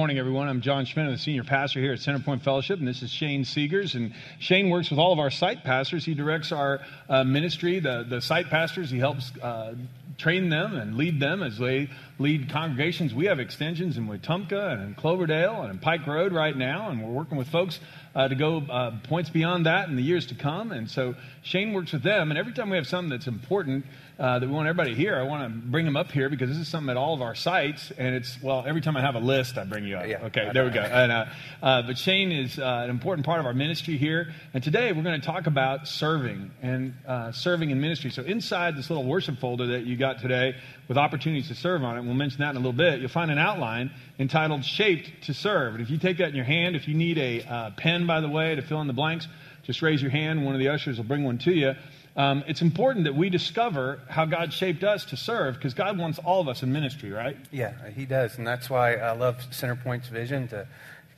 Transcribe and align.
morning, 0.00 0.16
everyone. 0.18 0.48
I'm 0.48 0.62
John 0.62 0.86
Schmidt. 0.86 1.04
I'm 1.04 1.12
the 1.12 1.18
senior 1.18 1.44
pastor 1.44 1.78
here 1.78 1.92
at 1.92 1.98
Centerpoint 1.98 2.40
Fellowship, 2.40 2.78
and 2.78 2.88
this 2.88 3.02
is 3.02 3.10
Shane 3.10 3.44
Seegers. 3.44 3.94
And 3.94 4.14
Shane 4.38 4.70
works 4.70 4.88
with 4.88 4.98
all 4.98 5.12
of 5.12 5.18
our 5.18 5.30
site 5.30 5.62
pastors. 5.62 6.06
He 6.06 6.14
directs 6.14 6.52
our 6.52 6.80
uh, 7.10 7.22
ministry, 7.22 7.80
the, 7.80 8.06
the 8.08 8.22
site 8.22 8.48
pastors. 8.48 8.88
He 8.88 8.98
helps 8.98 9.30
uh, 9.42 9.74
train 10.16 10.48
them 10.48 10.74
and 10.74 10.96
lead 10.96 11.20
them 11.20 11.42
as 11.42 11.58
they 11.58 11.90
lead 12.20 12.50
congregations. 12.50 13.14
We 13.14 13.24
have 13.24 13.40
extensions 13.40 13.96
in 13.96 14.06
Wetumpka 14.06 14.74
and 14.74 14.82
in 14.82 14.94
Cloverdale 14.94 15.62
and 15.62 15.70
in 15.70 15.78
Pike 15.78 16.06
Road 16.06 16.32
right 16.32 16.54
now, 16.54 16.90
and 16.90 17.02
we're 17.02 17.10
working 17.10 17.38
with 17.38 17.48
folks 17.48 17.80
uh, 18.14 18.28
to 18.28 18.34
go 18.34 18.58
uh, 18.58 18.98
points 19.04 19.30
beyond 19.30 19.64
that 19.64 19.88
in 19.88 19.96
the 19.96 20.02
years 20.02 20.26
to 20.26 20.34
come. 20.34 20.70
And 20.70 20.88
so 20.90 21.14
Shane 21.42 21.72
works 21.72 21.92
with 21.92 22.02
them, 22.02 22.30
and 22.30 22.38
every 22.38 22.52
time 22.52 22.68
we 22.68 22.76
have 22.76 22.86
something 22.86 23.08
that's 23.08 23.26
important, 23.26 23.86
uh, 24.20 24.38
that 24.38 24.46
we 24.46 24.52
want 24.52 24.68
everybody 24.68 24.90
to 24.90 24.96
hear. 24.96 25.16
I 25.16 25.22
want 25.22 25.50
to 25.50 25.70
bring 25.70 25.86
them 25.86 25.96
up 25.96 26.12
here 26.12 26.28
because 26.28 26.50
this 26.50 26.58
is 26.58 26.68
something 26.68 26.90
at 26.90 26.98
all 26.98 27.14
of 27.14 27.22
our 27.22 27.34
sites, 27.34 27.90
and 27.96 28.14
it's 28.14 28.40
well 28.42 28.64
every 28.66 28.82
time 28.82 28.94
I 28.94 29.00
have 29.00 29.14
a 29.14 29.20
list, 29.20 29.56
I 29.56 29.64
bring 29.64 29.86
you 29.86 29.96
up. 29.96 30.06
Yeah, 30.06 30.26
okay, 30.26 30.50
there 30.52 30.64
we 30.64 30.70
go. 30.70 30.82
And, 30.82 31.10
uh, 31.10 31.24
uh, 31.62 31.82
but 31.82 31.96
Shane 31.96 32.30
is 32.30 32.58
uh, 32.58 32.82
an 32.84 32.90
important 32.90 33.24
part 33.24 33.40
of 33.40 33.46
our 33.46 33.54
ministry 33.54 33.96
here, 33.96 34.34
and 34.52 34.62
today 34.62 34.92
we're 34.92 35.02
going 35.02 35.18
to 35.18 35.26
talk 35.26 35.46
about 35.46 35.88
serving 35.88 36.50
and 36.60 36.92
uh, 37.06 37.32
serving 37.32 37.70
in 37.70 37.80
ministry. 37.80 38.10
So 38.10 38.22
inside 38.22 38.76
this 38.76 38.90
little 38.90 39.06
worship 39.06 39.38
folder 39.38 39.68
that 39.68 39.86
you 39.86 39.96
got 39.96 40.20
today 40.20 40.54
with 40.86 40.98
opportunities 40.98 41.48
to 41.48 41.54
serve 41.54 41.82
on 41.82 41.96
it, 41.96 42.02
we'll 42.10 42.18
mention 42.18 42.40
that 42.40 42.50
in 42.50 42.56
a 42.56 42.60
little 42.60 42.72
bit. 42.72 43.00
You'll 43.00 43.08
find 43.08 43.30
an 43.30 43.38
outline 43.38 43.90
entitled 44.18 44.64
"Shaped 44.64 45.24
to 45.24 45.34
Serve," 45.34 45.74
and 45.74 45.82
if 45.82 45.90
you 45.90 45.98
take 45.98 46.18
that 46.18 46.28
in 46.28 46.34
your 46.34 46.44
hand, 46.44 46.76
if 46.76 46.88
you 46.88 46.94
need 46.94 47.18
a 47.18 47.42
uh, 47.42 47.70
pen, 47.76 48.06
by 48.06 48.20
the 48.20 48.28
way, 48.28 48.54
to 48.54 48.62
fill 48.62 48.80
in 48.80 48.86
the 48.86 48.92
blanks, 48.92 49.26
just 49.62 49.82
raise 49.82 50.02
your 50.02 50.10
hand. 50.10 50.44
One 50.44 50.54
of 50.54 50.58
the 50.58 50.68
ushers 50.68 50.96
will 50.96 51.04
bring 51.04 51.24
one 51.24 51.38
to 51.38 51.52
you 51.52 51.74
um, 52.16 52.42
it's 52.46 52.60
important 52.60 53.04
that 53.04 53.14
we 53.14 53.30
discover 53.30 54.00
how 54.08 54.24
God 54.24 54.52
shaped 54.52 54.82
us 54.82 55.04
to 55.06 55.16
serve 55.16 55.54
because 55.54 55.74
God 55.74 55.96
wants 55.96 56.18
all 56.18 56.40
of 56.40 56.48
us 56.48 56.62
in 56.62 56.72
ministry, 56.72 57.10
right? 57.10 57.36
Yeah, 57.50 57.72
He 57.90 58.04
does. 58.04 58.36
And 58.36 58.46
that's 58.46 58.68
why 58.68 58.94
I 58.94 59.12
love 59.12 59.38
Centerpoint's 59.50 60.08
vision 60.08 60.48
to 60.48 60.66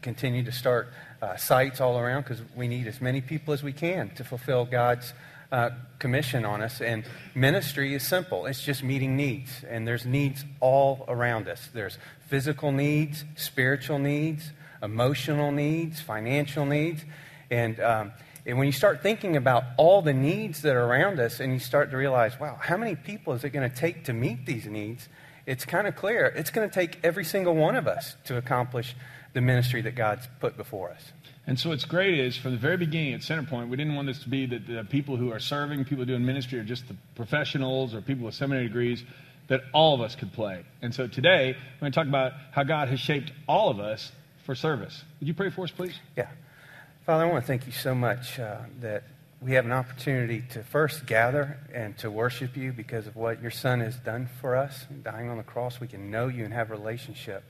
continue 0.03 0.45
to 0.45 0.53
start 0.53 0.89
uh, 1.23 1.37
sites 1.37 1.81
all 1.81 1.99
around 1.99 2.23
because 2.23 2.43
we 2.55 2.69
need 2.69 2.87
as 2.87 3.01
many 3.01 3.21
people 3.21 3.55
as 3.55 3.63
we 3.63 3.73
can 3.73 4.11
to 4.17 4.25
fulfill 4.25 4.65
God's 4.65 5.15
uh, 5.53 5.71
commission 5.99 6.45
on 6.45 6.63
us. 6.63 6.81
And 6.81 7.05
ministry 7.35 7.95
is 7.95 8.03
simple 8.03 8.47
it's 8.47 8.63
just 8.63 8.83
meeting 8.83 9.17
needs. 9.17 9.65
And 9.69 9.87
there's 9.87 10.05
needs 10.05 10.45
all 10.61 11.05
around 11.07 11.47
us 11.47 11.69
there's 11.73 11.99
physical 12.29 12.73
needs, 12.73 13.25
spiritual 13.37 13.99
needs, 13.99 14.51
emotional 14.83 15.53
needs, 15.53 16.01
financial 16.01 16.67
needs. 16.67 17.05
And 17.51 17.79
um, 17.79 18.13
and 18.45 18.59
when 18.59 18.67
you 18.67 18.73
start 18.73 19.03
thinking 19.03 19.37
about 19.37 19.63
all 19.77 20.03
the 20.03 20.13
needs 20.13 20.63
that 20.63 20.75
are 20.75 20.85
around 20.85 21.21
us 21.21 21.39
and 21.39 21.53
you 21.53 21.61
start 21.61 21.93
to 21.93 21.97
realize, 21.97 22.39
wow, 22.41 22.59
how 22.61 22.77
many 22.77 22.97
people 22.97 23.35
is 23.35 23.45
it 23.45 23.51
going 23.51 23.69
to 23.69 23.75
take 23.75 24.05
to 24.07 24.13
meet 24.13 24.47
these 24.47 24.67
needs? 24.67 25.09
It's 25.47 25.65
kind 25.65 25.87
of 25.87 25.95
clear. 25.95 26.27
It's 26.27 26.51
going 26.51 26.69
to 26.69 26.75
take 26.75 26.99
every 27.05 27.25
single 27.25 27.55
one 27.55 27.77
of 27.77 27.87
us 27.87 28.17
to 28.25 28.37
accomplish 28.37 28.97
the 29.33 29.41
ministry 29.41 29.81
that 29.83 29.95
God's 29.95 30.29
put 30.41 30.57
before 30.57 30.91
us. 30.91 31.13
And 31.47 31.59
so 31.59 31.71
what's 31.71 31.85
great 31.85 32.21
is 32.21 32.37
from 32.37 32.53
the 32.53 32.59
very 32.59 32.77
beginning 32.77 33.15
at 33.15 33.21
Centerpoint, 33.21 33.69
we 33.69 33.77
didn't 33.77 33.97
want 33.97 34.07
this 34.07 34.21
to 34.21 34.29
be 34.29 34.47
that 34.47 34.67
the 34.67 34.85
people 34.85 35.17
who 35.17 35.33
are 35.33 35.41
serving, 35.41 35.85
people 35.85 36.05
doing 36.05 36.25
ministry, 36.25 36.59
are 36.61 36.65
just 36.65 36.87
the 36.87 36.95
professionals 37.17 37.95
or 37.95 38.01
people 38.01 38.27
with 38.27 38.35
seminary 38.35 38.69
degrees, 38.69 39.03
that 39.49 39.63
all 39.73 39.95
of 39.95 40.01
us 40.01 40.15
could 40.15 40.33
play. 40.33 40.65
And 40.83 40.95
so 40.95 41.09
today, 41.09 41.57
we're 41.75 41.81
going 41.81 41.93
to 41.93 41.97
talk 41.97 42.07
about 42.07 42.33
how 42.53 42.63
God 42.63 42.89
has 42.89 43.01
shaped 43.01 43.33
all 43.49 43.71
of 43.71 43.81
us 43.81 44.13
for 44.45 44.55
service. 44.55 45.03
Would 45.19 45.27
you 45.27 45.35
pray 45.35 45.51
for 45.51 45.65
us, 45.65 45.71
please? 45.73 45.99
Yeah. 46.17 46.29
Father, 47.07 47.25
I 47.25 47.27
want 47.29 47.43
to 47.43 47.47
thank 47.47 47.67
you 47.67 47.73
so 47.73 47.95
much 47.95 48.39
uh, 48.39 48.59
that 48.81 49.03
we 49.41 49.53
have 49.55 49.65
an 49.65 49.73
opportunity 49.73 50.45
to 50.51 50.63
first 50.63 51.05
gather 51.07 51.59
and 51.75 51.99
to 51.99 52.11
worship 52.11 52.57
you 52.57 52.73
because 52.73 53.09
of 53.09 53.17
what 53.17 53.43
your 53.43 53.51
Son 53.51 53.81
has 53.81 53.97
done 53.97 54.29
for 54.41 54.55
us. 54.57 54.87
Dying 55.03 55.29
on 55.29 55.37
the 55.37 55.43
cross, 55.43 55.81
we 55.81 55.89
can 55.89 56.13
know 56.13 56.29
you 56.29 56.45
and 56.45 56.55
have 56.55 56.71
a 56.71 56.75
relationship. 56.75 57.43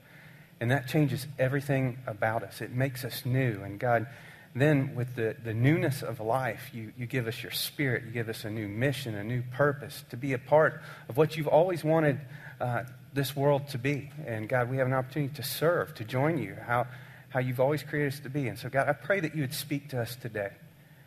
And 0.63 0.71
that 0.71 0.87
changes 0.87 1.27
everything 1.41 1.99
about 2.07 2.45
us. 2.45 2.61
It 2.61 2.71
makes 2.71 3.05
us 3.05 3.27
new. 3.27 3.63
And 3.65 3.81
God, 3.81 4.07
then 4.55 4.95
with 4.95 5.17
the, 5.17 5.35
the 5.43 5.53
newness 5.53 6.05
of 6.05 6.21
life, 6.21 6.71
you, 6.73 6.93
you 6.97 7.07
give 7.07 7.27
us 7.27 7.43
your 7.43 7.51
spirit. 7.51 8.05
You 8.05 8.13
give 8.13 8.29
us 8.29 8.45
a 8.45 8.51
new 8.51 8.69
mission, 8.69 9.17
a 9.17 9.25
new 9.25 9.43
purpose 9.43 10.05
to 10.11 10.17
be 10.17 10.35
a 10.35 10.39
part 10.39 10.81
of 11.09 11.17
what 11.17 11.37
you've 11.37 11.49
always 11.49 11.83
wanted 11.83 12.21
uh, 12.61 12.85
this 13.13 13.35
world 13.35 13.67
to 13.71 13.79
be. 13.79 14.11
And 14.25 14.49
God, 14.49 14.71
we 14.71 14.77
have 14.77 14.87
an 14.87 14.93
opportunity 14.93 15.35
to 15.35 15.43
serve, 15.43 15.97
to 15.97 16.05
join 16.05 16.39
you. 16.39 16.55
How, 16.65 16.87
how 17.31 17.41
you've 17.41 17.59
always 17.59 17.83
created 17.83 18.13
us 18.13 18.21
to 18.21 18.31
be. 18.31 18.47
And 18.47 18.57
so, 18.57 18.69
God, 18.69 18.89
I 18.89 18.93
pray 18.93 19.19
that 19.19 19.35
you 19.35 19.41
would 19.41 19.55
speak 19.55 19.89
to 19.89 20.01
us 20.01 20.15
today. 20.15 20.53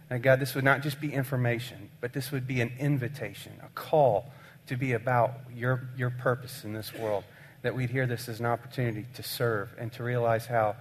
And 0.09 0.21
God, 0.21 0.41
this 0.41 0.53
would 0.55 0.65
not 0.65 0.83
just 0.83 0.99
be 0.99 1.13
information, 1.13 1.91
but 2.01 2.11
this 2.11 2.29
would 2.29 2.45
be 2.45 2.59
an 2.59 2.73
invitation, 2.77 3.53
a 3.63 3.69
call 3.69 4.33
to 4.67 4.75
be 4.75 4.91
about 4.91 5.31
your, 5.55 5.87
your 5.95 6.09
purpose 6.09 6.65
in 6.65 6.73
this 6.73 6.93
world. 6.93 7.23
That 7.61 7.75
we'd 7.75 7.89
hear 7.89 8.05
this 8.05 8.29
as 8.29 8.39
an 8.39 8.45
opportunity 8.45 9.05
to 9.15 9.23
serve 9.23 9.69
and 9.77 9.91
to 9.93 10.03
realize 10.03 10.45
how 10.45 10.75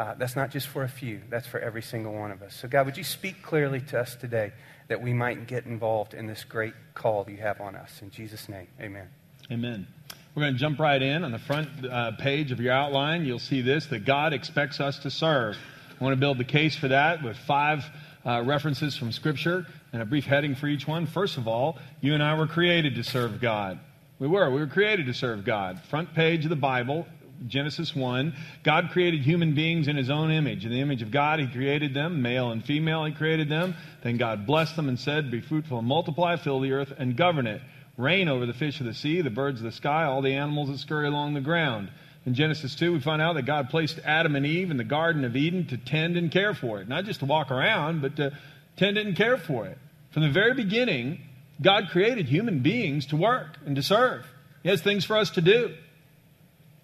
uh, 0.00 0.14
that's 0.14 0.34
not 0.34 0.50
just 0.50 0.66
for 0.68 0.82
a 0.82 0.88
few, 0.88 1.20
that's 1.28 1.46
for 1.46 1.60
every 1.60 1.82
single 1.82 2.14
one 2.14 2.30
of 2.30 2.40
us. 2.42 2.54
So, 2.54 2.68
God, 2.68 2.86
would 2.86 2.96
you 2.96 3.04
speak 3.04 3.42
clearly 3.42 3.82
to 3.82 4.00
us 4.00 4.14
today 4.14 4.52
that 4.88 5.02
we 5.02 5.12
might 5.12 5.46
get 5.46 5.66
involved 5.66 6.14
in 6.14 6.26
this 6.26 6.42
great 6.42 6.72
call 6.94 7.26
you 7.28 7.36
have 7.36 7.60
on 7.60 7.76
us? 7.76 8.00
In 8.00 8.10
Jesus' 8.10 8.48
name, 8.48 8.68
amen. 8.80 9.08
Amen. 9.52 9.86
We're 10.34 10.44
going 10.44 10.54
to 10.54 10.58
jump 10.58 10.78
right 10.78 11.02
in. 11.02 11.22
On 11.22 11.32
the 11.32 11.38
front 11.38 11.68
uh, 11.84 12.12
page 12.12 12.50
of 12.50 12.60
your 12.60 12.72
outline, 12.72 13.26
you'll 13.26 13.38
see 13.38 13.60
this 13.60 13.86
that 13.86 14.06
God 14.06 14.32
expects 14.32 14.80
us 14.80 14.98
to 15.00 15.10
serve. 15.10 15.58
I 16.00 16.02
want 16.02 16.14
to 16.14 16.20
build 16.20 16.38
the 16.38 16.44
case 16.44 16.76
for 16.76 16.88
that 16.88 17.22
with 17.22 17.36
five 17.36 17.84
uh, 18.24 18.42
references 18.46 18.96
from 18.96 19.12
Scripture 19.12 19.66
and 19.92 20.00
a 20.00 20.06
brief 20.06 20.24
heading 20.24 20.54
for 20.54 20.66
each 20.66 20.86
one. 20.86 21.06
First 21.06 21.36
of 21.36 21.46
all, 21.46 21.78
you 22.00 22.14
and 22.14 22.22
I 22.22 22.38
were 22.38 22.46
created 22.46 22.94
to 22.94 23.04
serve 23.04 23.38
God. 23.38 23.80
We 24.20 24.28
were. 24.28 24.50
We 24.50 24.60
were 24.60 24.66
created 24.66 25.06
to 25.06 25.14
serve 25.14 25.44
God. 25.44 25.80
Front 25.88 26.14
page 26.14 26.44
of 26.44 26.50
the 26.50 26.56
Bible, 26.56 27.06
Genesis 27.46 27.96
1. 27.96 28.34
God 28.62 28.90
created 28.92 29.22
human 29.22 29.54
beings 29.54 29.88
in 29.88 29.96
his 29.96 30.10
own 30.10 30.30
image. 30.30 30.64
In 30.64 30.70
the 30.70 30.80
image 30.80 31.00
of 31.00 31.10
God, 31.10 31.40
he 31.40 31.46
created 31.48 31.94
them, 31.94 32.20
male 32.20 32.50
and 32.50 32.62
female, 32.62 33.04
he 33.06 33.12
created 33.12 33.48
them. 33.48 33.74
Then 34.04 34.18
God 34.18 34.46
blessed 34.46 34.76
them 34.76 34.88
and 34.88 35.00
said, 35.00 35.30
Be 35.30 35.40
fruitful 35.40 35.78
and 35.78 35.88
multiply, 35.88 36.36
fill 36.36 36.60
the 36.60 36.72
earth 36.72 36.92
and 36.98 37.16
govern 37.16 37.46
it 37.46 37.62
reign 37.96 38.28
over 38.28 38.46
the 38.46 38.54
fish 38.54 38.80
of 38.80 38.86
the 38.86 38.94
sea, 38.94 39.20
the 39.20 39.30
birds 39.30 39.60
of 39.60 39.64
the 39.64 39.72
sky, 39.72 40.04
all 40.04 40.22
the 40.22 40.34
animals 40.34 40.68
that 40.68 40.78
scurry 40.78 41.06
along 41.06 41.34
the 41.34 41.40
ground. 41.40 41.90
In 42.26 42.34
Genesis 42.34 42.74
2, 42.74 42.92
we 42.92 43.00
find 43.00 43.22
out 43.22 43.34
that 43.34 43.46
God 43.46 43.70
placed 43.70 43.98
Adam 44.04 44.36
and 44.36 44.44
Eve 44.44 44.70
in 44.70 44.76
the 44.76 44.84
Garden 44.84 45.24
of 45.24 45.36
Eden 45.36 45.66
to 45.68 45.76
tend 45.76 46.16
and 46.16 46.30
care 46.30 46.54
for 46.54 46.80
it. 46.80 46.88
Not 46.88 47.04
just 47.04 47.20
to 47.20 47.26
walk 47.26 47.50
around, 47.50 48.02
but 48.02 48.16
to 48.16 48.36
tend 48.76 48.98
and 48.98 49.16
care 49.16 49.38
for 49.38 49.66
it. 49.66 49.78
From 50.10 50.22
the 50.22 50.30
very 50.30 50.54
beginning, 50.54 51.20
God 51.60 51.88
created 51.90 52.26
human 52.26 52.60
beings 52.60 53.06
to 53.06 53.16
work 53.16 53.58
and 53.66 53.76
to 53.76 53.82
serve. 53.82 54.26
He 54.62 54.68
has 54.68 54.82
things 54.82 55.04
for 55.04 55.16
us 55.16 55.30
to 55.30 55.40
do. 55.40 55.74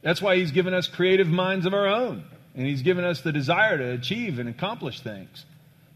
That's 0.03 0.23
why 0.23 0.37
He's 0.37 0.53
given 0.53 0.75
us 0.75 0.87
creative 0.87 1.29
minds 1.29 1.67
of 1.67 1.75
our 1.75 1.87
own, 1.87 2.25
and 2.55 2.67
He's 2.67 2.83
given 2.83 3.05
us 3.05 3.23
the 3.23 3.33
desire 3.33 3.79
to 3.79 3.91
achieve 3.93 4.39
and 4.39 4.49
accomplish 4.49 5.01
things. 5.01 5.45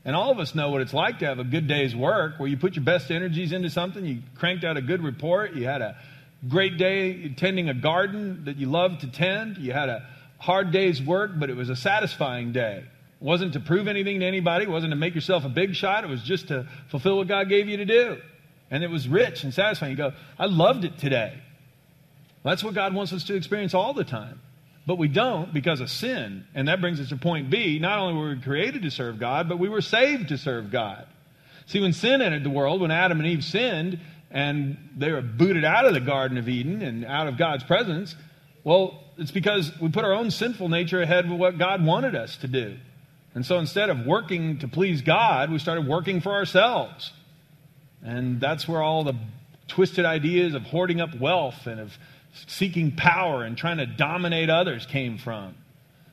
And 0.05 0.17
all 0.17 0.31
of 0.31 0.39
us 0.39 0.55
know 0.55 0.71
what 0.71 0.81
it's 0.81 0.95
like 0.95 1.19
to 1.19 1.27
have 1.27 1.39
a 1.39 1.45
good 1.45 1.67
day's 1.67 1.95
work 1.95 2.39
where 2.39 2.49
you 2.49 2.57
put 2.57 2.75
your 2.75 2.85
best 2.85 3.11
energies 3.11 3.53
into 3.53 3.69
something, 3.69 4.05
you 4.05 4.23
cranked 4.35 4.65
out 4.65 4.77
a 4.77 4.83
good 4.83 5.03
report, 5.03 5.55
you 5.55 5.67
had 5.67 5.83
a 5.83 5.97
great 6.49 6.79
day 6.79 7.29
tending 7.29 7.69
a 7.69 7.75
garden 7.75 8.45
that 8.47 8.57
you 8.57 8.67
love 8.67 8.99
to 9.01 9.07
tend, 9.07 9.59
you 9.59 9.73
had 9.73 9.91
a 9.91 10.07
hard 10.39 10.73
day's 10.73 11.03
work, 11.03 11.33
but 11.37 11.51
it 11.51 11.57
was 11.57 11.69
a 11.69 11.77
satisfying 11.77 12.53
day. 12.53 12.79
It 12.79 13.25
wasn't 13.25 13.53
to 13.53 13.61
prove 13.61 13.89
anything 13.89 14.21
to 14.21 14.27
anybody, 14.27 14.65
it 14.65 14.71
wasn't 14.71 14.93
to 14.93 14.97
make 14.97 15.15
yourself 15.15 15.45
a 15.45 15.51
big 15.51 15.75
shot, 15.75 16.03
it 16.03 16.09
was 16.09 16.23
just 16.23 16.49
to 16.49 16.67
fulfill 16.89 17.19
what 17.19 17.29
God 17.29 17.51
gave 17.51 17.69
you 17.69 17.77
to 17.77 17.85
do. 17.85 18.19
And 18.71 18.85
it 18.85 18.91
was 18.91 19.09
rich 19.09 19.43
and 19.43 19.53
satisfying. 19.53 19.93
You 19.93 19.97
go, 19.97 20.13
I 20.39 20.47
loved 20.47 20.85
it 20.85 20.99
today. 20.99 21.41
That's 22.45 22.65
what 22.65 22.75
God 22.75 22.95
wants 22.95 23.13
us 23.13 23.25
to 23.25 23.35
experience 23.35 23.75
all 23.75 23.93
the 23.93 24.05
time. 24.05 24.41
But 24.87 24.97
we 24.97 25.09
don't 25.09 25.53
because 25.53 25.81
of 25.81 25.91
sin. 25.91 26.47
And 26.55 26.69
that 26.69 26.81
brings 26.81 27.01
us 27.01 27.11
to 27.11 27.17
point 27.17 27.51
B. 27.51 27.79
Not 27.79 27.99
only 27.99 28.15
were 28.15 28.31
we 28.31 28.41
created 28.41 28.83
to 28.83 28.91
serve 28.91 29.19
God, 29.19 29.49
but 29.49 29.59
we 29.59 29.69
were 29.69 29.83
saved 29.83 30.29
to 30.29 30.39
serve 30.39 30.71
God. 30.71 31.07
See, 31.67 31.81
when 31.81 31.93
sin 31.93 32.23
entered 32.23 32.45
the 32.45 32.51
world, 32.51 32.81
when 32.81 32.91
Adam 32.91 33.21
and 33.21 33.29
Eve 33.29 33.45
sinned, 33.45 34.01
and 34.31 34.77
they 34.97 35.13
were 35.13 35.23
booted 35.23 35.65
out 35.65 35.87
of 35.87 35.95
the 35.95 36.01
Garden 36.01 36.39
of 36.39 36.49
Eden 36.49 36.83
and 36.83 37.05
out 37.05 37.27
of 37.27 37.37
God's 37.37 37.65
presence, 37.65 38.15
well, 38.65 39.05
it's 39.19 39.31
because 39.31 39.71
we 39.81 39.91
put 39.91 40.05
our 40.05 40.13
own 40.13 40.31
sinful 40.31 40.69
nature 40.69 41.03
ahead 41.03 41.27
of 41.27 41.33
what 41.33 41.59
God 41.59 41.85
wanted 41.85 42.15
us 42.15 42.37
to 42.39 42.49
do. 42.49 42.77
And 43.35 43.45
so 43.45 43.59
instead 43.59 43.91
of 43.91 44.07
working 44.07 44.59
to 44.59 44.69
please 44.69 45.03
God, 45.03 45.51
we 45.51 45.59
started 45.59 45.87
working 45.87 46.21
for 46.21 46.33
ourselves. 46.33 47.13
And 48.03 48.41
that's 48.41 48.67
where 48.67 48.83
all 48.83 49.05
the 49.05 49.15
twisted 49.69 50.05
ideas 50.05 50.55
of 50.55 50.63
hoarding 50.63 51.01
up 51.01 51.15
wealth 51.19 51.67
and 51.67 51.81
of 51.81 51.97
seeking 52.47 52.95
power 52.97 53.45
and 53.45 53.57
trying 53.57 53.79
to 53.79 53.87
dominate 53.87 54.51
others 54.51 54.87
came 54.87 55.19
from. 55.19 55.55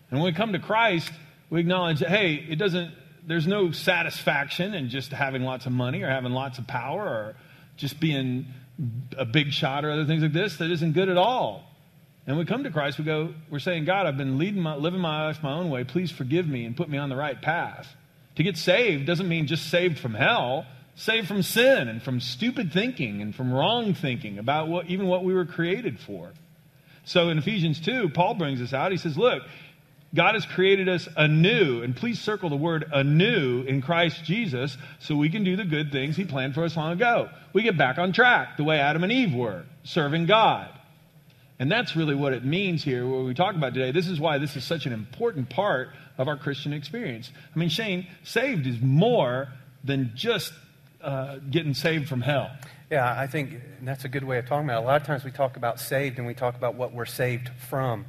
And 0.09 0.19
when 0.19 0.23
we 0.23 0.33
come 0.33 0.53
to 0.53 0.59
Christ, 0.59 1.11
we 1.49 1.59
acknowledge 1.59 1.99
that, 1.99 2.09
hey, 2.09 2.33
it 2.35 2.57
doesn't, 2.57 2.91
there's 3.25 3.47
no 3.47 3.71
satisfaction 3.71 4.73
in 4.73 4.89
just 4.89 5.11
having 5.11 5.43
lots 5.43 5.65
of 5.65 5.71
money 5.71 6.03
or 6.03 6.09
having 6.09 6.31
lots 6.31 6.59
of 6.59 6.67
power 6.67 7.03
or 7.03 7.35
just 7.75 7.99
being 7.99 8.47
a 9.17 9.25
big 9.25 9.51
shot 9.51 9.85
or 9.85 9.91
other 9.91 10.05
things 10.05 10.21
like 10.21 10.33
this. 10.33 10.57
That 10.57 10.71
isn't 10.71 10.93
good 10.93 11.09
at 11.09 11.17
all. 11.17 11.63
And 12.25 12.37
we 12.37 12.43
come 12.43 12.63
to 12.63 12.71
Christ, 12.71 12.97
we 12.97 13.05
go, 13.05 13.33
we're 13.49 13.59
saying, 13.59 13.85
God, 13.85 14.05
I've 14.05 14.17
been 14.17 14.37
leading 14.37 14.61
my, 14.61 14.75
living 14.75 14.99
my 14.99 15.27
life 15.27 15.41
my 15.41 15.53
own 15.53 15.69
way. 15.69 15.85
Please 15.85 16.11
forgive 16.11 16.45
me 16.45 16.65
and 16.65 16.75
put 16.75 16.89
me 16.89 16.97
on 16.97 17.09
the 17.09 17.15
right 17.15 17.41
path. 17.41 17.87
To 18.35 18.43
get 18.43 18.57
saved 18.57 19.05
doesn't 19.05 19.27
mean 19.27 19.47
just 19.47 19.69
saved 19.69 19.97
from 19.97 20.13
hell 20.13 20.65
saved 20.97 21.27
from 21.27 21.43
sin 21.43 21.87
and 21.87 22.01
from 22.01 22.19
stupid 22.19 22.73
thinking 22.73 23.21
and 23.21 23.33
from 23.33 23.53
wrong 23.53 23.93
thinking 23.93 24.39
about 24.39 24.67
what, 24.67 24.87
even 24.87 25.05
what 25.05 25.23
we 25.23 25.33
were 25.33 25.45
created 25.45 25.99
for. 25.99 26.31
So 27.05 27.29
in 27.29 27.37
Ephesians 27.37 27.79
2, 27.79 28.09
Paul 28.09 28.33
brings 28.33 28.59
this 28.59 28.73
out. 28.73 28.91
He 28.91 28.97
says, 28.97 29.17
Look, 29.17 29.43
God 30.13 30.33
has 30.33 30.45
created 30.45 30.89
us 30.89 31.07
anew, 31.15 31.83
and 31.83 31.95
please 31.95 32.19
circle 32.19 32.49
the 32.49 32.57
word 32.57 32.85
anew 32.91 33.61
in 33.61 33.81
Christ 33.81 34.23
Jesus 34.25 34.75
so 34.99 35.15
we 35.15 35.29
can 35.29 35.43
do 35.43 35.55
the 35.55 35.65
good 35.65 35.91
things 35.91 36.17
He 36.17 36.25
planned 36.25 36.55
for 36.55 36.63
us 36.63 36.75
long 36.75 36.93
ago. 36.93 37.29
We 37.53 37.61
get 37.61 37.77
back 37.77 37.99
on 37.99 38.11
track 38.11 38.57
the 38.57 38.63
way 38.63 38.79
Adam 38.79 39.03
and 39.03 39.11
Eve 39.11 39.33
were, 39.33 39.65
serving 39.83 40.25
God. 40.25 40.67
And 41.59 41.71
that's 41.71 41.95
really 41.95 42.15
what 42.15 42.33
it 42.33 42.43
means 42.43 42.83
here, 42.83 43.07
what 43.07 43.23
we 43.23 43.33
talk 43.33 43.55
about 43.55 43.75
today. 43.75 43.91
This 43.91 44.07
is 44.07 44.19
why 44.19 44.39
this 44.39 44.55
is 44.55 44.63
such 44.63 44.85
an 44.87 44.93
important 44.93 45.49
part 45.49 45.89
of 46.17 46.27
our 46.27 46.37
Christian 46.37 46.73
experience. 46.73 47.31
I 47.55 47.59
mean, 47.59 47.69
Shane, 47.69 48.07
saved 48.23 48.65
is 48.65 48.81
more 48.81 49.49
than 49.83 50.11
just 50.15 50.53
uh, 51.07 51.39
getting 51.49 51.73
saved 51.73 52.09
from 52.09 52.21
hell. 52.21 52.51
Yeah, 52.91 53.09
I 53.17 53.27
think 53.27 53.61
that's 53.81 54.03
a 54.03 54.09
good 54.09 54.25
way 54.25 54.39
of 54.39 54.45
talking 54.45 54.65
about 54.65 54.81
it. 54.81 54.83
A 54.83 54.87
lot 54.87 55.01
of 55.01 55.07
times 55.07 55.23
we 55.23 55.31
talk 55.31 55.55
about 55.55 55.79
saved 55.79 56.17
and 56.17 56.27
we 56.27 56.33
talk 56.33 56.55
about 56.55 56.75
what 56.75 56.93
we're 56.93 57.05
saved 57.05 57.49
from. 57.69 58.05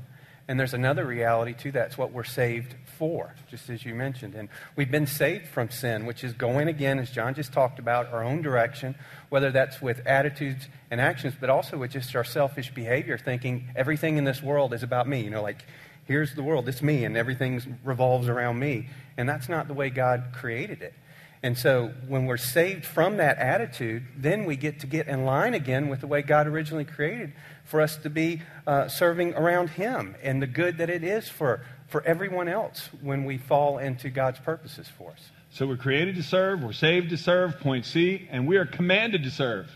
And 0.49 0.59
there's 0.59 0.75
another 0.75 1.07
reality 1.07 1.55
to 1.55 1.73
that. 1.73 1.89
It's 1.89 1.99
what 1.99 2.11
we're 2.11 2.25
saved 2.25 2.75
for, 2.97 3.35
just 3.49 3.71
as 3.71 3.85
you 3.85 3.95
mentioned. 3.95 4.35
And 4.35 4.49
we've 4.75 4.91
been 4.91 5.07
saved 5.07 5.47
from 5.47 5.71
sin, 5.71 6.07
which 6.07 6.25
is 6.25 6.33
going 6.33 6.67
again, 6.67 6.99
as 6.99 7.11
John 7.11 7.35
just 7.35 7.53
talked 7.53 7.79
about, 7.79 8.13
our 8.13 8.25
own 8.25 8.43
direction, 8.43 8.97
whether 9.29 9.53
that's 9.53 9.81
with 9.81 10.05
attitudes 10.07 10.67
and 10.91 11.01
actions, 11.01 11.35
but 11.39 11.51
also 11.51 11.77
with 11.77 11.93
just 11.93 12.17
our 12.17 12.25
selfish 12.25 12.75
behavior, 12.75 13.17
thinking 13.17 13.69
everything 13.77 14.17
in 14.17 14.25
this 14.25 14.43
world 14.43 14.75
is 14.75 14.83
about 14.83 15.07
me. 15.07 15.21
You 15.21 15.31
know, 15.31 15.43
like, 15.43 15.65
here's 16.05 16.35
the 16.35 16.43
world, 16.43 16.69
it's 16.69 16.83
me, 16.83 17.05
and 17.05 17.17
everything 17.17 17.79
revolves 17.85 18.27
around 18.29 18.59
me. 18.59 18.89
And 19.17 19.29
that's 19.29 19.49
not 19.49 19.69
the 19.69 19.75
way 19.75 19.91
God 19.91 20.31
created 20.33 20.83
it. 20.83 20.95
And 21.43 21.57
so 21.57 21.93
when 22.09 22.27
we're 22.27 22.37
saved 22.37 22.85
from 22.85 23.19
that 23.19 23.39
attitude, 23.39 24.05
then 24.17 24.45
we 24.45 24.57
get 24.57 24.81
to 24.81 24.87
get 24.87 25.07
in 25.07 25.25
line 25.25 25.55
again 25.55 25.89
with 25.89 26.01
the 26.01 26.07
way 26.07 26.23
God 26.23 26.47
originally 26.47 26.85
created 26.85 27.33
for 27.65 27.81
us 27.81 27.97
to 27.99 28.11
be 28.11 28.43
uh, 28.67 28.89
serving 28.89 29.35
around 29.35 29.71
Him 29.71 30.17
and 30.23 30.43
the 30.43 30.47
good 30.47 30.79
that 30.79 30.91
it 30.91 31.05
is 31.05 31.29
for, 31.29 31.65
for 31.87 32.03
everyone 32.03 32.49
else 32.49 32.89
when 33.03 33.25
we 33.25 33.39
fall 33.39 33.79
into 33.79 34.11
God's 34.11 34.41
purposes 34.41 34.89
for 34.99 35.13
us. 35.13 35.31
So 35.51 35.67
we're 35.67 35.77
created 35.77 36.17
to 36.17 36.23
serve, 36.23 36.63
we're 36.63 36.73
saved 36.73 37.11
to 37.11 37.17
serve, 37.17 37.61
point 37.61 37.85
C, 37.85 38.29
and 38.31 38.47
we 38.47 38.57
are 38.57 38.67
commanded 38.67 39.23
to 39.23 39.31
serve. 39.31 39.69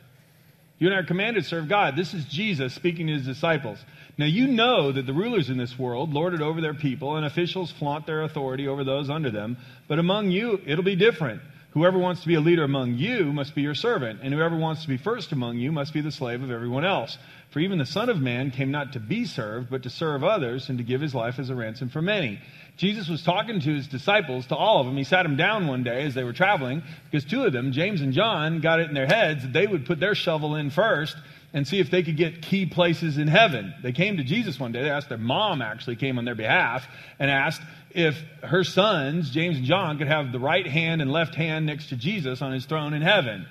You 0.79 0.89
and 0.89 0.97
I 0.97 0.99
are 0.99 1.05
commanded 1.05 1.45
to 1.45 1.49
serve 1.49 1.69
God. 1.69 1.95
This 1.95 2.13
is 2.13 2.25
Jesus 2.25 2.75
speaking 2.75 3.07
to 3.07 3.13
his 3.13 3.25
disciples. 3.25 3.79
Now, 4.19 4.27
you 4.27 4.49
know 4.49 4.91
that 4.91 5.07
the 5.07 5.13
rulers 5.13 5.49
in 5.49 5.57
this 5.57 5.79
world 5.79 6.13
lord 6.13 6.35
it 6.35 6.43
over 6.43 6.61
their 6.61 6.75
people, 6.75 7.17
and 7.17 7.25
officials 7.25 7.71
flaunt 7.71 8.05
their 8.05 8.23
authority 8.23 8.67
over 8.67 8.83
those 8.83 9.09
under 9.09 9.31
them. 9.31 9.57
But 9.87 10.01
among 10.01 10.33
you, 10.33 10.61
it'll 10.67 10.85
be 10.85 10.97
different. 10.97 11.41
Whoever 11.73 11.99
wants 11.99 12.21
to 12.21 12.29
be 12.29 12.35
a 12.35 12.41
leader 12.41 12.65
among 12.65 12.99
you 12.99 13.33
must 13.33 13.55
be 13.55 13.63
your 13.63 13.75
servant, 13.75 14.21
and 14.23 14.35
whoever 14.35 14.55
wants 14.55 14.83
to 14.83 14.89
be 14.89 14.99
first 14.99 15.33
among 15.33 15.57
you 15.57 15.73
must 15.73 15.95
be 15.95 16.03
the 16.03 16.13
slave 16.13 16.43
of 16.43 16.51
everyone 16.51 16.85
else. 16.85 17.17
For 17.49 17.61
even 17.61 17.79
the 17.79 17.87
Son 17.87 18.11
of 18.11 18.21
Man 18.21 18.51
came 18.51 18.71
not 18.71 18.93
to 18.93 19.01
be 19.01 19.25
served, 19.25 19.71
but 19.71 19.83
to 19.85 19.91
serve 19.91 20.23
others 20.23 20.69
and 20.69 20.77
to 20.77 20.85
give 20.85 21.01
his 21.01 21.15
life 21.15 21.39
as 21.39 21.49
a 21.49 21.55
ransom 21.55 21.89
for 21.89 22.03
many. 22.03 22.41
Jesus 22.77 23.09
was 23.09 23.23
talking 23.23 23.59
to 23.61 23.75
his 23.75 23.87
disciples, 23.87 24.47
to 24.49 24.57
all 24.57 24.81
of 24.81 24.87
them. 24.87 24.99
He 24.99 25.05
sat 25.05 25.23
them 25.23 25.37
down 25.37 25.67
one 25.67 25.83
day 25.83 26.05
as 26.05 26.15
they 26.15 26.25
were 26.25 26.35
traveling, 26.35 26.83
because 27.11 27.25
two 27.25 27.45
of 27.45 27.55
them, 27.55 27.73
James 27.73 28.03
and 28.03 28.13
John, 28.13 28.61
got 28.61 28.79
it 28.79 28.89
in 28.89 28.95
their 28.95 29.07
heads 29.07 29.43
that 29.43 29.55
they 29.55 29.67
would 29.67 29.87
put 29.87 29.99
their 29.99 30.15
shovel 30.15 30.57
in 30.57 30.69
first 30.69 31.17
and 31.55 31.67
see 31.67 31.81
if 31.81 31.91
they 31.91 32.03
could 32.03 32.17
get 32.17 32.43
key 32.43 32.67
places 32.67 33.19
in 33.19 33.29
heaven. 33.29 33.75
They 33.83 33.93
came 33.93 34.17
to 34.17 34.25
Jesus 34.25 34.59
one 34.59 34.73
day. 34.73 34.83
They 34.83 34.91
asked 34.91 35.09
their 35.09 35.19
mom, 35.19 35.61
actually, 35.61 35.97
came 35.97 36.19
on 36.19 36.25
their 36.25 36.35
behalf 36.35 36.87
and 37.19 37.31
asked 37.31 37.61
if 37.91 38.17
her 38.43 38.65
sons, 38.65 39.31
James 39.31 39.59
and 39.59 39.67
John, 39.67 39.99
could 39.99 40.09
have 40.09 40.33
the 40.33 40.39
right 40.39 40.67
hand 40.67 41.03
and 41.03 41.13
left 41.13 41.35
hand 41.35 41.67
next 41.67 41.91
to 41.91 41.97
Jesus 41.97 42.41
on 42.41 42.53
his 42.53 42.65
throne 42.65 42.95
in 42.95 43.03
heaven. 43.03 43.47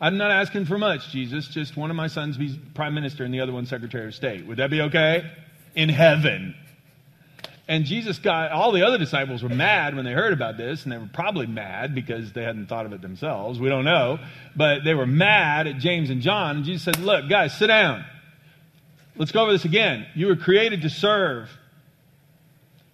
I'm 0.00 0.16
not 0.16 0.30
asking 0.30 0.66
for 0.66 0.78
much, 0.78 1.10
Jesus. 1.10 1.48
Just 1.48 1.76
one 1.76 1.90
of 1.90 1.96
my 1.96 2.06
sons 2.06 2.36
be 2.36 2.60
prime 2.74 2.94
minister 2.94 3.24
and 3.24 3.34
the 3.34 3.40
other 3.40 3.52
one 3.52 3.66
secretary 3.66 4.06
of 4.06 4.14
state. 4.14 4.46
Would 4.46 4.58
that 4.58 4.70
be 4.70 4.82
okay? 4.82 5.30
In 5.74 5.88
heaven. 5.88 6.54
And 7.68 7.84
Jesus 7.84 8.18
got, 8.18 8.50
all 8.50 8.72
the 8.72 8.82
other 8.82 8.96
disciples 8.96 9.42
were 9.42 9.50
mad 9.50 9.94
when 9.94 10.06
they 10.06 10.12
heard 10.12 10.32
about 10.32 10.56
this, 10.56 10.84
and 10.84 10.92
they 10.92 10.96
were 10.96 11.10
probably 11.12 11.46
mad 11.46 11.94
because 11.94 12.32
they 12.32 12.42
hadn't 12.42 12.66
thought 12.66 12.86
of 12.86 12.94
it 12.94 13.02
themselves. 13.02 13.60
We 13.60 13.68
don't 13.68 13.84
know. 13.84 14.18
But 14.56 14.84
they 14.84 14.94
were 14.94 15.06
mad 15.06 15.66
at 15.66 15.76
James 15.76 16.08
and 16.08 16.22
John. 16.22 16.56
And 16.56 16.64
Jesus 16.64 16.84
said, 16.84 16.98
Look, 16.98 17.28
guys, 17.28 17.56
sit 17.56 17.66
down. 17.66 18.06
Let's 19.16 19.32
go 19.32 19.42
over 19.42 19.52
this 19.52 19.66
again. 19.66 20.06
You 20.14 20.28
were 20.28 20.36
created 20.36 20.82
to 20.82 20.90
serve. 20.90 21.50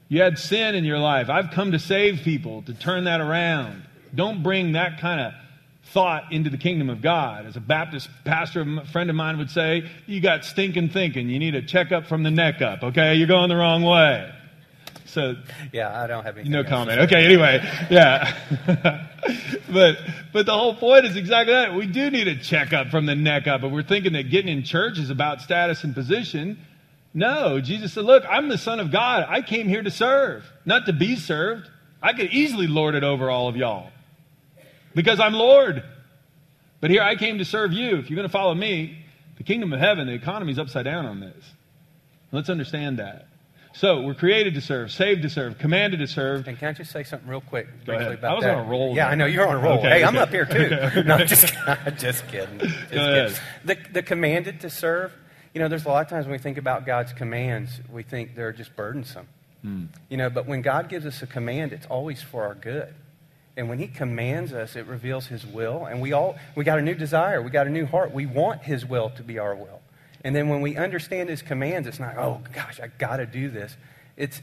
You 0.09 0.23
had 0.23 0.39
sin 0.39 0.75
in 0.75 0.85
your 0.85 0.99
life. 0.99 1.31
I've 1.31 1.51
come 1.53 1.73
to 1.73 1.79
save 1.79 2.23
people, 2.23 2.63
to 2.63 2.75
turn 2.75 3.05
that 3.05 3.21
around. 3.21 3.85
Don't 4.13 4.43
bring 4.43 4.73
that 4.73 4.99
kind 5.01 5.21
of 5.21 5.35
thought 5.93 6.33
into 6.33 6.51
the 6.51 6.59
kingdom 6.59 6.91
of 6.91 7.01
God. 7.01 7.47
As 7.47 7.57
a 7.57 7.61
Baptist 7.61 8.09
pastor, 8.25 8.63
a 8.63 8.87
friend 8.87 9.09
of 9.09 9.17
mine 9.17 9.39
would 9.39 9.51
say, 9.51 9.89
you 10.07 10.21
got 10.21 10.45
stinking 10.45 10.89
thinking. 10.89 11.29
You 11.29 11.39
need 11.39 11.55
a 11.55 11.63
checkup 11.63 12.07
from 12.07 12.23
the 12.23 12.31
neck 12.31 12.61
up, 12.61 12.83
okay? 12.83 13.15
You're 13.15 13.29
going 13.29 13.49
the 13.49 13.57
wrong 13.57 13.83
way. 13.83 14.33
So, 15.15 15.37
yeah, 15.73 16.03
I 16.03 16.09
don't 16.09 16.25
have 16.25 16.39
any. 16.39 16.49
No 16.49 16.65
comment. 16.65 17.03
Okay, 17.03 17.25
anyway, 17.25 17.61
yeah. 17.89 18.37
but 19.73 19.97
but 20.33 20.45
the 20.45 20.53
whole 20.53 20.75
point 20.75 21.05
is 21.05 21.15
exactly 21.15 21.55
that. 21.55 21.73
We 21.73 21.87
do 21.87 22.11
need 22.11 22.27
a 22.27 22.37
checkup 22.37 22.89
from 22.89 23.07
the 23.07 23.15
neck 23.15 23.47
up. 23.47 23.61
But 23.61 23.71
we're 23.71 23.85
thinking 23.85 24.15
that 24.15 24.29
getting 24.31 24.51
in 24.51 24.65
church 24.65 24.99
is 24.99 25.11
about 25.11 25.41
status 25.41 25.85
and 25.85 25.95
position, 25.95 26.59
no. 27.15 27.61
Jesus 27.61 27.93
said, 27.93 28.05
"Look, 28.05 28.25
I'm 28.29 28.49
the 28.49 28.59
Son 28.59 28.81
of 28.81 28.91
God. 28.91 29.25
I 29.29 29.41
came 29.41 29.69
here 29.69 29.85
to 29.85 29.91
serve, 29.91 30.51
not 30.65 30.87
to 30.87 30.93
be 30.93 31.15
served. 31.15 31.71
I 32.03 32.13
could 32.13 32.33
easily 32.33 32.67
lord 32.67 32.97
it 32.97 33.05
over 33.05 33.31
all 33.31 33.47
of 33.47 33.57
y'all 33.57 33.91
because 34.97 35.21
I'm 35.21 35.33
Lord. 35.33 35.85
But 36.81 36.91
here 36.91 37.03
I 37.03 37.15
came 37.15 37.39
to 37.39 37.45
serve 37.45 37.73
you. 37.73 37.99
If 37.99 38.11
you're 38.11 38.17
going 38.17 38.29
to 38.29 38.33
follow 38.33 38.53
me, 38.53 38.99
the 39.37 39.45
kingdom 39.45 39.73
of 39.73 39.79
heaven, 39.79 40.09
the 40.09 40.13
economy 40.13 40.51
is 40.51 40.59
upside 40.59 40.85
down 40.85 41.07
on 41.07 41.21
this. 41.21 41.45
Let's 42.33 42.51
understand 42.51 42.99
that. 42.99 43.29
So 43.75 44.03
we're 44.03 44.15
created 44.15 44.55
to 44.55 44.61
serve, 44.61 44.93
saved 44.93 45.23
to 45.23 45.29
serve, 45.29 45.59
commanded 45.59 45.99
to 45.99 46.07
serve. 46.07 46.47
And 46.47 46.57
can 46.57 46.69
I 46.69 46.73
just 46.73 46.93
say 46.93 47.03
something 47.03 47.29
real 47.29 47.41
quick 47.41 47.67
Go 47.85 47.95
ahead. 47.95 48.13
about 48.13 48.31
I 48.31 48.35
was 48.35 48.45
that? 48.45 48.55
on 48.55 48.67
a 48.67 48.71
roll. 48.71 48.95
Yeah, 48.95 49.05
there. 49.05 49.13
I 49.13 49.15
know 49.17 49.27
you're 49.27 49.49
on 49.49 49.57
a 49.57 49.59
roll. 49.59 49.79
Okay, 49.79 49.89
hey, 49.89 49.95
okay. 49.97 50.05
I'm 50.05 50.17
up 50.17 50.29
here 50.29 50.45
too. 50.45 50.57
Okay. 50.73 51.03
no, 51.07 51.19
just, 51.25 51.53
just 51.99 52.27
kidding. 52.29 52.59
Just 52.61 52.91
kidding. 52.91 53.35
The, 53.65 53.77
the 53.93 54.03
commanded 54.03 54.61
to 54.61 54.71
serve. 54.71 55.13
You 55.55 55.61
know, 55.61 55.67
there's 55.67 55.85
a 55.85 55.89
lot 55.89 56.03
of 56.03 56.09
times 56.09 56.27
when 56.27 56.33
we 56.33 56.39
think 56.39 56.57
about 56.57 56.87
God's 56.87 57.13
commands, 57.13 57.81
we 57.91 58.05
think 58.05 58.37
they're 58.37 58.53
just 58.53 58.77
burdensome. 58.77 59.27
Hmm. 59.63 59.87
You 60.09 60.19
know, 60.19 60.31
but 60.31 60.47
when 60.47 60.63
God 60.63 60.89
gives 60.89 61.05
us 61.05 61.21
a 61.23 61.27
command, 61.27 61.73
it's 61.73 61.87
always 61.87 62.23
for 62.23 62.45
our 62.45 62.55
good. 62.55 62.95
And 63.57 63.69
when 63.69 63.81
He 63.81 63.89
commands 63.89 64.53
us, 64.53 64.77
it 64.77 64.87
reveals 64.87 65.27
His 65.27 65.45
will. 65.45 65.87
And 65.87 66.01
we 66.01 66.13
all 66.13 66.37
we 66.55 66.63
got 66.63 66.79
a 66.79 66.83
new 66.83 66.95
desire. 66.95 67.43
We 67.43 67.51
got 67.51 67.67
a 67.67 67.71
new 67.71 67.87
heart. 67.87 68.13
We 68.13 68.27
want 68.27 68.63
His 68.63 68.87
will 68.87 69.11
to 69.11 69.25
be 69.25 69.41
our 69.41 69.57
will. 69.57 69.81
And 70.25 70.35
then 70.35 70.49
when 70.49 70.63
we 70.63 70.77
understand 70.77 71.29
His 71.29 71.43
commands, 71.43 71.87
it's 71.87 72.01
not, 72.01 72.17
oh 72.17 72.41
gosh, 72.53 72.81
I 72.81 72.89
got 72.89 73.19
to 73.19 73.27
do 73.27 73.51
this. 73.51 73.77
It's 74.17 74.41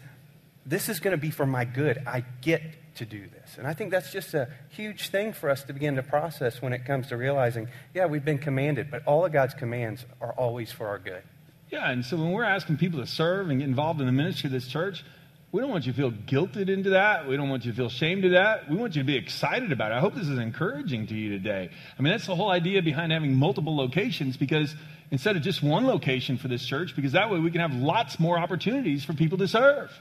this 0.65 0.89
is 0.89 0.99
going 0.99 1.11
to 1.11 1.21
be 1.21 1.31
for 1.31 1.45
my 1.45 1.65
good. 1.65 2.03
I 2.05 2.23
get 2.41 2.61
to 2.95 3.05
do 3.05 3.27
this. 3.27 3.57
And 3.57 3.65
I 3.65 3.73
think 3.73 3.91
that's 3.91 4.11
just 4.11 4.33
a 4.33 4.49
huge 4.69 5.09
thing 5.09 5.33
for 5.33 5.49
us 5.49 5.63
to 5.63 5.73
begin 5.73 5.95
to 5.95 6.03
process 6.03 6.61
when 6.61 6.73
it 6.73 6.85
comes 6.85 7.07
to 7.07 7.17
realizing, 7.17 7.67
yeah, 7.93 8.05
we've 8.05 8.23
been 8.23 8.37
commanded, 8.37 8.91
but 8.91 9.03
all 9.05 9.25
of 9.25 9.31
God's 9.31 9.53
commands 9.53 10.05
are 10.19 10.33
always 10.33 10.71
for 10.71 10.87
our 10.87 10.99
good. 10.99 11.23
Yeah, 11.69 11.89
and 11.89 12.05
so 12.05 12.17
when 12.17 12.31
we're 12.31 12.43
asking 12.43 12.77
people 12.77 12.99
to 12.99 13.07
serve 13.07 13.49
and 13.49 13.59
get 13.59 13.67
involved 13.67 14.01
in 14.01 14.05
the 14.05 14.11
ministry 14.11 14.49
of 14.49 14.51
this 14.51 14.67
church, 14.67 15.05
we 15.53 15.61
don't 15.61 15.69
want 15.69 15.85
you 15.85 15.93
to 15.93 15.97
feel 15.97 16.11
guilted 16.11 16.69
into 16.69 16.91
that. 16.91 17.27
We 17.27 17.37
don't 17.37 17.49
want 17.49 17.65
you 17.65 17.71
to 17.71 17.77
feel 17.77 17.89
shamed 17.89 18.25
of 18.25 18.31
that. 18.31 18.69
We 18.69 18.75
want 18.75 18.95
you 18.95 19.01
to 19.01 19.05
be 19.05 19.15
excited 19.15 19.71
about 19.71 19.91
it. 19.91 19.95
I 19.95 19.99
hope 19.99 20.15
this 20.15 20.27
is 20.27 20.37
encouraging 20.37 21.07
to 21.07 21.15
you 21.15 21.29
today. 21.29 21.69
I 21.97 22.01
mean, 22.01 22.11
that's 22.11 22.25
the 22.25 22.35
whole 22.35 22.49
idea 22.49 22.81
behind 22.81 23.11
having 23.11 23.35
multiple 23.35 23.75
locations 23.75 24.37
because 24.37 24.75
instead 25.11 25.35
of 25.35 25.41
just 25.43 25.61
one 25.61 25.85
location 25.85 26.37
for 26.37 26.47
this 26.47 26.65
church, 26.65 26.95
because 26.95 27.11
that 27.11 27.29
way 27.29 27.39
we 27.39 27.51
can 27.51 27.61
have 27.61 27.73
lots 27.73 28.19
more 28.19 28.39
opportunities 28.39 29.03
for 29.05 29.13
people 29.13 29.37
to 29.37 29.47
serve. 29.47 29.91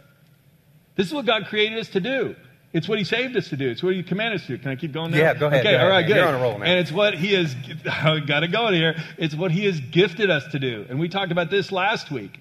This 0.96 1.06
is 1.06 1.12
what 1.14 1.26
God 1.26 1.46
created 1.46 1.78
us 1.78 1.88
to 1.90 2.00
do. 2.00 2.36
It's 2.72 2.88
what 2.88 2.98
He 2.98 3.04
saved 3.04 3.36
us 3.36 3.48
to 3.48 3.56
do. 3.56 3.68
It's 3.68 3.82
what 3.82 3.94
He 3.94 4.02
commanded 4.04 4.40
us 4.40 4.46
to 4.46 4.56
do. 4.56 4.62
Can 4.62 4.70
I 4.70 4.76
keep 4.76 4.92
going 4.92 5.10
now? 5.10 5.18
Yeah, 5.18 5.34
go 5.34 5.48
ahead, 5.48 5.60
Okay, 5.60 5.70
go 5.72 5.76
ahead, 5.76 5.80
all 5.84 5.90
right, 5.90 6.00
man. 6.02 6.08
good. 6.08 6.16
You're 6.16 6.26
on 6.28 6.34
a 6.34 6.38
roll 6.38 6.58
now. 6.58 6.64
And 6.66 6.78
it's 6.78 6.92
what 6.92 7.14
He 7.14 7.32
has, 7.34 7.54
got 8.26 8.40
to 8.40 8.48
go 8.48 8.68
in 8.68 8.74
here. 8.74 8.96
It's 9.18 9.34
what 9.34 9.50
He 9.50 9.64
has 9.66 9.80
gifted 9.80 10.30
us 10.30 10.46
to 10.52 10.58
do. 10.60 10.86
And 10.88 11.00
we 11.00 11.08
talked 11.08 11.32
about 11.32 11.50
this 11.50 11.72
last 11.72 12.10
week. 12.12 12.38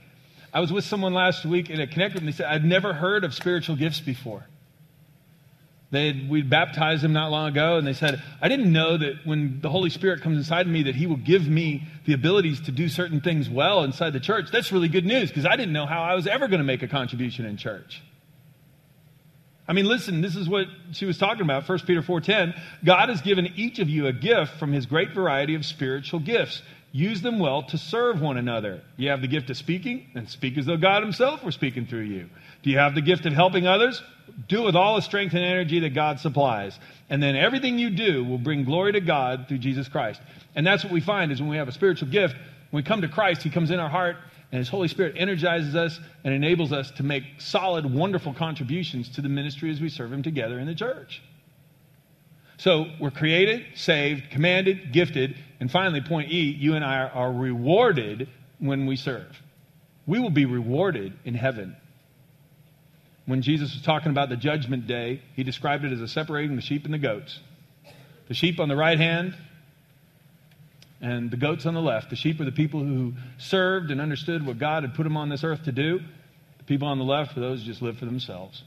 I 0.53 0.59
was 0.59 0.71
with 0.71 0.83
someone 0.83 1.13
last 1.13 1.45
week 1.45 1.69
in 1.69 1.79
a 1.79 1.87
connect 1.87 2.13
group, 2.13 2.21
and 2.23 2.27
they 2.27 2.35
said, 2.35 2.47
I'd 2.47 2.65
never 2.65 2.93
heard 2.93 3.23
of 3.23 3.33
spiritual 3.33 3.75
gifts 3.75 3.99
before. 3.99 4.45
They 5.91 6.27
we 6.29 6.43
baptized 6.43 7.03
him 7.03 7.13
not 7.13 7.31
long 7.31 7.49
ago, 7.49 7.77
and 7.77 7.87
they 7.87 7.93
said, 7.93 8.21
I 8.41 8.47
didn't 8.47 8.71
know 8.71 8.97
that 8.97 9.25
when 9.25 9.59
the 9.61 9.69
Holy 9.69 9.89
Spirit 9.89 10.21
comes 10.21 10.37
inside 10.37 10.67
of 10.67 10.71
me, 10.71 10.83
that 10.83 10.95
He 10.95 11.07
will 11.07 11.17
give 11.17 11.47
me 11.47 11.87
the 12.05 12.13
abilities 12.13 12.61
to 12.61 12.71
do 12.71 12.87
certain 12.89 13.21
things 13.21 13.49
well 13.49 13.83
inside 13.83 14.13
the 14.13 14.19
church. 14.19 14.51
That's 14.51 14.71
really 14.71 14.87
good 14.87 15.05
news 15.05 15.29
because 15.29 15.47
I 15.47 15.55
didn't 15.55 15.73
know 15.73 15.87
how 15.87 16.03
I 16.03 16.13
was 16.13 16.27
ever 16.27 16.47
going 16.47 16.59
to 16.59 16.65
make 16.65 16.83
a 16.83 16.87
contribution 16.87 17.45
in 17.45 17.57
church. 17.57 18.03
I 19.67 19.73
mean, 19.73 19.85
listen, 19.85 20.21
this 20.21 20.35
is 20.35 20.47
what 20.47 20.67
she 20.91 21.05
was 21.05 21.17
talking 21.17 21.41
about, 21.41 21.67
1 21.67 21.79
Peter 21.79 22.01
4:10. 22.03 22.59
God 22.83 23.09
has 23.09 23.21
given 23.21 23.47
each 23.55 23.79
of 23.79 23.89
you 23.89 24.05
a 24.05 24.13
gift 24.13 24.59
from 24.59 24.71
his 24.71 24.85
great 24.85 25.13
variety 25.13 25.55
of 25.55 25.65
spiritual 25.65 26.19
gifts. 26.19 26.61
Use 26.91 27.21
them 27.21 27.39
well 27.39 27.63
to 27.63 27.77
serve 27.77 28.21
one 28.21 28.37
another. 28.37 28.81
You 28.97 29.09
have 29.09 29.21
the 29.21 29.27
gift 29.27 29.49
of 29.49 29.57
speaking, 29.57 30.07
and 30.15 30.29
speak 30.29 30.57
as 30.57 30.65
though 30.65 30.77
God 30.77 31.01
himself 31.03 31.43
were 31.43 31.51
speaking 31.51 31.85
through 31.85 32.05
you. 32.05 32.29
Do 32.61 32.69
you 32.69 32.77
have 32.77 32.95
the 32.95 33.01
gift 33.01 33.25
of 33.25 33.33
helping 33.33 33.67
others? 33.67 34.01
Do 34.47 34.63
it 34.63 34.65
with 34.65 34.75
all 34.75 34.95
the 34.95 35.01
strength 35.01 35.33
and 35.33 35.43
energy 35.43 35.79
that 35.81 35.93
God 35.93 36.19
supplies. 36.19 36.79
And 37.09 37.21
then 37.21 37.35
everything 37.35 37.79
you 37.79 37.89
do 37.89 38.23
will 38.23 38.37
bring 38.37 38.63
glory 38.63 38.93
to 38.93 39.01
God 39.01 39.45
through 39.47 39.59
Jesus 39.59 39.87
Christ. 39.87 40.21
And 40.55 40.65
that's 40.65 40.83
what 40.83 40.93
we 40.93 41.01
find 41.01 41.31
is 41.31 41.39
when 41.41 41.49
we 41.49 41.57
have 41.57 41.67
a 41.67 41.71
spiritual 41.71 42.09
gift, 42.09 42.35
when 42.69 42.83
we 42.83 42.87
come 42.87 43.01
to 43.01 43.07
Christ, 43.07 43.41
he 43.43 43.49
comes 43.49 43.71
in 43.71 43.79
our 43.79 43.89
heart 43.89 44.17
And 44.51 44.59
His 44.59 44.69
Holy 44.69 44.87
Spirit 44.87 45.15
energizes 45.17 45.75
us 45.75 45.99
and 46.23 46.33
enables 46.33 46.71
us 46.73 46.91
to 46.91 47.03
make 47.03 47.23
solid, 47.37 47.91
wonderful 47.91 48.33
contributions 48.33 49.09
to 49.09 49.21
the 49.21 49.29
ministry 49.29 49.69
as 49.69 49.79
we 49.79 49.89
serve 49.89 50.11
Him 50.11 50.23
together 50.23 50.59
in 50.59 50.65
the 50.65 50.75
church. 50.75 51.21
So 52.57 52.87
we're 52.99 53.11
created, 53.11 53.65
saved, 53.75 54.31
commanded, 54.31 54.91
gifted, 54.91 55.37
and 55.59 55.71
finally, 55.71 56.01
point 56.01 56.31
E, 56.31 56.51
you 56.51 56.75
and 56.75 56.83
I 56.83 57.07
are 57.07 57.31
rewarded 57.31 58.27
when 58.59 58.85
we 58.85 58.95
serve. 58.95 59.39
We 60.05 60.19
will 60.19 60.29
be 60.29 60.45
rewarded 60.45 61.13
in 61.23 61.35
heaven. 61.35 61.75
When 63.29 63.43
Jesus 63.43 63.75
was 63.75 63.83
talking 63.83 64.09
about 64.09 64.29
the 64.29 64.35
judgment 64.35 64.87
day, 64.87 65.21
he 65.35 65.43
described 65.43 65.85
it 65.85 65.91
as 65.91 66.01
a 66.01 66.07
separating 66.07 66.55
the 66.55 66.63
sheep 66.63 66.85
and 66.85 66.91
the 66.91 66.97
goats. 66.97 67.39
The 68.27 68.33
sheep 68.33 68.59
on 68.59 68.69
the 68.69 68.75
right 68.75 68.97
hand 68.97 69.37
and 70.99 71.29
the 71.29 71.37
goats 71.37 71.67
on 71.67 71.75
the 71.75 71.81
left. 71.81 72.09
The 72.09 72.15
sheep 72.15 72.41
are 72.41 72.43
the 72.43 72.51
people 72.51 72.79
who 72.79 73.13
served 73.37 73.91
and 73.91 74.01
understood 74.01 74.43
what 74.43 74.57
God 74.57 74.81
had 74.81 74.95
put 74.95 75.03
them 75.03 75.15
on 75.15 75.29
this 75.29 75.43
earth 75.43 75.65
to 75.65 75.71
do. 75.71 75.99
The 76.57 76.63
people 76.63 76.87
on 76.87 76.97
the 76.97 77.03
left 77.03 77.37
are 77.37 77.39
those 77.39 77.59
who 77.59 77.67
just 77.67 77.83
live 77.83 77.99
for 77.99 78.05
themselves. 78.05 78.63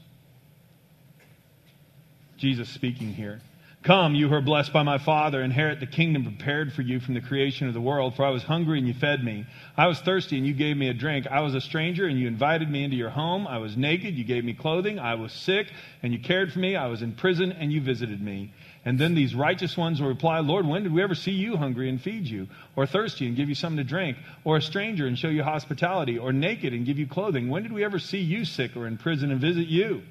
Jesus 2.37 2.69
speaking 2.69 3.13
here. 3.13 3.41
Come, 3.83 4.15
you 4.15 4.29
who 4.29 4.35
are 4.35 4.41
blessed 4.41 4.71
by 4.71 4.83
my 4.83 4.97
Father, 4.97 5.43
inherit 5.43 5.81
the 5.81 5.85
kingdom 5.85 6.23
prepared 6.23 6.71
for 6.71 6.81
you 6.81 7.01
from 7.01 7.15
the 7.15 7.21
creation 7.21 7.67
of 7.67 7.73
the 7.73 7.81
world. 7.81 8.15
For 8.15 8.23
I 8.23 8.29
was 8.29 8.41
hungry 8.41 8.77
and 8.77 8.87
you 8.87 8.93
fed 8.93 9.21
me. 9.21 9.45
I 9.75 9.87
was 9.87 9.99
thirsty 9.99 10.37
and 10.37 10.47
you 10.47 10.53
gave 10.53 10.77
me 10.77 10.87
a 10.87 10.93
drink. 10.93 11.27
I 11.27 11.41
was 11.41 11.53
a 11.53 11.59
stranger 11.59 12.05
and 12.07 12.17
you 12.17 12.25
invited 12.29 12.71
me 12.71 12.85
into 12.85 12.95
your 12.95 13.09
home. 13.09 13.45
I 13.45 13.57
was 13.57 13.75
naked, 13.75 14.15
you 14.15 14.23
gave 14.23 14.45
me 14.45 14.53
clothing. 14.53 14.99
I 14.99 15.15
was 15.15 15.33
sick 15.33 15.67
and 16.01 16.13
you 16.13 16.19
cared 16.19 16.53
for 16.53 16.59
me. 16.59 16.77
I 16.77 16.87
was 16.87 17.01
in 17.01 17.11
prison 17.11 17.51
and 17.51 17.73
you 17.73 17.81
visited 17.81 18.21
me. 18.21 18.53
And 18.85 18.97
then 18.97 19.15
these 19.15 19.35
righteous 19.35 19.75
ones 19.75 19.99
will 19.99 20.07
reply, 20.07 20.39
Lord, 20.39 20.65
when 20.65 20.83
did 20.83 20.93
we 20.93 21.03
ever 21.03 21.15
see 21.15 21.31
you 21.31 21.57
hungry 21.57 21.89
and 21.89 22.01
feed 22.01 22.25
you? 22.25 22.47
Or 22.77 22.85
thirsty 22.85 23.27
and 23.27 23.35
give 23.35 23.49
you 23.49 23.55
something 23.55 23.83
to 23.83 23.83
drink? 23.83 24.15
Or 24.45 24.55
a 24.55 24.61
stranger 24.61 25.07
and 25.07 25.19
show 25.19 25.27
you 25.27 25.43
hospitality? 25.43 26.17
Or 26.17 26.31
naked 26.31 26.71
and 26.71 26.85
give 26.85 26.99
you 26.99 27.07
clothing? 27.07 27.49
When 27.49 27.63
did 27.63 27.73
we 27.73 27.83
ever 27.83 27.99
see 27.99 28.21
you 28.21 28.45
sick 28.45 28.77
or 28.77 28.87
in 28.87 28.97
prison 28.97 29.29
and 29.29 29.41
visit 29.41 29.67
you? 29.67 30.03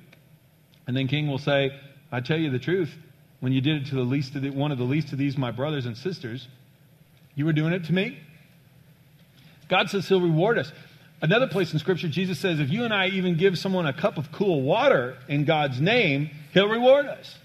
And 0.87 0.95
then 0.95 1.09
King 1.09 1.29
will 1.29 1.39
say, 1.39 1.71
I 2.11 2.21
tell 2.21 2.39
you 2.39 2.51
the 2.51 2.59
truth 2.59 2.95
when 3.43 3.53
you 3.53 3.61
did 3.61 3.83
it 3.83 3.89
to 3.89 3.97
the 3.97 4.03
least 4.03 4.37
of 4.37 4.43
the, 4.43 4.51
one 4.51 4.71
of 4.71 4.79
the 4.79 4.85
least 4.85 5.11
of 5.11 5.19
these, 5.19 5.37
my 5.37 5.51
brothers 5.51 5.85
and 5.85 5.97
sisters, 5.97 6.47
you 7.35 7.45
were 7.45 7.53
doing 7.53 7.73
it 7.73 7.83
to 7.87 7.93
me. 7.93 8.17
God 9.69 9.91
says 9.91 10.09
he'll 10.09 10.21
reward 10.21 10.59
us. 10.59 10.71
Another 11.21 11.49
place 11.49 11.73
in 11.73 11.81
Scripture, 11.81 12.07
Jesus 12.07 12.39
says, 12.39 12.61
if 12.61 12.71
you 12.71 12.85
and 12.85 12.95
I 12.95 13.09
even 13.09 13.37
give 13.37 13.59
someone 13.59 13.85
a 13.85 13.93
cup 13.93 14.17
of 14.17 14.31
cool 14.31 14.63
water 14.63 15.19
in 15.27 15.45
God's 15.45 15.81
name, 15.81 16.31
he'll 16.55 16.69
reward 16.69 17.07
us. 17.07 17.37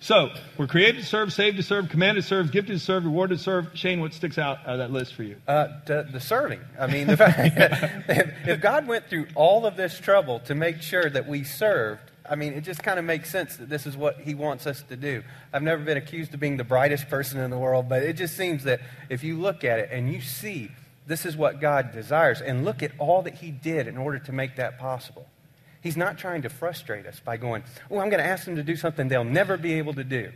So, 0.00 0.30
we're 0.58 0.66
created 0.66 1.02
to 1.02 1.06
serve, 1.06 1.32
saved 1.32 1.56
to 1.58 1.62
serve, 1.62 1.88
commanded 1.88 2.22
to 2.22 2.28
serve, 2.28 2.50
gifted 2.50 2.74
to 2.76 2.84
serve, 2.84 3.04
rewarded 3.04 3.38
to 3.38 3.44
serve. 3.44 3.68
Shane, 3.74 4.00
what 4.00 4.12
sticks 4.12 4.38
out 4.38 4.58
of 4.66 4.78
that 4.78 4.90
list 4.90 5.14
for 5.14 5.22
you? 5.22 5.36
Uh, 5.46 5.68
the, 5.86 6.08
the, 6.10 6.18
serving. 6.18 6.60
I 6.80 6.88
mean, 6.88 7.06
the 7.06 7.16
fact, 7.16 8.08
if, 8.08 8.48
if 8.48 8.60
God 8.60 8.88
went 8.88 9.06
through 9.06 9.28
all 9.36 9.66
of 9.66 9.76
this 9.76 9.96
trouble 10.00 10.40
to 10.40 10.56
make 10.56 10.82
sure 10.82 11.08
that 11.08 11.28
we 11.28 11.44
served, 11.44 12.10
I 12.28 12.36
mean, 12.36 12.54
it 12.54 12.62
just 12.62 12.82
kind 12.82 12.98
of 12.98 13.04
makes 13.04 13.30
sense 13.30 13.56
that 13.56 13.68
this 13.68 13.86
is 13.86 13.96
what 13.96 14.20
he 14.20 14.34
wants 14.34 14.66
us 14.66 14.82
to 14.88 14.96
do. 14.96 15.22
I've 15.52 15.62
never 15.62 15.82
been 15.82 15.98
accused 15.98 16.32
of 16.32 16.40
being 16.40 16.56
the 16.56 16.64
brightest 16.64 17.08
person 17.08 17.38
in 17.38 17.50
the 17.50 17.58
world, 17.58 17.88
but 17.88 18.02
it 18.02 18.14
just 18.14 18.36
seems 18.36 18.64
that 18.64 18.80
if 19.10 19.22
you 19.22 19.38
look 19.38 19.62
at 19.62 19.78
it 19.78 19.90
and 19.92 20.10
you 20.10 20.20
see 20.22 20.70
this 21.06 21.26
is 21.26 21.36
what 21.36 21.60
God 21.60 21.92
desires, 21.92 22.40
and 22.40 22.64
look 22.64 22.82
at 22.82 22.92
all 22.98 23.22
that 23.22 23.34
he 23.34 23.50
did 23.50 23.86
in 23.86 23.96
order 23.96 24.18
to 24.20 24.32
make 24.32 24.56
that 24.56 24.78
possible. 24.78 25.26
He's 25.82 25.96
not 25.96 26.16
trying 26.16 26.42
to 26.42 26.48
frustrate 26.48 27.06
us 27.06 27.20
by 27.20 27.36
going, 27.36 27.62
Oh, 27.90 27.98
I'm 27.98 28.08
going 28.08 28.22
to 28.22 28.28
ask 28.28 28.46
them 28.46 28.56
to 28.56 28.62
do 28.62 28.76
something 28.76 29.08
they'll 29.08 29.22
never 29.22 29.56
be 29.58 29.74
able 29.74 29.92
to 29.94 30.04
do. 30.04 30.32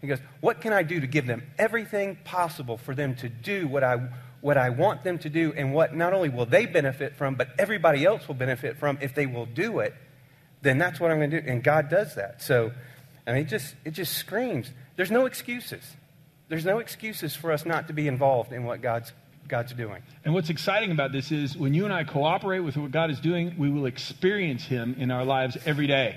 He 0.00 0.06
goes, 0.06 0.20
What 0.40 0.60
can 0.60 0.72
I 0.72 0.84
do 0.84 1.00
to 1.00 1.06
give 1.08 1.26
them 1.26 1.42
everything 1.58 2.18
possible 2.24 2.76
for 2.76 2.94
them 2.94 3.16
to 3.16 3.28
do 3.28 3.66
what 3.66 3.82
I, 3.82 3.96
what 4.40 4.56
I 4.56 4.70
want 4.70 5.02
them 5.02 5.18
to 5.18 5.28
do, 5.28 5.52
and 5.56 5.74
what 5.74 5.94
not 5.94 6.12
only 6.12 6.28
will 6.28 6.46
they 6.46 6.66
benefit 6.66 7.16
from, 7.16 7.34
but 7.34 7.48
everybody 7.58 8.04
else 8.04 8.28
will 8.28 8.36
benefit 8.36 8.76
from 8.78 8.98
if 9.00 9.12
they 9.12 9.26
will 9.26 9.46
do 9.46 9.80
it? 9.80 9.92
Then 10.66 10.78
that's 10.78 10.98
what 10.98 11.10
I'm 11.10 11.18
going 11.18 11.30
to 11.30 11.40
do. 11.40 11.48
And 11.48 11.62
God 11.62 11.88
does 11.88 12.14
that. 12.16 12.42
So, 12.42 12.72
I 13.26 13.32
mean, 13.32 13.42
it 13.42 13.48
just, 13.48 13.74
it 13.84 13.92
just 13.92 14.14
screams. 14.14 14.70
There's 14.96 15.10
no 15.10 15.26
excuses. 15.26 15.82
There's 16.48 16.64
no 16.64 16.78
excuses 16.78 17.34
for 17.34 17.52
us 17.52 17.64
not 17.64 17.86
to 17.88 17.92
be 17.92 18.08
involved 18.08 18.52
in 18.52 18.64
what 18.64 18.82
God's, 18.82 19.12
God's 19.48 19.72
doing. 19.72 20.02
And 20.24 20.34
what's 20.34 20.50
exciting 20.50 20.90
about 20.90 21.12
this 21.12 21.32
is 21.32 21.56
when 21.56 21.74
you 21.74 21.84
and 21.84 21.92
I 21.92 22.04
cooperate 22.04 22.60
with 22.60 22.76
what 22.76 22.90
God 22.90 23.10
is 23.10 23.20
doing, 23.20 23.54
we 23.58 23.70
will 23.70 23.86
experience 23.86 24.64
Him 24.64 24.96
in 24.98 25.10
our 25.10 25.24
lives 25.24 25.56
every 25.64 25.86
day. 25.86 26.16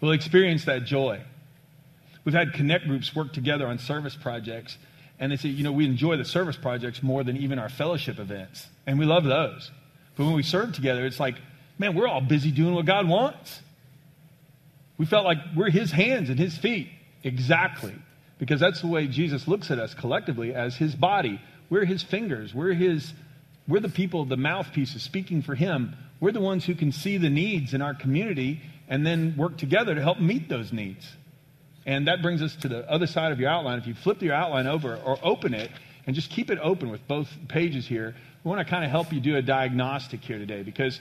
We'll 0.00 0.12
experience 0.12 0.64
that 0.64 0.84
joy. 0.84 1.20
We've 2.24 2.34
had 2.34 2.54
connect 2.54 2.86
groups 2.86 3.14
work 3.14 3.32
together 3.32 3.66
on 3.66 3.78
service 3.78 4.16
projects, 4.16 4.78
and 5.18 5.30
they 5.30 5.36
say, 5.36 5.50
you 5.50 5.62
know, 5.62 5.72
we 5.72 5.84
enjoy 5.84 6.16
the 6.16 6.24
service 6.24 6.56
projects 6.56 7.02
more 7.02 7.22
than 7.22 7.36
even 7.36 7.58
our 7.58 7.68
fellowship 7.68 8.18
events. 8.18 8.66
And 8.86 8.98
we 8.98 9.04
love 9.04 9.24
those. 9.24 9.70
But 10.16 10.24
when 10.24 10.34
we 10.34 10.42
serve 10.42 10.74
together, 10.74 11.04
it's 11.06 11.20
like, 11.20 11.36
man, 11.78 11.94
we're 11.94 12.08
all 12.08 12.20
busy 12.20 12.50
doing 12.50 12.74
what 12.74 12.86
God 12.86 13.08
wants. 13.08 13.60
We 14.98 15.06
felt 15.06 15.24
like 15.24 15.38
we're 15.56 15.70
his 15.70 15.90
hands 15.90 16.30
and 16.30 16.38
his 16.38 16.56
feet. 16.56 16.88
Exactly. 17.22 17.94
Because 18.38 18.60
that's 18.60 18.80
the 18.80 18.86
way 18.86 19.06
Jesus 19.06 19.48
looks 19.48 19.70
at 19.70 19.78
us 19.78 19.94
collectively 19.94 20.54
as 20.54 20.76
his 20.76 20.94
body. 20.94 21.40
We're 21.70 21.84
his 21.84 22.02
fingers. 22.02 22.54
We're 22.54 22.74
his 22.74 23.12
we're 23.66 23.80
the 23.80 23.88
people, 23.88 24.26
the 24.26 24.36
mouthpieces 24.36 25.02
speaking 25.02 25.40
for 25.40 25.54
him. 25.54 25.96
We're 26.20 26.32
the 26.32 26.40
ones 26.40 26.66
who 26.66 26.74
can 26.74 26.92
see 26.92 27.16
the 27.16 27.30
needs 27.30 27.72
in 27.72 27.80
our 27.80 27.94
community 27.94 28.60
and 28.88 29.06
then 29.06 29.34
work 29.38 29.56
together 29.56 29.94
to 29.94 30.02
help 30.02 30.20
meet 30.20 30.48
those 30.50 30.72
needs. 30.72 31.10
And 31.86 32.08
that 32.08 32.20
brings 32.20 32.42
us 32.42 32.54
to 32.56 32.68
the 32.68 32.90
other 32.90 33.06
side 33.06 33.32
of 33.32 33.40
your 33.40 33.48
outline. 33.48 33.78
If 33.78 33.86
you 33.86 33.94
flip 33.94 34.22
your 34.22 34.34
outline 34.34 34.66
over 34.66 34.96
or 34.96 35.18
open 35.22 35.54
it 35.54 35.70
and 36.06 36.14
just 36.14 36.30
keep 36.30 36.50
it 36.50 36.58
open 36.62 36.90
with 36.90 37.06
both 37.08 37.28
pages 37.48 37.86
here, 37.86 38.14
we 38.42 38.48
want 38.50 38.66
to 38.66 38.70
kind 38.70 38.84
of 38.84 38.90
help 38.90 39.12
you 39.12 39.20
do 39.20 39.36
a 39.36 39.42
diagnostic 39.42 40.20
here 40.20 40.38
today 40.38 40.62
because 40.62 41.00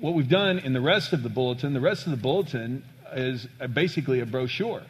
what 0.00 0.14
we've 0.14 0.28
done 0.28 0.58
in 0.60 0.72
the 0.72 0.80
rest 0.80 1.12
of 1.12 1.22
the 1.22 1.28
bulletin, 1.28 1.72
the 1.72 1.80
rest 1.80 2.06
of 2.06 2.12
the 2.12 2.16
bulletin 2.16 2.84
is 3.14 3.46
basically 3.72 4.20
a 4.20 4.26
brochure 4.26 4.82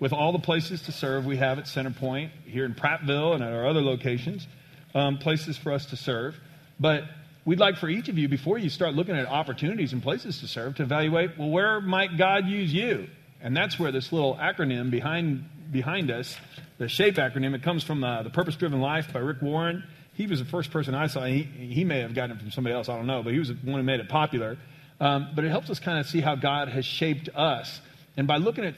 with 0.00 0.12
all 0.12 0.32
the 0.32 0.38
places 0.38 0.82
to 0.82 0.92
serve 0.92 1.24
we 1.24 1.36
have 1.36 1.58
at 1.58 1.64
Centerpoint 1.64 2.30
here 2.46 2.64
in 2.64 2.74
Prattville 2.74 3.34
and 3.34 3.42
at 3.42 3.52
our 3.52 3.66
other 3.66 3.80
locations, 3.80 4.46
um, 4.94 5.18
places 5.18 5.56
for 5.56 5.72
us 5.72 5.86
to 5.86 5.96
serve. 5.96 6.38
But 6.78 7.04
we'd 7.44 7.60
like 7.60 7.76
for 7.76 7.88
each 7.88 8.08
of 8.08 8.18
you, 8.18 8.28
before 8.28 8.58
you 8.58 8.68
start 8.68 8.94
looking 8.94 9.16
at 9.16 9.26
opportunities 9.26 9.92
and 9.92 10.02
places 10.02 10.40
to 10.40 10.48
serve, 10.48 10.76
to 10.76 10.82
evaluate 10.82 11.38
well, 11.38 11.50
where 11.50 11.80
might 11.80 12.16
God 12.18 12.46
use 12.46 12.72
you? 12.72 13.08
And 13.40 13.56
that's 13.56 13.78
where 13.78 13.92
this 13.92 14.12
little 14.12 14.36
acronym 14.36 14.90
behind, 14.90 15.44
behind 15.70 16.10
us, 16.10 16.36
the 16.78 16.88
SHAPE 16.88 17.16
acronym, 17.16 17.54
it 17.54 17.62
comes 17.62 17.84
from 17.84 18.02
uh, 18.02 18.22
the 18.22 18.30
Purpose 18.30 18.56
Driven 18.56 18.80
Life 18.80 19.12
by 19.12 19.20
Rick 19.20 19.42
Warren. 19.42 19.84
He 20.14 20.26
was 20.26 20.38
the 20.38 20.44
first 20.44 20.70
person 20.70 20.94
I 20.94 21.06
saw. 21.08 21.24
He, 21.24 21.42
he 21.42 21.84
may 21.84 22.00
have 22.00 22.14
gotten 22.14 22.36
it 22.36 22.40
from 22.40 22.50
somebody 22.50 22.74
else, 22.74 22.88
I 22.88 22.96
don't 22.96 23.06
know, 23.06 23.22
but 23.22 23.32
he 23.32 23.38
was 23.38 23.48
the 23.48 23.54
one 23.54 23.80
who 23.80 23.82
made 23.82 24.00
it 24.00 24.08
popular. 24.08 24.56
Um, 25.00 25.30
but 25.34 25.44
it 25.44 25.50
helps 25.50 25.70
us 25.70 25.78
kind 25.80 25.98
of 25.98 26.06
see 26.06 26.20
how 26.20 26.34
God 26.36 26.68
has 26.68 26.84
shaped 26.84 27.28
us. 27.34 27.80
And 28.16 28.26
by 28.26 28.36
looking 28.36 28.64
at 28.64 28.74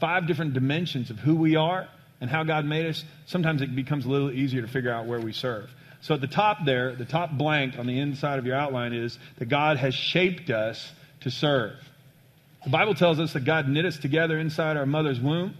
five 0.00 0.26
different 0.26 0.54
dimensions 0.54 1.10
of 1.10 1.18
who 1.18 1.36
we 1.36 1.56
are 1.56 1.88
and 2.20 2.28
how 2.28 2.42
God 2.42 2.64
made 2.64 2.86
us, 2.86 3.04
sometimes 3.26 3.62
it 3.62 3.74
becomes 3.74 4.04
a 4.04 4.08
little 4.08 4.30
easier 4.30 4.62
to 4.62 4.68
figure 4.68 4.92
out 4.92 5.06
where 5.06 5.20
we 5.20 5.32
serve. 5.32 5.70
So 6.02 6.14
at 6.14 6.20
the 6.20 6.26
top 6.26 6.64
there, 6.64 6.94
the 6.94 7.04
top 7.04 7.32
blank 7.32 7.78
on 7.78 7.86
the 7.86 8.00
inside 8.00 8.38
of 8.38 8.46
your 8.46 8.56
outline 8.56 8.94
is 8.94 9.18
that 9.38 9.46
God 9.46 9.76
has 9.76 9.94
shaped 9.94 10.50
us 10.50 10.92
to 11.20 11.30
serve. 11.30 11.76
The 12.64 12.70
Bible 12.70 12.94
tells 12.94 13.20
us 13.20 13.32
that 13.34 13.44
God 13.44 13.68
knit 13.68 13.84
us 13.84 13.98
together 13.98 14.38
inside 14.38 14.76
our 14.76 14.86
mother's 14.86 15.20
womb, 15.20 15.54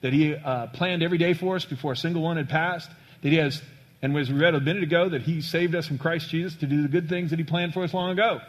that 0.00 0.12
He 0.12 0.34
uh, 0.34 0.68
planned 0.68 1.02
every 1.02 1.18
day 1.18 1.34
for 1.34 1.56
us 1.56 1.64
before 1.64 1.92
a 1.92 1.96
single 1.96 2.22
one 2.22 2.36
had 2.36 2.48
passed, 2.48 2.90
that 3.22 3.28
He 3.28 3.36
has, 3.36 3.62
and 4.02 4.16
as 4.16 4.30
we 4.30 4.38
read 4.38 4.54
a 4.54 4.60
minute 4.60 4.82
ago, 4.82 5.08
that 5.08 5.22
He 5.22 5.40
saved 5.40 5.74
us 5.74 5.90
in 5.90 5.98
Christ 5.98 6.28
Jesus 6.28 6.54
to 6.56 6.66
do 6.66 6.82
the 6.82 6.88
good 6.88 7.08
things 7.08 7.30
that 7.30 7.38
He 7.38 7.44
planned 7.44 7.72
for 7.72 7.82
us 7.82 7.94
long 7.94 8.10
ago. 8.10 8.40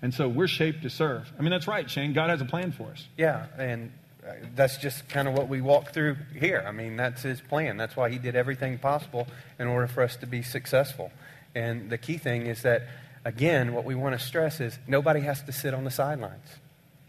And 0.00 0.14
so 0.14 0.28
we're 0.28 0.48
shaped 0.48 0.82
to 0.82 0.90
serve. 0.90 1.30
I 1.38 1.42
mean, 1.42 1.50
that's 1.50 1.66
right, 1.66 1.90
Shane. 1.90 2.12
God 2.12 2.30
has 2.30 2.40
a 2.40 2.44
plan 2.44 2.72
for 2.72 2.90
us. 2.90 3.06
Yeah, 3.16 3.46
and 3.58 3.92
uh, 4.26 4.32
that's 4.54 4.76
just 4.76 5.08
kind 5.08 5.26
of 5.26 5.34
what 5.34 5.48
we 5.48 5.60
walk 5.60 5.92
through 5.92 6.16
here. 6.38 6.64
I 6.66 6.70
mean, 6.70 6.96
that's 6.96 7.22
his 7.22 7.40
plan. 7.40 7.76
That's 7.76 7.96
why 7.96 8.10
he 8.10 8.18
did 8.18 8.36
everything 8.36 8.78
possible 8.78 9.26
in 9.58 9.66
order 9.66 9.88
for 9.88 10.02
us 10.02 10.16
to 10.16 10.26
be 10.26 10.42
successful. 10.42 11.10
And 11.54 11.90
the 11.90 11.98
key 11.98 12.18
thing 12.18 12.46
is 12.46 12.62
that, 12.62 12.82
again, 13.24 13.74
what 13.74 13.84
we 13.84 13.96
want 13.96 14.18
to 14.18 14.24
stress 14.24 14.60
is 14.60 14.78
nobody 14.86 15.20
has 15.20 15.42
to 15.42 15.52
sit 15.52 15.74
on 15.74 15.84
the 15.84 15.90
sidelines. 15.90 16.46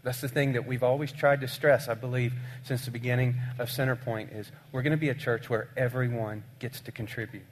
That's 0.02 0.20
the 0.20 0.28
thing 0.28 0.54
that 0.54 0.66
we've 0.66 0.82
always 0.82 1.12
tried 1.12 1.42
to 1.42 1.48
stress, 1.48 1.86
I 1.86 1.94
believe, 1.94 2.32
since 2.64 2.86
the 2.86 2.90
beginning 2.90 3.36
of 3.58 3.68
Centerpoint 3.68 4.34
is 4.34 4.50
we're 4.72 4.82
going 4.82 4.92
to 4.92 4.96
be 4.96 5.10
a 5.10 5.14
church 5.14 5.50
where 5.50 5.68
everyone 5.76 6.42
gets 6.58 6.80
to 6.80 6.92
contribute. 6.92 7.44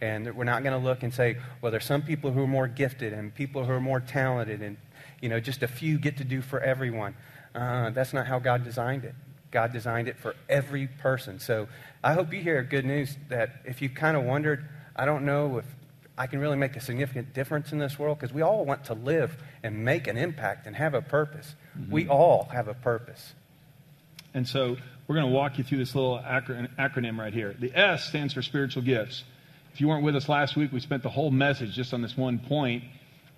And 0.00 0.34
we're 0.34 0.44
not 0.44 0.62
going 0.62 0.78
to 0.78 0.84
look 0.84 1.02
and 1.02 1.14
say, 1.14 1.38
well, 1.60 1.72
there's 1.72 1.86
some 1.86 2.02
people 2.02 2.30
who 2.30 2.42
are 2.42 2.46
more 2.46 2.68
gifted 2.68 3.12
and 3.14 3.34
people 3.34 3.64
who 3.64 3.72
are 3.72 3.80
more 3.80 4.00
talented, 4.00 4.60
and 4.60 4.76
you 5.22 5.28
know, 5.30 5.40
just 5.40 5.62
a 5.62 5.68
few 5.68 5.98
get 5.98 6.18
to 6.18 6.24
do 6.24 6.42
for 6.42 6.60
everyone. 6.60 7.14
Uh, 7.54 7.90
that's 7.90 8.12
not 8.12 8.26
how 8.26 8.38
God 8.38 8.62
designed 8.64 9.04
it. 9.04 9.14
God 9.50 9.72
designed 9.72 10.08
it 10.08 10.18
for 10.18 10.34
every 10.48 10.86
person. 10.86 11.38
So 11.38 11.68
I 12.04 12.12
hope 12.12 12.32
you 12.34 12.42
hear 12.42 12.62
good 12.62 12.84
news 12.84 13.16
that 13.30 13.62
if 13.64 13.80
you 13.80 13.88
kind 13.88 14.16
of 14.16 14.24
wondered, 14.24 14.68
I 14.94 15.06
don't 15.06 15.24
know 15.24 15.58
if 15.58 15.64
I 16.18 16.26
can 16.26 16.40
really 16.40 16.56
make 16.56 16.76
a 16.76 16.80
significant 16.80 17.32
difference 17.32 17.72
in 17.72 17.78
this 17.78 17.98
world, 17.98 18.18
because 18.18 18.34
we 18.34 18.42
all 18.42 18.66
want 18.66 18.84
to 18.86 18.94
live 18.94 19.36
and 19.62 19.84
make 19.84 20.06
an 20.08 20.18
impact 20.18 20.66
and 20.66 20.76
have 20.76 20.92
a 20.92 21.00
purpose. 21.00 21.54
Mm-hmm. 21.78 21.90
We 21.90 22.08
all 22.08 22.48
have 22.52 22.68
a 22.68 22.74
purpose. 22.74 23.34
And 24.34 24.46
so 24.46 24.76
we're 25.06 25.14
going 25.14 25.26
to 25.26 25.32
walk 25.32 25.56
you 25.56 25.64
through 25.64 25.78
this 25.78 25.94
little 25.94 26.18
acronym 26.18 27.18
right 27.18 27.32
here. 27.32 27.54
The 27.58 27.74
S 27.74 28.04
stands 28.04 28.34
for 28.34 28.42
spiritual 28.42 28.82
gifts. 28.82 29.24
If 29.76 29.82
you 29.82 29.88
weren't 29.88 30.04
with 30.04 30.16
us 30.16 30.26
last 30.26 30.56
week, 30.56 30.72
we 30.72 30.80
spent 30.80 31.02
the 31.02 31.10
whole 31.10 31.30
message 31.30 31.74
just 31.74 31.92
on 31.92 32.00
this 32.00 32.16
one 32.16 32.38
point. 32.38 32.84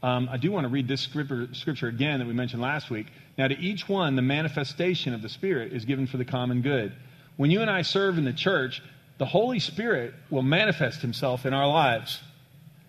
Um, 0.05 0.29
I 0.31 0.37
do 0.37 0.53
want 0.53 0.67
to 0.67 0.69
read 0.69 0.87
this 0.87 1.01
scripture, 1.01 1.49
scripture 1.53 1.89
again 1.89 2.21
that 2.21 2.29
we 2.29 2.33
mentioned 2.33 2.63
last 2.63 2.91
week. 2.91 3.09
Now, 3.37 3.49
to 3.49 3.59
each 3.59 3.89
one, 3.89 4.15
the 4.15 4.23
manifestation 4.23 5.15
of 5.15 5.21
the 5.21 5.29
Spirit 5.29 5.73
is 5.73 5.85
given 5.85 6.07
for 6.07 6.17
the 6.17 6.25
common 6.25 6.63
good. 6.63 6.93
When 7.37 7.51
you 7.51 7.61
and 7.61 7.69
I 7.69 7.83
serve 7.83 8.19
in 8.19 8.25
the 8.25 8.33
church, 8.33 8.81
the 9.19 9.27
Holy 9.27 9.59
Spirit 9.59 10.15
will 10.31 10.43
manifest 10.43 11.01
himself 11.01 11.45
in 11.45 11.55
our 11.55 11.67
lives. 11.67 12.21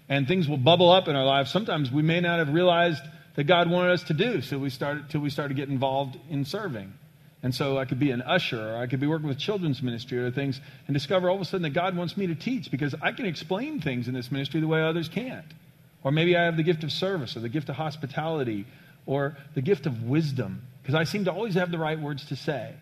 And 0.08 0.28
things 0.28 0.48
will 0.48 0.58
bubble 0.58 0.92
up 0.92 1.08
in 1.08 1.16
our 1.16 1.26
lives. 1.26 1.50
Sometimes 1.50 1.92
we 1.92 2.04
may 2.04 2.20
not 2.20 2.38
have 2.38 2.54
realized 2.54 3.02
that 3.34 3.46
God 3.46 3.68
wanted 3.68 3.94
us 3.94 4.04
to 4.04 4.14
do 4.14 4.44
so 4.44 4.60
we 4.60 4.70
started, 4.70 5.10
till 5.10 5.22
we 5.22 5.32
started 5.32 5.56
to 5.56 5.60
get 5.60 5.70
involved 5.70 6.20
in 6.30 6.46
serving. 6.46 6.94
And 7.42 7.56
so 7.56 7.78
I 7.78 7.86
could 7.86 8.00
be 8.00 8.12
an 8.12 8.22
usher, 8.22 8.76
or 8.76 8.78
I 8.78 8.88
could 8.88 9.00
be 9.00 9.08
working 9.08 9.28
with 9.28 9.38
children's 9.38 9.82
ministry 9.82 10.18
or 10.18 10.30
things, 10.30 10.60
and 10.88 10.94
discover 10.94 11.30
all 11.30 11.36
of 11.36 11.42
a 11.42 11.46
sudden 11.46 11.62
that 11.64 11.70
God 11.70 11.96
wants 11.96 12.18
me 12.18 12.28
to 12.28 12.36
teach 12.36 12.70
because 12.70 12.94
I 13.02 13.14
can 13.14 13.26
explain 13.26 13.80
things 13.80 14.08
in 14.08 14.14
this 14.14 14.32
ministry 14.32 14.60
the 14.60 14.68
way 14.68 14.82
others 14.82 15.08
can't. 15.08 15.46
Or 16.04 16.12
maybe 16.12 16.36
I 16.36 16.44
have 16.44 16.58
the 16.58 16.64
gift 16.64 16.84
of 16.84 16.92
service, 16.92 17.38
or 17.38 17.40
the 17.40 17.50
gift 17.50 17.70
of 17.70 17.76
hospitality, 17.76 18.66
or 19.06 19.38
the 19.56 19.62
gift 19.62 19.86
of 19.86 20.04
wisdom, 20.04 20.62
because 20.82 20.96
I 20.96 21.06
seem 21.06 21.26
to 21.26 21.32
always 21.32 21.56
have 21.56 21.72
the 21.72 21.78
right 21.78 22.00
words 22.00 22.26
to 22.26 22.36
say. 22.36 22.74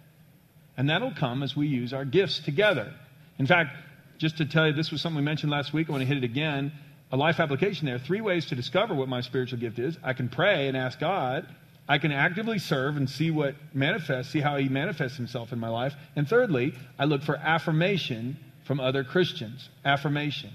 And 0.76 0.90
that'll 0.90 1.14
come 1.14 1.44
as 1.44 1.56
we 1.56 1.68
use 1.68 1.94
our 1.94 2.06
gifts 2.06 2.40
together. 2.40 2.94
In 3.40 3.48
fact, 3.48 3.76
just 4.18 4.38
to 4.38 4.46
tell 4.46 4.68
you, 4.68 4.74
this 4.74 4.92
was 4.92 5.02
something 5.02 5.18
we 5.18 5.24
mentioned 5.24 5.52
last 5.52 5.74
week. 5.74 5.90
I 5.90 5.92
want 5.92 6.02
to 6.02 6.08
hit 6.08 6.18
it 6.18 6.24
again. 6.24 6.72
A 7.12 7.18
life 7.18 7.40
application 7.40 7.86
there. 7.86 8.00
Three 8.00 8.22
ways 8.22 8.48
to 8.48 8.56
discover 8.56 8.94
what 8.94 9.08
my 9.08 9.22
spiritual 9.22 9.60
gift 9.60 9.80
is. 9.80 9.98
I 10.04 10.14
can 10.14 10.30
pray 10.30 10.68
and 10.68 10.76
ask 10.76 11.00
God. 11.00 11.48
I 11.90 11.98
can 11.98 12.12
actively 12.12 12.60
serve 12.60 12.98
and 12.98 13.10
see 13.10 13.32
what 13.32 13.56
manifests, 13.74 14.32
see 14.32 14.42
how 14.42 14.58
he 14.58 14.68
manifests 14.68 15.18
himself 15.18 15.54
in 15.54 15.60
my 15.60 15.70
life. 15.70 15.96
And 16.16 16.28
thirdly, 16.28 16.74
I 17.00 17.06
look 17.06 17.24
for 17.24 17.38
affirmation 17.38 18.38
from 18.66 18.80
other 18.80 19.04
Christians. 19.04 19.70
Affirmation. 19.86 20.52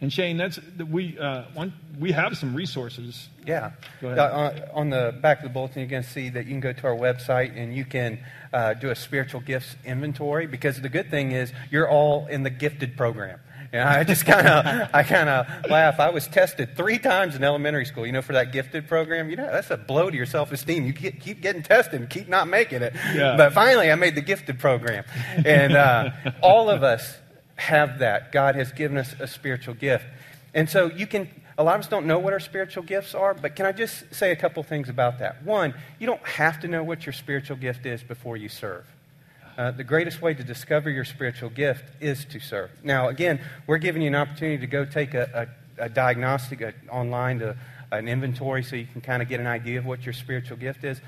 And 0.00 0.12
Shane, 0.12 0.36
that's 0.36 0.58
we 0.90 1.18
uh, 1.18 1.44
one, 1.54 1.72
we 1.98 2.12
have 2.12 2.36
some 2.36 2.54
resources. 2.54 3.28
Yeah. 3.46 3.70
go 4.02 4.10
Uh, 4.10 4.68
on 4.74 4.90
the 4.90 5.14
back 5.22 5.38
of 5.38 5.44
the 5.44 5.48
bulletin, 5.48 5.80
you 5.82 5.88
can 5.88 6.02
see 6.02 6.28
that 6.28 6.44
you 6.44 6.50
can 6.50 6.60
go 6.60 6.72
to 6.74 6.86
our 6.86 6.96
website 6.96 7.56
and 7.56 7.74
you 7.74 7.86
can 7.86 8.18
uh, 8.52 8.74
do 8.74 8.90
a 8.90 8.94
spiritual 8.94 9.40
gifts 9.40 9.76
inventory. 9.84 10.46
Because 10.46 10.80
the 10.82 10.90
good 10.90 11.10
thing 11.10 11.32
is 11.32 11.52
you're 11.70 11.88
all 11.88 12.26
in 12.26 12.42
the 12.42 12.50
gifted 12.50 12.98
program. 12.98 13.40
And 13.74 13.88
I 13.88 14.04
just 14.04 14.24
kind 14.24 14.46
of, 14.46 14.88
I 14.94 15.02
kind 15.02 15.28
of 15.28 15.68
laugh. 15.68 15.98
I 15.98 16.10
was 16.10 16.28
tested 16.28 16.76
three 16.76 16.96
times 16.96 17.34
in 17.34 17.42
elementary 17.42 17.84
school, 17.84 18.06
you 18.06 18.12
know, 18.12 18.22
for 18.22 18.34
that 18.34 18.52
gifted 18.52 18.86
program. 18.86 19.28
You 19.28 19.34
know, 19.34 19.50
that's 19.50 19.68
a 19.72 19.76
blow 19.76 20.10
to 20.10 20.16
your 20.16 20.26
self-esteem. 20.26 20.86
You 20.86 20.92
keep, 20.92 21.20
keep 21.20 21.40
getting 21.40 21.64
tested 21.64 22.00
and 22.00 22.08
keep 22.08 22.28
not 22.28 22.46
making 22.46 22.82
it. 22.82 22.94
Yeah. 23.12 23.36
But 23.36 23.52
finally, 23.52 23.90
I 23.90 23.96
made 23.96 24.14
the 24.14 24.20
gifted 24.20 24.60
program. 24.60 25.02
And 25.44 25.72
uh, 25.72 26.10
all 26.40 26.70
of 26.70 26.84
us 26.84 27.16
have 27.56 27.98
that. 27.98 28.30
God 28.30 28.54
has 28.54 28.70
given 28.70 28.96
us 28.96 29.12
a 29.18 29.26
spiritual 29.26 29.74
gift. 29.74 30.04
And 30.54 30.70
so 30.70 30.86
you 30.86 31.08
can, 31.08 31.28
a 31.58 31.64
lot 31.64 31.74
of 31.74 31.80
us 31.80 31.88
don't 31.88 32.06
know 32.06 32.20
what 32.20 32.32
our 32.32 32.38
spiritual 32.38 32.84
gifts 32.84 33.12
are, 33.12 33.34
but 33.34 33.56
can 33.56 33.66
I 33.66 33.72
just 33.72 34.14
say 34.14 34.30
a 34.30 34.36
couple 34.36 34.62
things 34.62 34.88
about 34.88 35.18
that? 35.18 35.42
One, 35.42 35.74
you 35.98 36.06
don't 36.06 36.24
have 36.24 36.60
to 36.60 36.68
know 36.68 36.84
what 36.84 37.06
your 37.06 37.12
spiritual 37.12 37.56
gift 37.56 37.86
is 37.86 38.04
before 38.04 38.36
you 38.36 38.48
serve. 38.48 38.86
Uh, 39.56 39.70
the 39.70 39.84
greatest 39.84 40.20
way 40.20 40.34
to 40.34 40.42
discover 40.42 40.90
your 40.90 41.04
spiritual 41.04 41.48
gift 41.48 41.84
is 42.00 42.24
to 42.24 42.40
serve. 42.40 42.70
Now, 42.82 43.08
again, 43.08 43.40
we're 43.66 43.78
giving 43.78 44.02
you 44.02 44.08
an 44.08 44.14
opportunity 44.16 44.58
to 44.58 44.66
go 44.66 44.84
take 44.84 45.14
a, 45.14 45.48
a, 45.78 45.84
a 45.84 45.88
diagnostic 45.88 46.60
a, 46.60 46.74
online, 46.90 47.38
to, 47.38 47.56
an 47.92 48.08
inventory, 48.08 48.64
so 48.64 48.74
you 48.74 48.86
can 48.86 49.00
kind 49.00 49.22
of 49.22 49.28
get 49.28 49.38
an 49.38 49.46
idea 49.46 49.78
of 49.78 49.86
what 49.86 50.04
your 50.04 50.12
spiritual 50.12 50.56
gift 50.56 50.82
is. 50.82 51.00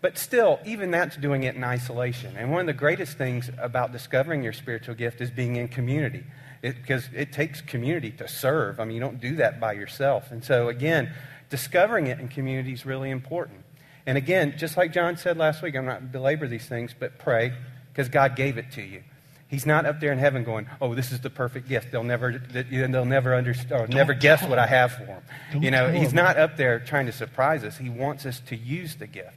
But 0.00 0.16
still, 0.16 0.58
even 0.64 0.90
that's 0.90 1.16
doing 1.16 1.44
it 1.44 1.54
in 1.54 1.62
isolation. 1.62 2.34
And 2.36 2.50
one 2.50 2.60
of 2.60 2.66
the 2.66 2.72
greatest 2.72 3.18
things 3.18 3.50
about 3.58 3.92
discovering 3.92 4.42
your 4.42 4.52
spiritual 4.52 4.94
gift 4.94 5.20
is 5.20 5.30
being 5.30 5.56
in 5.56 5.68
community. 5.68 6.24
Because 6.62 7.06
it, 7.08 7.20
it 7.20 7.32
takes 7.32 7.60
community 7.60 8.10
to 8.12 8.26
serve. 8.26 8.80
I 8.80 8.84
mean, 8.84 8.94
you 8.94 9.00
don't 9.00 9.20
do 9.20 9.36
that 9.36 9.60
by 9.60 9.74
yourself. 9.74 10.32
And 10.32 10.42
so, 10.42 10.68
again, 10.68 11.12
discovering 11.50 12.06
it 12.06 12.18
in 12.18 12.28
community 12.28 12.72
is 12.72 12.86
really 12.86 13.10
important. 13.10 13.64
And 14.06 14.18
again, 14.18 14.54
just 14.56 14.76
like 14.76 14.92
John 14.92 15.16
said 15.16 15.36
last 15.36 15.62
week, 15.62 15.76
I'm 15.76 15.84
not 15.84 16.10
belabor 16.10 16.48
these 16.48 16.66
things, 16.66 16.94
but 16.98 17.18
pray, 17.18 17.52
because 17.92 18.08
God 18.08 18.36
gave 18.36 18.58
it 18.58 18.72
to 18.72 18.82
you. 18.82 19.02
He's 19.48 19.66
not 19.66 19.84
up 19.84 20.00
there 20.00 20.12
in 20.12 20.18
heaven 20.18 20.44
going, 20.44 20.66
"Oh, 20.80 20.94
this 20.94 21.12
is 21.12 21.20
the 21.20 21.28
perfect 21.28 21.68
gift." 21.68 21.92
They'll 21.92 22.02
never, 22.02 22.38
they'll 22.38 23.04
never 23.04 23.34
understand, 23.34 23.90
never 23.90 24.14
guess 24.14 24.42
what 24.42 24.58
I 24.58 24.66
have 24.66 24.92
for 24.92 25.04
them. 25.04 25.22
Don't 25.52 25.62
you 25.62 25.70
know, 25.70 25.90
He's 25.90 26.14
not 26.14 26.38
up 26.38 26.56
there 26.56 26.80
trying 26.80 27.04
to 27.04 27.12
surprise 27.12 27.62
us. 27.62 27.76
He 27.76 27.90
wants 27.90 28.24
us 28.24 28.40
to 28.46 28.56
use 28.56 28.96
the 28.96 29.06
gift. 29.06 29.36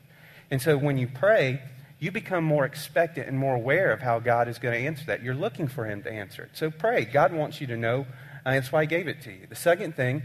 And 0.49 0.61
so 0.61 0.77
when 0.77 0.97
you 0.97 1.07
pray, 1.07 1.61
you 1.99 2.11
become 2.11 2.45
more 2.45 2.65
expectant 2.65 3.27
and 3.27 3.37
more 3.37 3.55
aware 3.55 3.91
of 3.91 3.99
how 3.99 4.19
God 4.19 4.47
is 4.47 4.57
going 4.57 4.73
to 4.73 4.87
answer 4.87 5.05
that. 5.07 5.21
You're 5.21 5.33
looking 5.33 5.67
for 5.67 5.85
Him 5.85 6.03
to 6.03 6.11
answer 6.11 6.43
it. 6.43 6.51
So 6.53 6.71
pray. 6.71 7.03
God 7.03 7.33
wants 7.33 7.59
you 7.59 7.67
to 7.67 7.75
know. 7.75 8.05
Uh, 8.45 8.51
that's 8.51 8.71
why 8.71 8.81
He 8.81 8.87
gave 8.87 9.09
it 9.09 9.21
to 9.23 9.31
you. 9.31 9.47
The 9.49 9.55
second 9.55 9.95
thing 9.95 10.23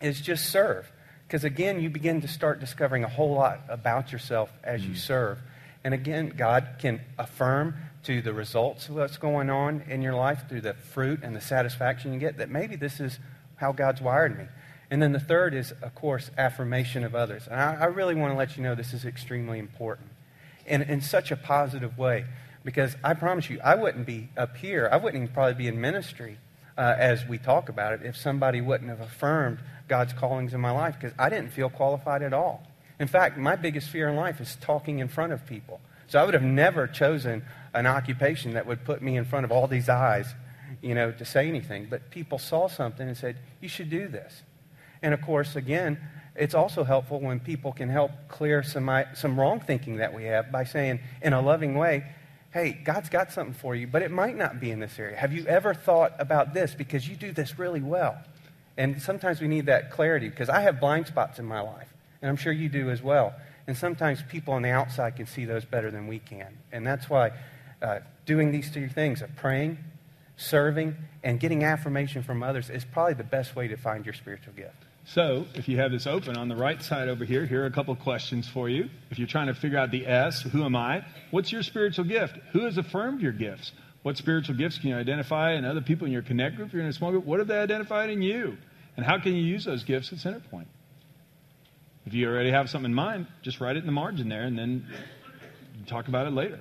is 0.00 0.20
just 0.20 0.50
serve. 0.50 0.90
Because 1.26 1.44
again, 1.44 1.80
you 1.80 1.90
begin 1.90 2.20
to 2.22 2.28
start 2.28 2.60
discovering 2.60 3.04
a 3.04 3.08
whole 3.08 3.34
lot 3.34 3.60
about 3.68 4.12
yourself 4.12 4.50
as 4.64 4.84
you 4.84 4.92
mm. 4.92 4.98
serve. 4.98 5.38
And 5.84 5.94
again, 5.94 6.34
God 6.36 6.76
can 6.78 7.00
affirm 7.18 7.76
to 8.04 8.20
the 8.22 8.32
results 8.32 8.88
of 8.88 8.96
what's 8.96 9.16
going 9.16 9.50
on 9.50 9.82
in 9.88 10.02
your 10.02 10.14
life 10.14 10.44
through 10.48 10.62
the 10.62 10.74
fruit 10.74 11.20
and 11.22 11.34
the 11.34 11.40
satisfaction 11.40 12.12
you 12.12 12.18
get 12.18 12.38
that 12.38 12.50
maybe 12.50 12.76
this 12.76 13.00
is 13.00 13.18
how 13.56 13.72
God's 13.72 14.00
wired 14.00 14.36
me. 14.36 14.44
And 14.90 15.02
then 15.02 15.12
the 15.12 15.20
third 15.20 15.54
is, 15.54 15.72
of 15.82 15.94
course, 15.94 16.30
affirmation 16.38 17.04
of 17.04 17.14
others. 17.14 17.46
And 17.46 17.60
I, 17.60 17.74
I 17.74 17.84
really 17.86 18.14
want 18.14 18.32
to 18.32 18.38
let 18.38 18.56
you 18.56 18.62
know 18.62 18.74
this 18.74 18.94
is 18.94 19.04
extremely 19.04 19.58
important 19.58 20.08
and 20.68 20.82
in 20.82 21.00
such 21.00 21.30
a 21.30 21.36
positive 21.36 21.98
way 21.98 22.24
because 22.64 22.96
I 23.02 23.14
promise 23.14 23.48
you, 23.48 23.60
I 23.64 23.74
wouldn't 23.74 24.06
be 24.06 24.28
up 24.36 24.56
here, 24.56 24.88
I 24.90 24.96
wouldn't 24.96 25.22
even 25.22 25.34
probably 25.34 25.54
be 25.54 25.68
in 25.68 25.80
ministry 25.80 26.38
uh, 26.76 26.94
as 26.98 27.26
we 27.26 27.38
talk 27.38 27.68
about 27.68 27.94
it 27.94 28.00
if 28.04 28.16
somebody 28.16 28.60
wouldn't 28.60 28.90
have 28.90 29.00
affirmed 29.00 29.58
God's 29.88 30.12
callings 30.12 30.54
in 30.54 30.60
my 30.60 30.70
life 30.70 30.96
because 31.00 31.14
I 31.18 31.30
didn't 31.30 31.50
feel 31.50 31.70
qualified 31.70 32.22
at 32.22 32.32
all. 32.32 32.67
In 33.00 33.08
fact, 33.08 33.38
my 33.38 33.56
biggest 33.56 33.88
fear 33.90 34.08
in 34.08 34.16
life 34.16 34.40
is 34.40 34.56
talking 34.60 34.98
in 34.98 35.08
front 35.08 35.32
of 35.32 35.46
people. 35.46 35.80
So 36.08 36.18
I 36.18 36.24
would 36.24 36.34
have 36.34 36.42
never 36.42 36.86
chosen 36.86 37.44
an 37.74 37.86
occupation 37.86 38.54
that 38.54 38.66
would 38.66 38.84
put 38.84 39.02
me 39.02 39.16
in 39.16 39.24
front 39.24 39.44
of 39.44 39.52
all 39.52 39.66
these 39.66 39.88
eyes, 39.88 40.34
you 40.82 40.94
know, 40.94 41.12
to 41.12 41.24
say 41.24 41.46
anything. 41.48 41.86
But 41.88 42.10
people 42.10 42.38
saw 42.38 42.68
something 42.68 43.06
and 43.06 43.16
said, 43.16 43.36
you 43.60 43.68
should 43.68 43.90
do 43.90 44.08
this. 44.08 44.42
And 45.02 45.14
of 45.14 45.20
course, 45.22 45.54
again, 45.54 45.98
it's 46.34 46.54
also 46.54 46.84
helpful 46.84 47.20
when 47.20 47.40
people 47.40 47.72
can 47.72 47.88
help 47.88 48.10
clear 48.28 48.62
some, 48.62 48.90
some 49.14 49.38
wrong 49.38 49.60
thinking 49.60 49.96
that 49.96 50.14
we 50.14 50.24
have 50.24 50.50
by 50.50 50.64
saying, 50.64 51.00
in 51.20 51.32
a 51.32 51.40
loving 51.40 51.74
way, 51.74 52.04
hey, 52.52 52.72
God's 52.72 53.10
got 53.10 53.30
something 53.30 53.54
for 53.54 53.74
you, 53.74 53.86
but 53.86 54.02
it 54.02 54.10
might 54.10 54.36
not 54.36 54.58
be 54.58 54.70
in 54.70 54.80
this 54.80 54.98
area. 54.98 55.16
Have 55.16 55.32
you 55.32 55.44
ever 55.46 55.74
thought 55.74 56.14
about 56.18 56.54
this? 56.54 56.74
Because 56.74 57.06
you 57.06 57.16
do 57.16 57.32
this 57.32 57.58
really 57.58 57.82
well. 57.82 58.16
And 58.76 59.02
sometimes 59.02 59.40
we 59.40 59.48
need 59.48 59.66
that 59.66 59.90
clarity 59.90 60.28
because 60.28 60.48
I 60.48 60.60
have 60.60 60.80
blind 60.80 61.06
spots 61.08 61.38
in 61.38 61.44
my 61.44 61.60
life, 61.60 61.92
and 62.22 62.28
I'm 62.28 62.36
sure 62.36 62.52
you 62.52 62.68
do 62.68 62.90
as 62.90 63.02
well. 63.02 63.34
And 63.66 63.76
sometimes 63.76 64.22
people 64.28 64.54
on 64.54 64.62
the 64.62 64.70
outside 64.70 65.16
can 65.16 65.26
see 65.26 65.44
those 65.44 65.64
better 65.64 65.90
than 65.90 66.06
we 66.06 66.18
can. 66.18 66.58
And 66.72 66.86
that's 66.86 67.08
why 67.10 67.32
uh, 67.82 68.00
doing 68.26 68.50
these 68.50 68.70
two 68.70 68.88
things 68.88 69.22
of 69.22 69.34
praying, 69.36 69.78
serving, 70.36 70.96
and 71.22 71.38
getting 71.38 71.64
affirmation 71.64 72.22
from 72.22 72.42
others 72.42 72.70
is 72.70 72.84
probably 72.84 73.14
the 73.14 73.24
best 73.24 73.54
way 73.54 73.68
to 73.68 73.76
find 73.76 74.04
your 74.04 74.14
spiritual 74.14 74.54
gift. 74.54 74.76
So, 75.04 75.46
if 75.54 75.68
you 75.68 75.78
have 75.78 75.90
this 75.90 76.06
open 76.06 76.36
on 76.36 76.48
the 76.48 76.56
right 76.56 76.82
side 76.82 77.08
over 77.08 77.24
here, 77.24 77.46
here 77.46 77.62
are 77.62 77.66
a 77.66 77.70
couple 77.70 77.96
questions 77.96 78.46
for 78.46 78.68
you. 78.68 78.90
If 79.10 79.18
you're 79.18 79.26
trying 79.26 79.46
to 79.46 79.54
figure 79.54 79.78
out 79.78 79.90
the 79.90 80.06
S, 80.06 80.42
who 80.42 80.62
am 80.64 80.76
I? 80.76 81.02
What's 81.30 81.50
your 81.50 81.62
spiritual 81.62 82.04
gift? 82.04 82.36
Who 82.52 82.60
has 82.66 82.76
affirmed 82.76 83.22
your 83.22 83.32
gifts? 83.32 83.72
What 84.02 84.18
spiritual 84.18 84.56
gifts 84.56 84.78
can 84.78 84.90
you 84.90 84.96
identify 84.96 85.52
in 85.52 85.64
other 85.64 85.80
people 85.80 86.06
in 86.06 86.12
your 86.12 86.22
connect 86.22 86.56
group? 86.56 86.68
If 86.68 86.74
you're 86.74 86.82
in 86.82 86.88
a 86.88 86.92
small 86.92 87.10
group, 87.10 87.24
what 87.24 87.38
have 87.38 87.48
they 87.48 87.58
identified 87.58 88.10
in 88.10 88.20
you? 88.20 88.58
And 88.96 89.06
how 89.06 89.18
can 89.18 89.34
you 89.34 89.42
use 89.42 89.64
those 89.64 89.82
gifts 89.82 90.12
at 90.12 90.18
Centerpoint? 90.18 90.66
If 92.08 92.14
you 92.14 92.28
already 92.28 92.50
have 92.50 92.68
something 92.68 92.90
in 92.90 92.94
mind, 92.94 93.26
just 93.42 93.60
write 93.60 93.76
it 93.76 93.80
in 93.80 93.86
the 93.86 93.92
margin 93.92 94.28
there 94.28 94.42
and 94.42 94.58
then 94.58 94.86
talk 95.86 96.08
about 96.08 96.26
it 96.26 96.32
later. 96.32 96.58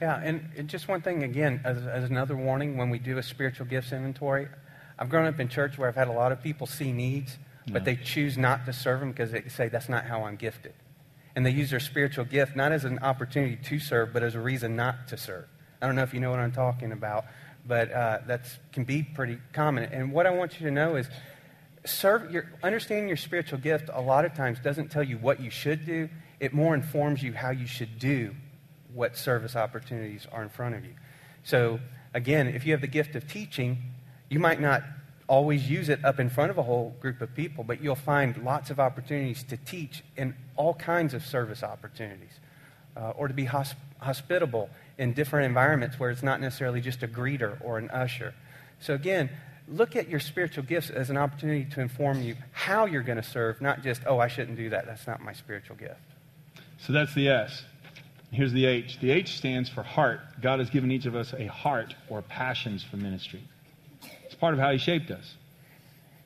Yeah, 0.00 0.20
and 0.20 0.68
just 0.68 0.88
one 0.88 1.00
thing 1.00 1.22
again, 1.22 1.60
as, 1.64 1.86
as 1.86 2.04
another 2.10 2.36
warning, 2.36 2.76
when 2.76 2.90
we 2.90 2.98
do 2.98 3.18
a 3.18 3.22
spiritual 3.22 3.66
gifts 3.66 3.92
inventory, 3.92 4.48
I've 4.98 5.08
grown 5.08 5.26
up 5.26 5.38
in 5.38 5.48
church 5.48 5.78
where 5.78 5.88
I've 5.88 5.94
had 5.94 6.08
a 6.08 6.12
lot 6.12 6.32
of 6.32 6.42
people 6.42 6.66
see 6.66 6.92
needs 6.92 7.38
but 7.72 7.84
they 7.84 7.96
choose 7.96 8.36
not 8.36 8.66
to 8.66 8.72
serve 8.72 9.00
them 9.00 9.10
because 9.10 9.32
they 9.32 9.42
say, 9.48 9.68
that's 9.68 9.88
not 9.88 10.04
how 10.04 10.24
I'm 10.24 10.36
gifted. 10.36 10.74
And 11.34 11.44
they 11.44 11.50
use 11.50 11.70
their 11.70 11.80
spiritual 11.80 12.24
gift 12.24 12.54
not 12.54 12.72
as 12.72 12.84
an 12.84 12.98
opportunity 13.00 13.56
to 13.56 13.78
serve, 13.78 14.12
but 14.12 14.22
as 14.22 14.34
a 14.34 14.40
reason 14.40 14.76
not 14.76 15.08
to 15.08 15.16
serve. 15.16 15.46
I 15.80 15.86
don't 15.86 15.96
know 15.96 16.02
if 16.02 16.14
you 16.14 16.20
know 16.20 16.30
what 16.30 16.38
I'm 16.38 16.52
talking 16.52 16.92
about, 16.92 17.24
but 17.66 17.90
uh, 17.90 18.18
that 18.26 18.46
can 18.72 18.84
be 18.84 19.02
pretty 19.02 19.38
common. 19.52 19.84
And 19.84 20.12
what 20.12 20.26
I 20.26 20.30
want 20.30 20.60
you 20.60 20.66
to 20.66 20.72
know 20.72 20.96
is 20.96 21.08
serve 21.84 22.30
your, 22.30 22.46
understanding 22.62 23.08
your 23.08 23.16
spiritual 23.16 23.58
gift 23.58 23.90
a 23.92 24.00
lot 24.00 24.24
of 24.24 24.34
times 24.34 24.58
doesn't 24.58 24.90
tell 24.90 25.02
you 25.02 25.18
what 25.18 25.40
you 25.40 25.50
should 25.50 25.84
do, 25.84 26.08
it 26.40 26.52
more 26.52 26.74
informs 26.74 27.22
you 27.22 27.32
how 27.32 27.50
you 27.50 27.66
should 27.66 27.98
do 27.98 28.34
what 28.92 29.16
service 29.16 29.56
opportunities 29.56 30.26
are 30.32 30.42
in 30.42 30.48
front 30.48 30.74
of 30.74 30.84
you. 30.84 30.94
So, 31.42 31.80
again, 32.14 32.48
if 32.48 32.64
you 32.64 32.72
have 32.72 32.80
the 32.80 32.86
gift 32.86 33.16
of 33.16 33.28
teaching, 33.28 33.78
you 34.30 34.38
might 34.38 34.60
not 34.60 34.82
always 35.26 35.68
use 35.68 35.88
it 35.88 36.04
up 36.04 36.20
in 36.20 36.28
front 36.28 36.50
of 36.50 36.58
a 36.58 36.62
whole 36.62 36.94
group 37.00 37.20
of 37.20 37.34
people, 37.34 37.64
but 37.64 37.82
you'll 37.82 37.94
find 37.94 38.36
lots 38.44 38.70
of 38.70 38.78
opportunities 38.78 39.42
to 39.44 39.56
teach 39.56 40.04
in 40.16 40.34
all 40.56 40.74
kinds 40.74 41.14
of 41.14 41.24
service 41.24 41.62
opportunities 41.62 42.40
uh, 42.96 43.10
or 43.10 43.28
to 43.28 43.34
be 43.34 43.46
hosp- 43.46 43.74
hospitable 43.98 44.70
in 44.98 45.12
different 45.12 45.46
environments 45.46 45.98
where 45.98 46.10
it's 46.10 46.22
not 46.22 46.40
necessarily 46.40 46.80
just 46.80 47.02
a 47.02 47.08
greeter 47.08 47.56
or 47.62 47.78
an 47.78 47.90
usher. 47.90 48.34
So, 48.80 48.94
again, 48.94 49.30
look 49.68 49.96
at 49.96 50.08
your 50.08 50.20
spiritual 50.20 50.64
gifts 50.64 50.90
as 50.90 51.10
an 51.10 51.16
opportunity 51.16 51.64
to 51.70 51.80
inform 51.80 52.22
you 52.22 52.36
how 52.52 52.86
you're 52.86 53.02
going 53.02 53.16
to 53.16 53.22
serve, 53.22 53.60
not 53.60 53.82
just, 53.82 54.02
oh, 54.06 54.18
I 54.18 54.28
shouldn't 54.28 54.56
do 54.56 54.70
that. 54.70 54.86
That's 54.86 55.06
not 55.06 55.20
my 55.20 55.32
spiritual 55.32 55.76
gift. 55.76 56.00
So 56.78 56.92
that's 56.92 57.14
the 57.14 57.28
S. 57.28 57.62
Here's 58.30 58.52
the 58.52 58.66
H. 58.66 58.98
The 59.00 59.10
H 59.10 59.36
stands 59.36 59.68
for 59.68 59.82
heart. 59.82 60.20
God 60.42 60.58
has 60.58 60.68
given 60.68 60.90
each 60.90 61.06
of 61.06 61.14
us 61.14 61.32
a 61.32 61.46
heart 61.46 61.94
or 62.08 62.20
passions 62.20 62.82
for 62.82 62.96
ministry. 62.96 63.42
It's 64.24 64.34
part 64.34 64.54
of 64.54 64.60
how 64.60 64.72
He 64.72 64.78
shaped 64.78 65.10
us. 65.10 65.34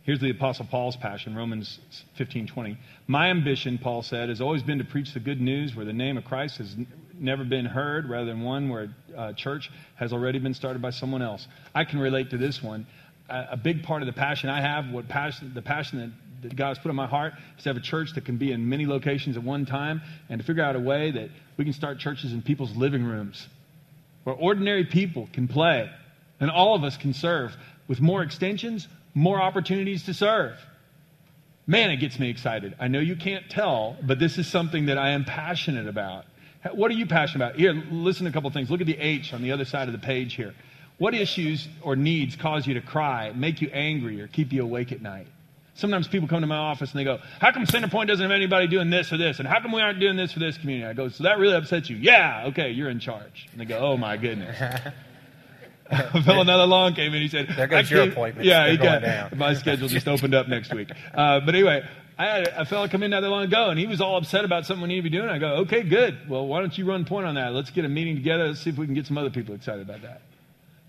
Here's 0.02 0.20
the 0.20 0.30
Apostle 0.30 0.66
Paul's 0.70 0.96
passion, 0.96 1.36
Romans 1.36 1.78
15:20. 2.18 2.78
My 3.06 3.28
ambition, 3.28 3.76
Paul 3.76 4.02
said, 4.02 4.30
has 4.30 4.40
always 4.40 4.62
been 4.62 4.78
to 4.78 4.84
preach 4.84 5.12
the 5.12 5.20
good 5.20 5.38
news 5.38 5.76
where 5.76 5.84
the 5.84 5.92
name 5.92 6.16
of 6.16 6.24
Christ 6.24 6.56
has 6.56 6.74
never 7.18 7.44
been 7.44 7.66
heard, 7.66 8.08
rather 8.08 8.24
than 8.24 8.40
one 8.40 8.70
where 8.70 8.88
a 9.14 9.20
uh, 9.20 9.32
church 9.34 9.70
has 9.96 10.14
already 10.14 10.38
been 10.38 10.54
started 10.54 10.80
by 10.80 10.90
someone 10.90 11.20
else. 11.20 11.46
I 11.74 11.84
can 11.84 11.98
relate 11.98 12.30
to 12.30 12.38
this 12.38 12.62
one. 12.62 12.86
A, 13.28 13.56
big 13.56 13.82
part 13.82 14.02
of 14.02 14.06
the 14.06 14.12
passion 14.12 14.48
I 14.48 14.60
have, 14.60 14.90
what 14.90 15.08
passion, 15.08 15.52
the 15.54 15.62
passion 15.62 15.98
that 15.98 16.10
that 16.42 16.54
God 16.54 16.68
has 16.68 16.78
put 16.78 16.90
in 16.90 16.96
my 16.96 17.06
heart 17.06 17.34
is 17.56 17.64
to 17.64 17.70
have 17.70 17.76
a 17.76 17.80
church 17.80 18.14
that 18.14 18.24
can 18.24 18.36
be 18.36 18.52
in 18.52 18.68
many 18.68 18.86
locations 18.86 19.36
at 19.36 19.42
one 19.42 19.66
time 19.66 20.02
and 20.28 20.40
to 20.40 20.46
figure 20.46 20.62
out 20.62 20.76
a 20.76 20.80
way 20.80 21.10
that 21.10 21.30
we 21.56 21.64
can 21.64 21.72
start 21.72 21.98
churches 21.98 22.32
in 22.32 22.42
people's 22.42 22.76
living 22.76 23.04
rooms 23.04 23.48
where 24.24 24.34
ordinary 24.34 24.84
people 24.84 25.28
can 25.32 25.48
play 25.48 25.90
and 26.40 26.50
all 26.50 26.74
of 26.74 26.84
us 26.84 26.96
can 26.96 27.12
serve 27.12 27.56
with 27.88 28.00
more 28.00 28.22
extensions, 28.22 28.86
more 29.14 29.40
opportunities 29.40 30.04
to 30.04 30.14
serve. 30.14 30.56
Man, 31.66 31.90
it 31.90 31.96
gets 31.96 32.18
me 32.18 32.30
excited. 32.30 32.74
I 32.78 32.88
know 32.88 33.00
you 33.00 33.16
can't 33.16 33.48
tell, 33.50 33.96
but 34.02 34.18
this 34.18 34.38
is 34.38 34.46
something 34.46 34.86
that 34.86 34.98
I 34.98 35.10
am 35.10 35.24
passionate 35.24 35.86
about. 35.86 36.24
What 36.72 36.90
are 36.90 36.94
you 36.94 37.06
passionate 37.06 37.44
about? 37.44 37.58
Here, 37.58 37.72
listen 37.90 38.24
to 38.24 38.30
a 38.30 38.32
couple 38.32 38.50
things. 38.50 38.70
Look 38.70 38.80
at 38.80 38.86
the 38.86 38.98
H 38.98 39.32
on 39.32 39.42
the 39.42 39.52
other 39.52 39.64
side 39.64 39.88
of 39.88 39.92
the 39.92 39.98
page 39.98 40.34
here. 40.34 40.54
What 40.98 41.14
issues 41.14 41.68
or 41.82 41.96
needs 41.96 42.36
cause 42.36 42.66
you 42.66 42.74
to 42.74 42.80
cry, 42.80 43.32
make 43.34 43.60
you 43.60 43.70
angry, 43.72 44.20
or 44.20 44.26
keep 44.26 44.52
you 44.52 44.62
awake 44.62 44.92
at 44.92 45.00
night? 45.00 45.28
Sometimes 45.74 46.08
people 46.08 46.26
come 46.26 46.40
to 46.40 46.46
my 46.48 46.56
office 46.56 46.90
and 46.90 46.98
they 46.98 47.04
go, 47.04 47.18
How 47.40 47.52
come 47.52 47.64
Centerpoint 47.64 48.08
doesn't 48.08 48.22
have 48.22 48.32
anybody 48.32 48.66
doing 48.66 48.90
this 48.90 49.12
or 49.12 49.16
this? 49.16 49.38
And 49.38 49.46
how 49.46 49.60
come 49.60 49.70
we 49.70 49.80
aren't 49.80 50.00
doing 50.00 50.16
this 50.16 50.32
for 50.32 50.40
this 50.40 50.58
community? 50.58 50.88
I 50.88 50.92
go, 50.92 51.08
So 51.08 51.22
that 51.22 51.38
really 51.38 51.54
upsets 51.54 51.88
you? 51.88 51.96
Yeah, 51.96 52.46
okay, 52.48 52.70
you're 52.70 52.90
in 52.90 52.98
charge. 52.98 53.48
And 53.52 53.60
they 53.60 53.64
go, 53.64 53.78
Oh 53.78 53.96
my 53.96 54.16
goodness. 54.16 54.60
a 55.90 56.22
fellow 56.24 56.42
not 56.42 56.68
long 56.68 56.94
came 56.94 57.14
in. 57.14 57.22
He 57.22 57.28
said, 57.28 57.48
There 57.56 57.68
goes 57.68 57.88
your 57.88 58.02
appointment. 58.02 58.44
Yeah, 58.44 58.68
he 58.68 58.76
got, 58.76 59.36
my 59.36 59.54
schedule 59.54 59.86
just 59.86 60.08
opened 60.08 60.34
up 60.34 60.48
next 60.48 60.74
week. 60.74 60.90
Uh, 61.14 61.38
but 61.38 61.54
anyway, 61.54 61.88
I 62.18 62.26
had 62.26 62.48
a 62.48 62.64
fellow 62.64 62.88
come 62.88 63.04
in 63.04 63.12
not 63.12 63.20
that 63.20 63.30
long 63.30 63.44
ago, 63.44 63.70
and 63.70 63.78
he 63.78 63.86
was 63.86 64.00
all 64.00 64.16
upset 64.16 64.44
about 64.44 64.66
something 64.66 64.82
we 64.82 64.88
need 64.88 64.96
to 64.96 65.02
be 65.02 65.16
doing. 65.16 65.28
I 65.28 65.38
go, 65.38 65.58
okay, 65.58 65.84
good. 65.84 66.28
Well, 66.28 66.44
why 66.48 66.58
don't 66.58 66.76
you 66.76 66.84
run 66.84 67.04
point 67.04 67.26
on 67.26 67.36
that? 67.36 67.52
Let's 67.52 67.70
get 67.70 67.84
a 67.84 67.88
meeting 67.88 68.16
together. 68.16 68.48
Let's 68.48 68.60
see 68.60 68.70
if 68.70 68.76
we 68.76 68.86
can 68.86 68.96
get 68.96 69.06
some 69.06 69.16
other 69.16 69.30
people 69.30 69.54
excited 69.54 69.82
about 69.88 70.02
that. 70.02 70.22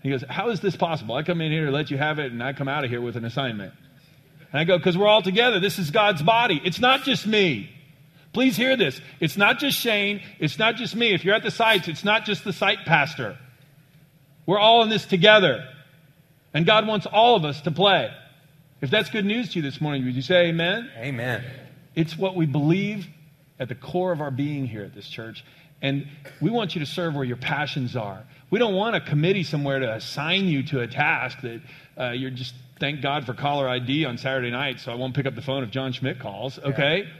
He 0.02 0.10
goes, 0.10 0.24
how 0.28 0.48
is 0.50 0.60
this 0.60 0.76
possible? 0.76 1.14
I 1.14 1.22
come 1.22 1.40
in 1.40 1.52
here 1.52 1.66
to 1.66 1.70
let 1.70 1.90
you 1.90 1.98
have 1.98 2.18
it, 2.18 2.32
and 2.32 2.42
I 2.42 2.52
come 2.52 2.68
out 2.68 2.84
of 2.84 2.90
here 2.90 3.00
with 3.00 3.16
an 3.16 3.24
assignment. 3.24 3.74
And 4.52 4.60
I 4.60 4.64
go, 4.64 4.78
because 4.78 4.96
we're 4.96 5.06
all 5.06 5.22
together. 5.22 5.60
This 5.60 5.78
is 5.78 5.90
God's 5.90 6.22
body. 6.22 6.60
It's 6.64 6.80
not 6.80 7.04
just 7.04 7.26
me. 7.26 7.70
Please 8.32 8.56
hear 8.56 8.76
this. 8.76 9.00
It's 9.18 9.36
not 9.36 9.58
just 9.58 9.78
Shane. 9.78 10.22
It's 10.38 10.58
not 10.58 10.76
just 10.76 10.96
me. 10.96 11.12
If 11.12 11.24
you're 11.24 11.34
at 11.34 11.42
the 11.42 11.50
sites, 11.50 11.88
it's 11.88 12.04
not 12.04 12.24
just 12.24 12.44
the 12.44 12.52
site 12.52 12.84
pastor. 12.86 13.36
We're 14.46 14.58
all 14.58 14.82
in 14.82 14.88
this 14.88 15.04
together. 15.04 15.64
And 16.54 16.64
God 16.64 16.86
wants 16.86 17.06
all 17.06 17.36
of 17.36 17.44
us 17.44 17.60
to 17.62 17.70
play. 17.70 18.10
If 18.80 18.90
that's 18.90 19.10
good 19.10 19.26
news 19.26 19.50
to 19.50 19.58
you 19.58 19.62
this 19.62 19.80
morning, 19.80 20.04
would 20.04 20.14
you 20.14 20.22
say 20.22 20.46
amen? 20.46 20.90
Amen. 20.96 21.44
It's 21.94 22.16
what 22.16 22.34
we 22.34 22.46
believe 22.46 23.06
at 23.58 23.68
the 23.68 23.74
core 23.74 24.10
of 24.10 24.20
our 24.20 24.30
being 24.30 24.66
here 24.66 24.84
at 24.84 24.94
this 24.94 25.08
church. 25.08 25.44
And 25.82 26.08
we 26.40 26.50
want 26.50 26.74
you 26.74 26.80
to 26.80 26.86
serve 26.86 27.14
where 27.14 27.24
your 27.24 27.36
passions 27.36 27.94
are. 27.94 28.24
We 28.50 28.58
don't 28.58 28.74
want 28.74 28.96
a 28.96 29.00
committee 29.00 29.44
somewhere 29.44 29.78
to 29.78 29.94
assign 29.94 30.46
you 30.46 30.64
to 30.64 30.80
a 30.80 30.86
task 30.86 31.40
that 31.42 31.60
uh, 31.96 32.10
you're 32.10 32.30
just 32.30 32.54
thank 32.80 33.00
God 33.00 33.24
for 33.24 33.34
caller 33.34 33.68
ID 33.68 34.04
on 34.06 34.18
Saturday 34.18 34.50
night, 34.50 34.80
so 34.80 34.90
I 34.90 34.96
won't 34.96 35.14
pick 35.14 35.26
up 35.26 35.34
the 35.34 35.42
phone 35.42 35.62
if 35.62 35.70
John 35.70 35.92
Schmidt 35.92 36.18
calls, 36.18 36.58
okay? 36.58 37.02
Yeah. 37.02 37.10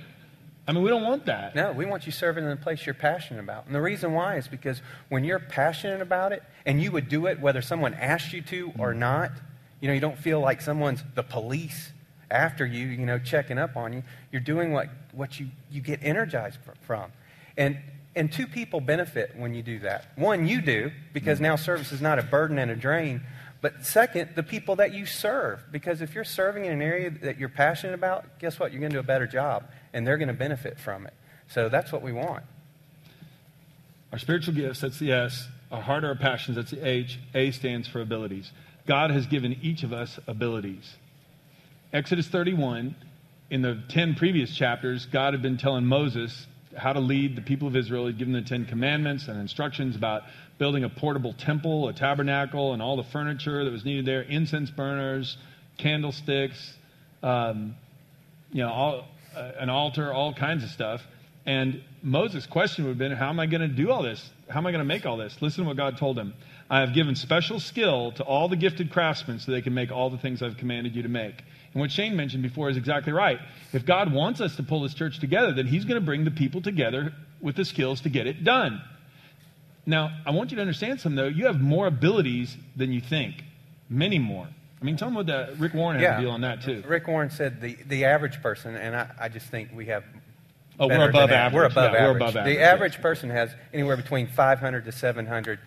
I 0.66 0.72
mean, 0.72 0.82
we 0.82 0.88
don't 0.88 1.02
want 1.02 1.26
that. 1.26 1.54
No, 1.54 1.72
we 1.72 1.84
want 1.84 2.06
you 2.06 2.12
serving 2.12 2.44
in 2.44 2.50
the 2.50 2.56
place 2.56 2.86
you're 2.86 2.94
passionate 2.94 3.40
about. 3.40 3.66
And 3.66 3.74
the 3.74 3.80
reason 3.80 4.12
why 4.12 4.36
is 4.36 4.48
because 4.48 4.80
when 5.08 5.24
you're 5.24 5.38
passionate 5.38 6.00
about 6.00 6.32
it 6.32 6.42
and 6.64 6.82
you 6.82 6.92
would 6.92 7.08
do 7.08 7.26
it 7.26 7.40
whether 7.40 7.60
someone 7.60 7.94
asked 7.94 8.32
you 8.32 8.42
to 8.42 8.72
or 8.78 8.90
mm-hmm. 8.90 9.00
not, 9.00 9.32
you 9.80 9.88
know, 9.88 9.94
you 9.94 10.00
don't 10.00 10.18
feel 10.18 10.40
like 10.40 10.60
someone's 10.60 11.02
the 11.14 11.22
police 11.22 11.92
after 12.30 12.64
you, 12.64 12.86
you 12.86 13.04
know, 13.04 13.18
checking 13.18 13.58
up 13.58 13.76
on 13.76 13.92
you. 13.92 14.02
You're 14.30 14.42
doing 14.42 14.72
what, 14.72 14.88
what 15.12 15.40
you, 15.40 15.48
you 15.70 15.80
get 15.80 16.00
energized 16.02 16.58
from. 16.82 17.10
And, 17.56 17.78
and 18.16 18.32
two 18.32 18.46
people 18.46 18.80
benefit 18.80 19.32
when 19.36 19.54
you 19.54 19.62
do 19.62 19.78
that. 19.80 20.06
One, 20.16 20.46
you 20.46 20.60
do, 20.60 20.90
because 21.12 21.36
mm-hmm. 21.36 21.44
now 21.44 21.56
service 21.56 21.92
is 21.92 22.00
not 22.00 22.18
a 22.18 22.22
burden 22.22 22.58
and 22.58 22.70
a 22.70 22.76
drain 22.76 23.22
but 23.60 23.84
second, 23.84 24.30
the 24.34 24.42
people 24.42 24.76
that 24.76 24.94
you 24.94 25.04
serve. 25.04 25.64
Because 25.70 26.00
if 26.00 26.14
you're 26.14 26.24
serving 26.24 26.64
in 26.64 26.72
an 26.72 26.82
area 26.82 27.10
that 27.10 27.38
you're 27.38 27.50
passionate 27.50 27.94
about, 27.94 28.38
guess 28.38 28.58
what? 28.58 28.72
You're 28.72 28.80
going 28.80 28.92
to 28.92 28.96
do 28.96 29.00
a 29.00 29.04
better 29.04 29.26
job, 29.26 29.64
and 29.92 30.06
they're 30.06 30.18
going 30.18 30.28
to 30.28 30.34
benefit 30.34 30.78
from 30.78 31.06
it. 31.06 31.14
So 31.48 31.68
that's 31.68 31.92
what 31.92 32.02
we 32.02 32.12
want. 32.12 32.44
Our 34.12 34.18
spiritual 34.18 34.54
gifts, 34.54 34.80
that's 34.80 34.98
the 34.98 35.12
S. 35.12 35.48
Our 35.70 35.82
heart, 35.82 36.04
our 36.04 36.14
passions, 36.14 36.56
that's 36.56 36.70
the 36.70 36.86
H. 36.86 37.18
A 37.34 37.50
stands 37.50 37.86
for 37.86 38.00
abilities. 38.00 38.50
God 38.86 39.10
has 39.10 39.26
given 39.26 39.56
each 39.62 39.82
of 39.82 39.92
us 39.92 40.18
abilities. 40.26 40.96
Exodus 41.92 42.26
31, 42.28 42.94
in 43.50 43.62
the 43.62 43.82
10 43.88 44.14
previous 44.14 44.54
chapters, 44.54 45.06
God 45.06 45.34
had 45.34 45.42
been 45.42 45.58
telling 45.58 45.84
Moses 45.84 46.46
how 46.76 46.92
to 46.92 47.00
lead 47.00 47.36
the 47.36 47.42
people 47.42 47.68
of 47.68 47.76
Israel. 47.76 48.06
He'd 48.06 48.18
given 48.18 48.32
the 48.32 48.42
Ten 48.42 48.64
Commandments 48.64 49.28
and 49.28 49.40
instructions 49.40 49.96
about 49.96 50.22
building 50.58 50.84
a 50.84 50.88
portable 50.88 51.32
temple, 51.32 51.88
a 51.88 51.92
tabernacle, 51.92 52.72
and 52.72 52.82
all 52.82 52.96
the 52.96 53.04
furniture 53.04 53.64
that 53.64 53.70
was 53.70 53.84
needed 53.84 54.06
there, 54.06 54.22
incense 54.22 54.70
burners, 54.70 55.36
candlesticks, 55.78 56.74
um, 57.22 57.76
you 58.52 58.62
know, 58.62 58.70
all, 58.70 59.08
uh, 59.34 59.52
an 59.58 59.70
altar, 59.70 60.12
all 60.12 60.32
kinds 60.32 60.64
of 60.64 60.70
stuff. 60.70 61.02
And 61.46 61.82
Moses' 62.02 62.46
question 62.46 62.84
would 62.84 62.90
have 62.90 62.98
been, 62.98 63.12
How 63.12 63.28
am 63.28 63.40
I 63.40 63.46
going 63.46 63.62
to 63.62 63.68
do 63.68 63.90
all 63.90 64.02
this? 64.02 64.28
How 64.48 64.58
am 64.58 64.66
I 64.66 64.72
going 64.72 64.80
to 64.80 64.88
make 64.88 65.06
all 65.06 65.16
this? 65.16 65.40
Listen 65.40 65.64
to 65.64 65.68
what 65.68 65.76
God 65.76 65.96
told 65.96 66.18
him. 66.18 66.34
I 66.68 66.80
have 66.80 66.94
given 66.94 67.16
special 67.16 67.58
skill 67.58 68.12
to 68.12 68.22
all 68.22 68.48
the 68.48 68.56
gifted 68.56 68.92
craftsmen 68.92 69.40
so 69.40 69.50
they 69.50 69.62
can 69.62 69.74
make 69.74 69.90
all 69.90 70.10
the 70.10 70.18
things 70.18 70.42
I've 70.42 70.56
commanded 70.56 70.94
you 70.94 71.02
to 71.02 71.08
make. 71.08 71.42
And 71.72 71.80
what 71.80 71.90
Shane 71.90 72.16
mentioned 72.16 72.42
before 72.42 72.68
is 72.68 72.76
exactly 72.76 73.12
right. 73.12 73.38
If 73.72 73.86
God 73.86 74.12
wants 74.12 74.40
us 74.40 74.56
to 74.56 74.62
pull 74.62 74.82
this 74.82 74.94
church 74.94 75.20
together, 75.20 75.52
then 75.52 75.66
He's 75.66 75.84
going 75.84 76.00
to 76.00 76.04
bring 76.04 76.24
the 76.24 76.30
people 76.30 76.60
together 76.60 77.12
with 77.40 77.56
the 77.56 77.64
skills 77.64 78.00
to 78.02 78.08
get 78.08 78.26
it 78.26 78.42
done. 78.44 78.82
Now, 79.86 80.10
I 80.26 80.30
want 80.30 80.50
you 80.50 80.56
to 80.56 80.60
understand 80.60 81.00
something, 81.00 81.16
though. 81.16 81.28
You 81.28 81.46
have 81.46 81.60
more 81.60 81.86
abilities 81.86 82.56
than 82.76 82.92
you 82.92 83.00
think, 83.00 83.44
many 83.88 84.18
more. 84.18 84.48
I 84.80 84.84
mean, 84.84 84.96
tell 84.96 85.08
them 85.08 85.14
what 85.14 85.26
the, 85.26 85.54
Rick 85.58 85.74
Warren 85.74 85.98
had 85.98 86.02
yeah. 86.02 86.16
to 86.16 86.22
deal 86.22 86.30
on 86.30 86.40
that, 86.40 86.62
too. 86.62 86.82
Rick 86.86 87.06
Warren 87.06 87.30
said 87.30 87.60
the, 87.60 87.76
the 87.86 88.04
average 88.04 88.42
person, 88.42 88.76
and 88.76 88.96
I, 88.96 89.10
I 89.18 89.28
just 89.28 89.46
think 89.46 89.70
we 89.74 89.86
have. 89.86 90.04
Oh, 90.78 90.88
we're 90.88 91.08
above 91.08 91.30
average. 91.30 91.54
We're 91.54 91.64
above, 91.64 91.92
yeah, 91.92 91.98
average. 91.98 92.20
We're 92.20 92.28
above 92.28 92.36
average. 92.36 92.56
The 92.56 92.62
average 92.62 92.92
yes. 92.94 93.02
person 93.02 93.30
has 93.30 93.50
anywhere 93.72 93.96
between 93.96 94.26
500 94.28 94.84
to 94.86 94.92
700 94.92 95.58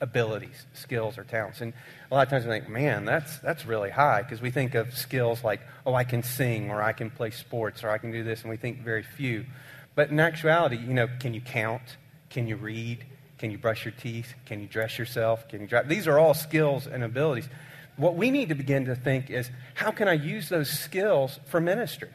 abilities, 0.00 0.66
skills, 0.74 1.18
or 1.18 1.24
talents. 1.24 1.60
And 1.60 1.72
a 2.10 2.14
lot 2.14 2.26
of 2.26 2.30
times 2.30 2.44
we 2.44 2.50
think, 2.50 2.68
man, 2.68 3.04
that's, 3.04 3.38
that's 3.38 3.66
really 3.66 3.90
high 3.90 4.22
because 4.22 4.40
we 4.40 4.50
think 4.50 4.74
of 4.74 4.94
skills 4.96 5.42
like, 5.42 5.60
oh, 5.84 5.94
I 5.94 6.04
can 6.04 6.22
sing, 6.22 6.70
or 6.70 6.82
I 6.82 6.92
can 6.92 7.10
play 7.10 7.30
sports, 7.30 7.82
or 7.82 7.90
I 7.90 7.98
can 7.98 8.12
do 8.12 8.22
this, 8.22 8.42
and 8.42 8.50
we 8.50 8.56
think 8.56 8.82
very 8.82 9.02
few. 9.02 9.44
But 9.94 10.10
in 10.10 10.20
actuality, 10.20 10.76
you 10.76 10.94
know, 10.94 11.08
can 11.18 11.34
you 11.34 11.40
count? 11.40 11.96
Can 12.30 12.46
you 12.46 12.56
read? 12.56 13.04
Can 13.38 13.50
you 13.50 13.58
brush 13.58 13.84
your 13.84 13.92
teeth? 13.92 14.34
Can 14.46 14.60
you 14.60 14.66
dress 14.66 14.98
yourself? 14.98 15.48
Can 15.48 15.60
you 15.60 15.66
drive? 15.66 15.88
These 15.88 16.06
are 16.06 16.18
all 16.18 16.34
skills 16.34 16.86
and 16.86 17.02
abilities. 17.02 17.48
What 17.96 18.14
we 18.14 18.30
need 18.30 18.50
to 18.50 18.54
begin 18.54 18.84
to 18.86 18.94
think 18.94 19.30
is 19.30 19.50
how 19.74 19.90
can 19.90 20.06
I 20.06 20.12
use 20.12 20.48
those 20.48 20.70
skills 20.70 21.40
for 21.46 21.60
ministry? 21.60 22.10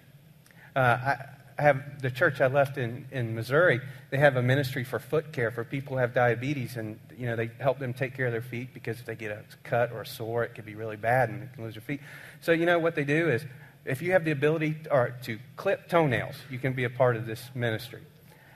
Uh, 0.76 0.80
I, 0.80 1.26
have 1.58 2.02
the 2.02 2.12
church 2.12 2.42
I 2.42 2.48
left 2.48 2.78
in, 2.78 3.06
in 3.12 3.36
Missouri, 3.36 3.82
they 4.10 4.18
have 4.18 4.36
a 4.36 4.42
ministry 4.42 4.84
for 4.84 5.00
foot 5.00 5.32
care 5.32 5.52
for 5.52 5.64
people 5.64 5.94
who 5.94 6.00
have 6.00 6.14
diabetes, 6.14 6.78
and 6.78 7.00
you 7.18 7.26
know 7.26 7.36
they 7.36 7.52
help 7.60 7.80
them 7.80 7.94
take 7.94 8.16
care 8.16 8.28
of 8.28 8.32
their 8.32 8.42
feet 8.42 8.74
because 8.74 9.00
if 9.00 9.06
they 9.06 9.16
get 9.16 9.32
a 9.32 9.44
cut 9.64 9.92
or 9.92 10.02
a 10.02 10.06
sore, 10.06 10.44
it 10.44 10.56
can 10.56 10.66
be 10.66 10.76
really 10.76 10.98
bad 10.98 11.30
and 11.30 11.44
they 11.44 11.48
can 11.54 11.64
lose 11.64 11.76
their 11.76 11.82
feet. 11.82 12.02
So 12.42 12.52
you 12.52 12.66
know 12.66 12.80
what 12.80 12.96
they 12.96 13.04
do 13.04 13.30
is, 13.30 13.44
if 13.86 14.02
you 14.02 14.14
have 14.14 14.26
the 14.26 14.32
ability 14.32 14.76
or 14.90 15.16
to 15.24 15.40
clip 15.56 15.90
toenails, 15.90 16.36
you 16.50 16.60
can 16.60 16.74
be 16.74 16.84
a 16.84 16.90
part 16.90 17.16
of 17.16 17.26
this 17.26 17.50
ministry. 17.54 18.02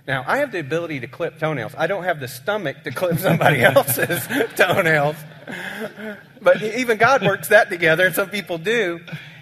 Now, 0.08 0.24
I 0.26 0.38
have 0.38 0.54
the 0.54 0.60
ability 0.60 1.02
to 1.02 1.08
clip 1.08 1.38
toenails. 1.38 1.74
I 1.78 1.88
don't 1.88 2.06
have 2.06 2.22
the 2.22 2.30
stomach 2.30 2.84
to 2.86 2.92
clip 2.92 3.20
somebody 3.20 3.62
else's 3.64 4.26
toenails. 4.56 5.18
But 6.42 6.62
even 6.62 6.98
God 6.98 7.24
works 7.24 7.50
that 7.50 7.70
together, 7.70 8.06
and 8.06 8.16
some 8.16 8.30
people 8.30 8.58
do. 8.58 9.02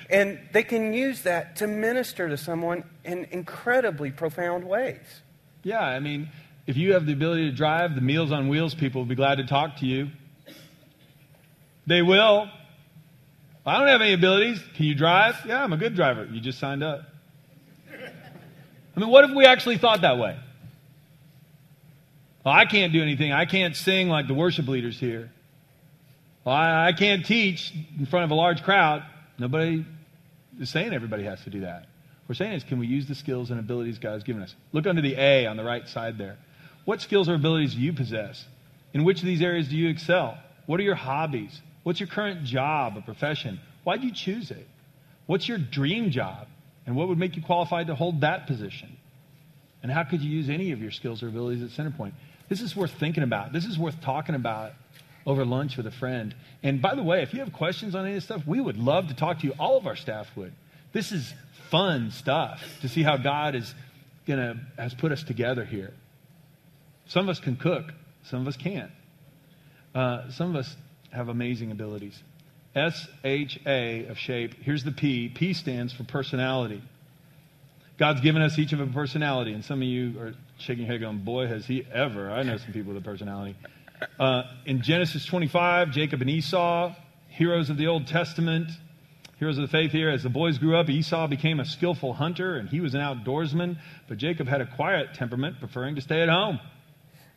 And 0.10 0.40
they 0.52 0.64
can 0.64 0.94
use 0.94 1.24
that 1.24 1.56
to 1.58 1.68
minister 1.68 2.30
to 2.30 2.38
someone 2.38 2.84
in 3.04 3.26
incredibly 3.32 4.12
profound 4.12 4.64
ways. 4.64 5.22
Yeah, 5.64 5.82
I 5.82 6.00
mean, 6.00 6.30
if 6.68 6.78
you 6.78 6.94
have 6.94 7.06
the 7.06 7.14
ability 7.14 7.50
to 7.50 7.56
drive, 7.56 7.96
the 7.96 8.02
Meals 8.02 8.32
on 8.32 8.48
Wheels 8.48 8.76
people 8.76 9.02
will 9.02 9.08
be 9.08 9.16
glad 9.16 9.40
to 9.40 9.46
talk 9.46 9.78
to 9.78 9.86
you. 9.86 10.10
They 11.88 12.02
will. 12.02 12.50
I 13.66 13.80
don't 13.80 13.88
have 13.88 14.02
any 14.02 14.14
abilities. 14.14 14.62
Can 14.76 14.86
you 14.86 14.96
drive? 14.96 15.36
Yeah, 15.46 15.64
I'm 15.64 15.74
a 15.74 15.78
good 15.78 15.96
driver. 15.96 16.26
You 16.26 16.40
just 16.40 16.60
signed 16.60 16.84
up. 16.84 17.02
I 18.96 19.00
mean, 19.00 19.10
what 19.10 19.26
if 19.26 19.36
we 19.36 19.46
actually 19.46 19.78
thought 19.78 20.02
that 20.02 20.18
way? 20.18 20.38
Well, 22.46 22.54
I 22.54 22.66
can't 22.66 22.94
do 22.94 23.02
anything. 23.02 23.32
I 23.32 23.46
can't 23.46 23.76
sing 23.76 24.08
like 24.08 24.28
the 24.28 24.36
worship 24.36 24.68
leaders 24.68 25.00
here. 25.00 25.32
Well, 26.44 26.56
I, 26.56 26.88
I 26.88 26.94
can't 26.94 27.26
teach 27.26 27.74
in 27.98 28.06
front 28.06 28.26
of 28.26 28.32
a 28.32 28.36
large 28.36 28.62
crowd. 28.62 29.04
Nobody 29.40 29.84
saying 30.64 30.94
everybody 30.94 31.24
has 31.24 31.42
to 31.44 31.50
do 31.50 31.62
that. 31.62 31.82
What 31.82 32.30
we're 32.30 32.36
saying 32.36 32.54
is, 32.54 32.64
can 32.64 32.80
we 32.80 32.88
use 32.88 33.08
the 33.08 33.16
skills 33.16 33.52
and 33.52 33.60
abilities 33.60 34.00
God 34.00 34.14
has 34.14 34.24
given 34.24 34.42
us? 34.42 34.56
Look 34.72 34.88
under 34.88 35.02
the 35.02 35.16
A 35.16 35.46
on 35.46 35.58
the 35.58 35.64
right 35.64 35.88
side 35.88 36.18
there. 36.18 36.38
What 36.86 37.02
skills 37.02 37.30
or 37.30 37.36
abilities 37.36 37.76
do 37.76 37.82
you 37.82 37.94
possess? 37.94 38.46
In 38.94 39.04
which 39.04 39.20
of 39.20 39.26
these 39.26 39.42
areas 39.42 39.68
do 39.68 39.76
you 39.76 39.90
excel? 39.90 40.38
What 40.66 40.80
are 40.80 40.84
your 40.84 40.96
hobbies? 40.96 41.60
What's 41.84 42.00
your 42.00 42.08
current 42.08 42.44
job 42.44 42.98
or 42.98 43.02
profession? 43.02 43.60
Why'd 43.84 44.04
you 44.04 44.14
choose 44.14 44.52
it? 44.52 44.68
What's 45.28 45.48
your 45.48 45.58
dream 45.58 46.10
job? 46.12 46.48
And 46.86 46.96
what 46.96 47.08
would 47.08 47.18
make 47.18 47.36
you 47.36 47.44
qualified 47.44 47.88
to 47.88 47.96
hold 47.96 48.22
that 48.22 48.48
position? 48.48 48.98
And 49.84 49.92
how 49.92 50.04
could 50.04 50.22
you 50.22 50.30
use 50.30 50.50
any 50.50 50.72
of 50.72 50.82
your 50.82 50.92
skills 50.92 51.22
or 51.22 51.28
abilities 51.28 51.62
at 51.62 51.70
Centerpoint? 51.70 52.14
This 52.50 52.62
is 52.62 52.76
worth 52.76 52.92
thinking 52.92 53.24
about. 53.24 53.54
This 53.54 53.66
is 53.66 53.78
worth 53.78 54.02
talking 54.02 54.36
about 54.36 54.72
over 55.26 55.46
lunch 55.46 55.78
with 55.78 55.88
a 55.88 55.92
friend. 55.92 56.36
And 56.64 56.82
by 56.82 56.96
the 56.96 57.04
way, 57.04 57.22
if 57.22 57.34
you 57.34 57.40
have 57.40 57.54
questions 57.54 57.96
on 57.96 58.02
any 58.02 58.12
of 58.12 58.18
this 58.18 58.26
stuff, 58.26 58.46
we 58.46 58.62
would 58.62 58.78
love 58.78 59.08
to 59.08 59.16
talk 59.16 59.40
to 59.40 59.48
you. 59.48 59.54
All 59.60 59.78
of 59.78 59.88
our 59.88 59.96
staff 59.96 60.28
would. 60.36 60.54
This 60.94 61.12
is 61.12 61.34
fun 61.70 62.12
stuff 62.12 62.62
to 62.82 62.88
see 62.88 63.04
how 63.04 63.18
God 63.18 63.56
is 63.56 63.74
gonna 64.28 64.56
has 64.78 64.94
put 64.94 65.12
us 65.12 65.24
together 65.24 65.66
here. 65.66 65.94
Some 67.08 67.26
of 67.26 67.30
us 67.30 67.40
can 67.40 67.56
cook, 67.56 67.92
some 68.24 68.42
of 68.42 68.48
us 68.48 68.58
can't. 68.58 68.92
Uh, 69.94 70.30
some 70.32 70.50
of 70.50 70.56
us 70.56 70.76
have 71.12 71.30
amazing 71.30 71.72
abilities. 71.72 72.22
S 72.76 73.08
H 73.24 73.60
A 73.66 74.06
of 74.08 74.18
shape. 74.18 74.56
Here's 74.62 74.84
the 74.84 74.92
P. 74.92 75.30
P 75.30 75.54
stands 75.54 75.94
for 75.94 76.04
personality. 76.04 76.82
God's 77.98 78.20
given 78.20 78.42
us 78.42 78.60
each 78.60 78.74
of 78.74 78.82
a 78.82 78.88
personality, 78.88 79.54
and 79.54 79.64
some 79.64 79.82
of 79.82 79.88
you 79.88 80.20
are 80.20 80.34
shaking 80.58 80.84
your 80.84 80.92
head 80.92 81.00
going, 81.00 81.20
Boy, 81.20 81.48
has 81.48 81.66
he 81.66 81.88
ever. 81.94 82.30
I 82.30 82.44
know 82.44 82.58
some 82.58 82.74
people 82.74 82.94
with 82.94 83.02
a 83.02 83.06
personality. 83.06 83.56
Uh, 84.20 84.44
in 84.66 84.82
Genesis 84.82 85.26
25, 85.26 85.92
Jacob 85.92 86.22
and 86.22 86.30
Esau, 86.30 86.94
heroes 87.28 87.70
of 87.70 87.78
the 87.78 87.88
Old 87.88 88.08
Testament, 88.08 88.70
heroes 89.38 89.58
of 89.58 89.64
the 89.64 89.68
faith 89.68 89.92
here. 89.92 90.10
As 90.10 90.24
the 90.24 90.30
boys 90.30 90.58
grew 90.58 90.76
up, 90.76 90.90
Esau 90.90 91.28
became 91.28 91.60
a 91.60 91.66
skillful 91.66 92.14
hunter, 92.14 92.56
and 92.56 92.70
he 92.70 92.80
was 92.80 92.94
an 92.94 93.02
outdoorsman, 93.02 93.78
but 94.08 94.18
Jacob 94.18 94.48
had 94.48 94.62
a 94.62 94.66
quiet 94.66 95.14
temperament, 95.14 95.60
preferring 95.60 95.96
to 95.96 96.02
stay 96.02 96.22
at 96.22 96.30
home. 96.30 96.60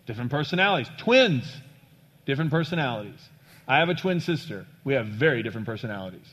Different 0.06 0.30
personalities. 0.30 0.88
Twins, 0.98 1.52
different 2.26 2.50
personalities. 2.50 3.28
I 3.66 3.78
have 3.78 3.88
a 3.90 3.94
twin 3.94 4.20
sister. 4.20 4.66
We 4.84 4.94
have 4.94 5.06
very 5.06 5.42
different 5.42 5.66
personalities. 5.66 6.26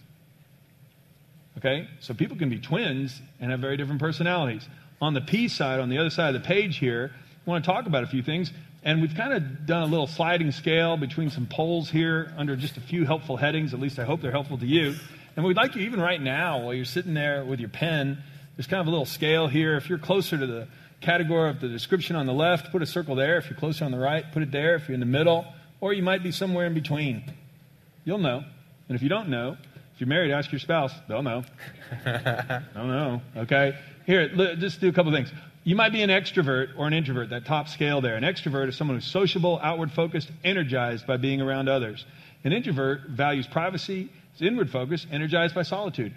Okay? 1.57 1.88
So 1.99 2.13
people 2.13 2.38
can 2.38 2.49
be 2.49 2.59
twins 2.59 3.21
and 3.39 3.51
have 3.51 3.59
very 3.59 3.77
different 3.77 3.99
personalities. 3.99 4.67
On 5.01 5.13
the 5.13 5.21
P 5.21 5.49
side, 5.49 5.79
on 5.79 5.89
the 5.89 5.97
other 5.97 6.09
side 6.09 6.33
of 6.33 6.41
the 6.41 6.47
page 6.47 6.77
here, 6.77 7.11
I 7.45 7.49
want 7.49 7.63
to 7.63 7.69
talk 7.69 7.85
about 7.85 8.03
a 8.03 8.07
few 8.07 8.23
things. 8.23 8.51
And 8.86 9.02
we've 9.02 9.15
kind 9.15 9.34
of 9.34 9.65
done 9.65 9.82
a 9.82 9.88
little 9.88 10.06
sliding 10.06 10.52
scale 10.52 10.95
between 10.95 11.32
some 11.32 11.48
poles 11.48 11.89
here 11.89 12.32
under 12.38 12.56
just 12.56 12.78
a 12.78 12.82
few 12.82 13.04
helpful 13.04 13.36
headings. 13.36 13.74
At 13.74 13.80
least 13.80 13.98
I 13.98 14.06
hope 14.06 14.21
they're 14.21 14.32
helpful 14.32 14.60
to 14.60 14.65
you. 14.65 14.93
And 15.36 15.43
we'd 15.43 15.58
like 15.58 15.76
you, 15.76 15.82
even 15.82 16.00
right 16.00 16.21
now, 16.21 16.60
while 16.60 16.74
you're 16.74 16.86
sitting 16.86 17.15
there 17.15 17.43
with 17.43 17.60
your 17.60 17.69
pen, 17.69 18.21
there's 18.56 18.67
kind 18.67 18.82
of 18.82 18.88
a 18.88 18.91
little 18.91 19.08
scale 19.08 19.48
here. 19.48 19.76
If 19.76 19.89
you're 19.89 19.98
closer 19.98 20.38
to 20.38 20.45
the 20.45 20.67
category 21.02 21.50
of 21.50 21.60
the 21.60 21.67
description 21.67 22.15
on 22.15 22.28
the 22.28 22.34
left, 22.34 22.71
put 22.71 22.84
a 22.84 22.86
circle 22.86 23.15
there. 23.15 23.38
If 23.38 23.50
you're 23.50 23.58
closer 23.58 23.86
on 23.86 23.91
the 23.91 23.98
right, 23.98 24.32
put 24.32 24.43
it 24.43 24.52
there. 24.52 24.76
If 24.76 24.88
you're 24.88 24.93
in 24.93 25.00
the 25.00 25.08
middle, 25.08 25.45
or 25.82 25.91
you 25.91 26.04
might 26.04 26.21
be 26.21 26.32
somewhere 26.32 26.67
in 26.67 26.76
between. 26.76 27.24
You'll 28.06 28.19
know. 28.19 28.43
And 28.88 28.95
if 28.95 29.02
you 29.02 29.10
don't 29.10 29.30
know, 29.30 29.58
if 29.95 30.00
you're 30.00 30.08
married, 30.08 30.32
ask 30.32 30.52
your 30.52 30.60
spouse. 30.60 30.93
They'll 31.08 31.24
know. 31.24 31.43
They'll 32.06 32.86
know. 32.86 33.21
Okay? 33.36 33.78
Here, 34.06 34.56
just 34.58 34.80
do 34.80 34.89
a 34.89 34.93
couple 34.93 35.12
things. 35.12 35.32
You 35.65 35.75
might 35.75 35.91
be 35.91 36.04
an 36.04 36.12
extrovert 36.12 36.78
or 36.78 36.86
an 36.86 36.93
introvert, 36.93 37.32
that 37.32 37.45
top 37.45 37.67
scale 37.69 37.99
there. 37.99 38.15
An 38.15 38.23
extrovert 38.23 38.69
is 38.69 38.78
someone 38.78 38.97
who's 38.97 39.08
sociable, 39.08 39.60
outward 39.63 39.91
focused, 39.91 40.30
energized 40.43 41.08
by 41.08 41.17
being 41.17 41.41
around 41.41 41.69
others. 41.69 42.06
An 42.43 42.54
introvert 42.54 43.10
values 43.10 43.47
privacy, 43.47 44.12
is 44.36 44.41
inward 44.43 44.69
focused, 44.69 45.08
energized 45.12 45.56
by 45.56 45.63
solitude. 45.63 46.13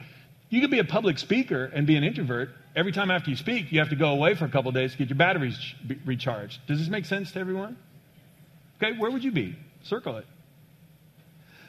You 0.50 0.60
could 0.60 0.70
be 0.70 0.80
a 0.80 0.84
public 0.84 1.18
speaker 1.18 1.64
and 1.64 1.86
be 1.86 1.96
an 1.96 2.04
introvert. 2.04 2.50
Every 2.76 2.92
time 2.92 3.10
after 3.10 3.30
you 3.30 3.36
speak, 3.36 3.72
you 3.72 3.78
have 3.78 3.88
to 3.88 3.96
go 3.96 4.10
away 4.10 4.34
for 4.34 4.44
a 4.44 4.50
couple 4.50 4.70
days 4.70 4.92
to 4.92 4.98
get 4.98 5.08
your 5.08 5.16
batteries 5.16 5.58
recharged. 6.04 6.58
Does 6.66 6.78
this 6.78 6.88
make 6.88 7.06
sense 7.06 7.32
to 7.32 7.40
everyone? 7.40 7.78
Okay, 8.82 8.98
where 8.98 9.10
would 9.10 9.24
you 9.24 9.32
be? 9.32 9.56
Circle 9.82 10.18
it. 10.18 10.26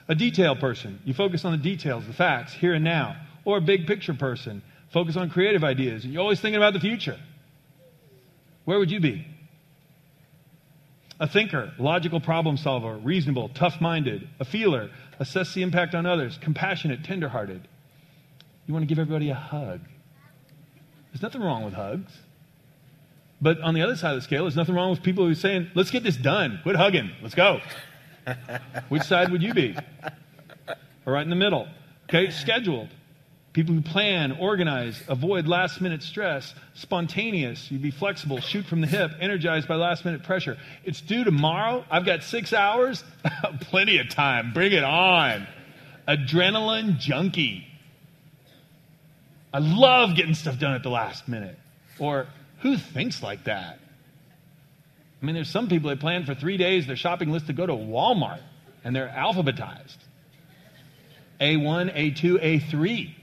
A 0.10 0.15
detail 0.15 0.54
person, 0.54 1.00
you 1.06 1.13
focus 1.13 1.46
on 1.46 1.54
the 1.54 1.58
details, 1.58 2.06
the 2.06 2.13
facts, 2.13 2.52
here 2.52 2.74
and 2.74 2.84
now. 2.84 3.15
Or 3.46 3.56
a 3.56 3.62
big 3.62 3.88
picture 3.88 4.13
person, 4.13 4.63
focus 4.92 5.15
on 5.15 5.30
creative 5.30 5.63
ideas, 5.63 6.04
and 6.04 6.12
you're 6.12 6.22
always 6.22 6.42
thinking 6.42 6.58
about 6.58 6.74
the 6.74 6.82
future. 6.82 7.18
Where 8.69 8.77
would 8.77 8.91
you 8.91 8.99
be? 8.99 9.25
A 11.19 11.27
thinker, 11.27 11.73
logical 11.79 12.21
problem 12.21 12.55
solver, 12.55 12.97
reasonable, 12.97 13.49
tough 13.49 13.82
minded, 13.82 14.29
a 14.39 14.45
feeler, 14.45 14.91
assess 15.17 15.55
the 15.55 15.63
impact 15.63 15.95
on 15.95 16.05
others, 16.05 16.38
compassionate, 16.39 17.03
tenderhearted. 17.03 17.67
You 18.67 18.75
want 18.75 18.84
to 18.84 18.86
give 18.88 18.99
everybody 18.99 19.32
a 19.32 19.34
hug. 19.34 19.79
There's 21.12 21.23
nothing 21.23 21.41
wrong 21.41 21.65
with 21.65 21.73
hugs. 21.73 22.12
But 23.41 23.60
on 23.62 23.73
the 23.73 23.82
other 23.82 23.95
side 23.95 24.12
of 24.12 24.17
the 24.17 24.21
scale, 24.21 24.43
there's 24.43 24.55
nothing 24.55 24.75
wrong 24.75 24.91
with 24.91 25.01
people 25.01 25.25
who 25.25 25.32
are 25.32 25.34
saying, 25.34 25.71
let's 25.73 25.89
get 25.89 26.03
this 26.03 26.15
done. 26.15 26.60
Quit 26.62 26.75
hugging. 26.75 27.10
Let's 27.23 27.34
go. 27.34 27.62
Which 28.89 29.01
side 29.01 29.32
would 29.32 29.41
you 29.41 29.55
be? 29.55 29.75
Or 31.08 31.13
right 31.13 31.23
in 31.23 31.32
the 31.32 31.36
middle? 31.36 31.67
Okay, 32.03 32.29
scheduled. 32.29 32.89
People 33.52 33.74
who 33.74 33.82
plan, 33.82 34.34
organize, 34.34 35.02
avoid 35.08 35.48
last 35.48 35.82
minute 35.82 36.04
stress, 36.04 36.54
spontaneous, 36.76 37.72
you'd 37.72 37.82
be 37.82 37.90
flexible, 37.90 38.40
shoot 38.40 38.66
from 38.66 38.82
the 38.82 38.88
hip, 38.88 39.12
energized 39.20 39.68
by 39.68 39.76
last 39.76 40.06
minute 40.06 40.24
pressure. 40.24 40.58
It's 40.86 41.02
due 41.02 41.24
tomorrow. 41.24 41.84
I've 41.90 42.06
got 42.06 42.22
six 42.22 42.54
hours. 42.54 43.04
Plenty 43.62 43.98
of 43.98 44.10
time. 44.10 44.54
Bring 44.54 44.72
it 44.72 44.84
on. 44.84 45.48
Adrenaline 46.08 47.00
junkie. 47.00 47.66
I 49.52 49.60
love 49.60 50.16
getting 50.16 50.36
stuff 50.36 50.60
done 50.60 50.74
at 50.74 50.84
the 50.84 50.90
last 50.90 51.28
minute. 51.28 51.58
Or 51.98 52.28
who 52.60 52.78
thinks 52.78 53.24
like 53.24 53.46
that? 53.46 53.80
I 55.22 55.26
mean, 55.26 55.34
there's 55.34 55.50
some 55.50 55.68
people 55.68 55.90
that 55.90 56.00
plan 56.00 56.26
for 56.26 56.36
three 56.36 56.58
days 56.58 56.86
their 56.86 56.96
shopping 56.96 57.32
list 57.32 57.48
to 57.48 57.54
go 57.54 57.66
to 57.66 57.74
Walmart, 57.74 58.42
and 58.84 58.96
they're 58.96 59.14
alphabetized 59.14 59.98
A1, 61.42 61.96
A2, 61.96 62.62
A3. 62.62 63.16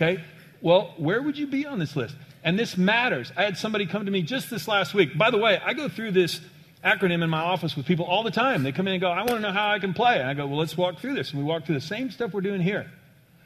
Okay? 0.00 0.22
Well, 0.60 0.94
where 0.96 1.20
would 1.20 1.36
you 1.36 1.46
be 1.46 1.66
on 1.66 1.78
this 1.78 1.96
list? 1.96 2.14
And 2.44 2.58
this 2.58 2.76
matters. 2.76 3.32
I 3.36 3.42
had 3.42 3.58
somebody 3.58 3.86
come 3.86 4.04
to 4.06 4.10
me 4.10 4.22
just 4.22 4.50
this 4.50 4.68
last 4.68 4.94
week. 4.94 5.18
By 5.18 5.30
the 5.30 5.38
way, 5.38 5.60
I 5.64 5.74
go 5.74 5.88
through 5.88 6.12
this 6.12 6.40
acronym 6.84 7.22
in 7.22 7.30
my 7.30 7.40
office 7.40 7.76
with 7.76 7.86
people 7.86 8.04
all 8.04 8.22
the 8.22 8.30
time. 8.30 8.62
They 8.62 8.72
come 8.72 8.86
in 8.86 8.94
and 8.94 9.00
go, 9.00 9.10
I 9.10 9.18
want 9.18 9.30
to 9.30 9.40
know 9.40 9.52
how 9.52 9.70
I 9.70 9.78
can 9.78 9.94
play. 9.94 10.18
And 10.18 10.28
I 10.28 10.34
go, 10.34 10.46
Well, 10.46 10.58
let's 10.58 10.76
walk 10.76 11.00
through 11.00 11.14
this. 11.14 11.30
And 11.32 11.40
we 11.40 11.44
walk 11.44 11.66
through 11.66 11.74
the 11.74 11.80
same 11.80 12.10
stuff 12.10 12.32
we're 12.32 12.40
doing 12.40 12.60
here. 12.60 12.90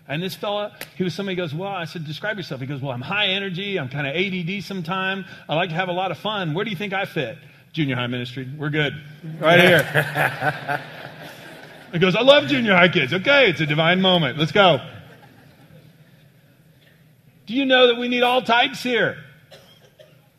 And 0.09 0.23
this 0.23 0.35
fella, 0.35 0.77
he 0.97 1.05
was 1.05 1.15
somebody 1.15 1.37
goes, 1.37 1.55
Well, 1.55 1.71
I 1.71 1.85
said, 1.85 2.05
describe 2.05 2.37
yourself. 2.37 2.61
He 2.61 2.67
goes, 2.67 2.81
Well, 2.81 2.93
I'm 2.93 3.01
high 3.01 3.29
energy. 3.29 3.79
I'm 3.79 3.89
kind 3.89 4.07
of 4.07 4.15
ADD 4.15 4.63
sometime. 4.65 5.25
I 5.49 5.55
like 5.55 5.71
to 5.71 5.75
have 5.75 5.89
a 5.89 5.93
lot 5.93 6.11
of 6.11 6.19
fun. 6.19 6.55
Where 6.55 6.65
do 6.65 6.71
you 6.71 6.77
think 6.77 6.93
I 6.93 7.07
fit? 7.07 7.39
Junior 7.73 7.97
high 7.97 8.09
ministry. 8.09 8.49
We're 8.59 8.71
good. 8.71 8.95
Right 9.39 9.61
here. 9.61 10.83
he 11.93 11.99
goes, 11.99 12.15
I 12.15 12.21
love 12.21 12.47
junior 12.47 12.75
high 12.75 12.89
kids. 12.89 13.15
Okay, 13.15 13.49
it's 13.49 13.61
a 13.61 13.67
divine 13.67 14.03
moment. 14.03 14.39
Let's 14.39 14.53
go. 14.53 14.87
Do 17.53 17.59
you 17.59 17.67
know 17.67 17.87
that 17.87 17.97
we 17.97 18.09
need 18.09 18.23
all 18.23 18.43
types 18.43 18.83
here? 18.83 19.19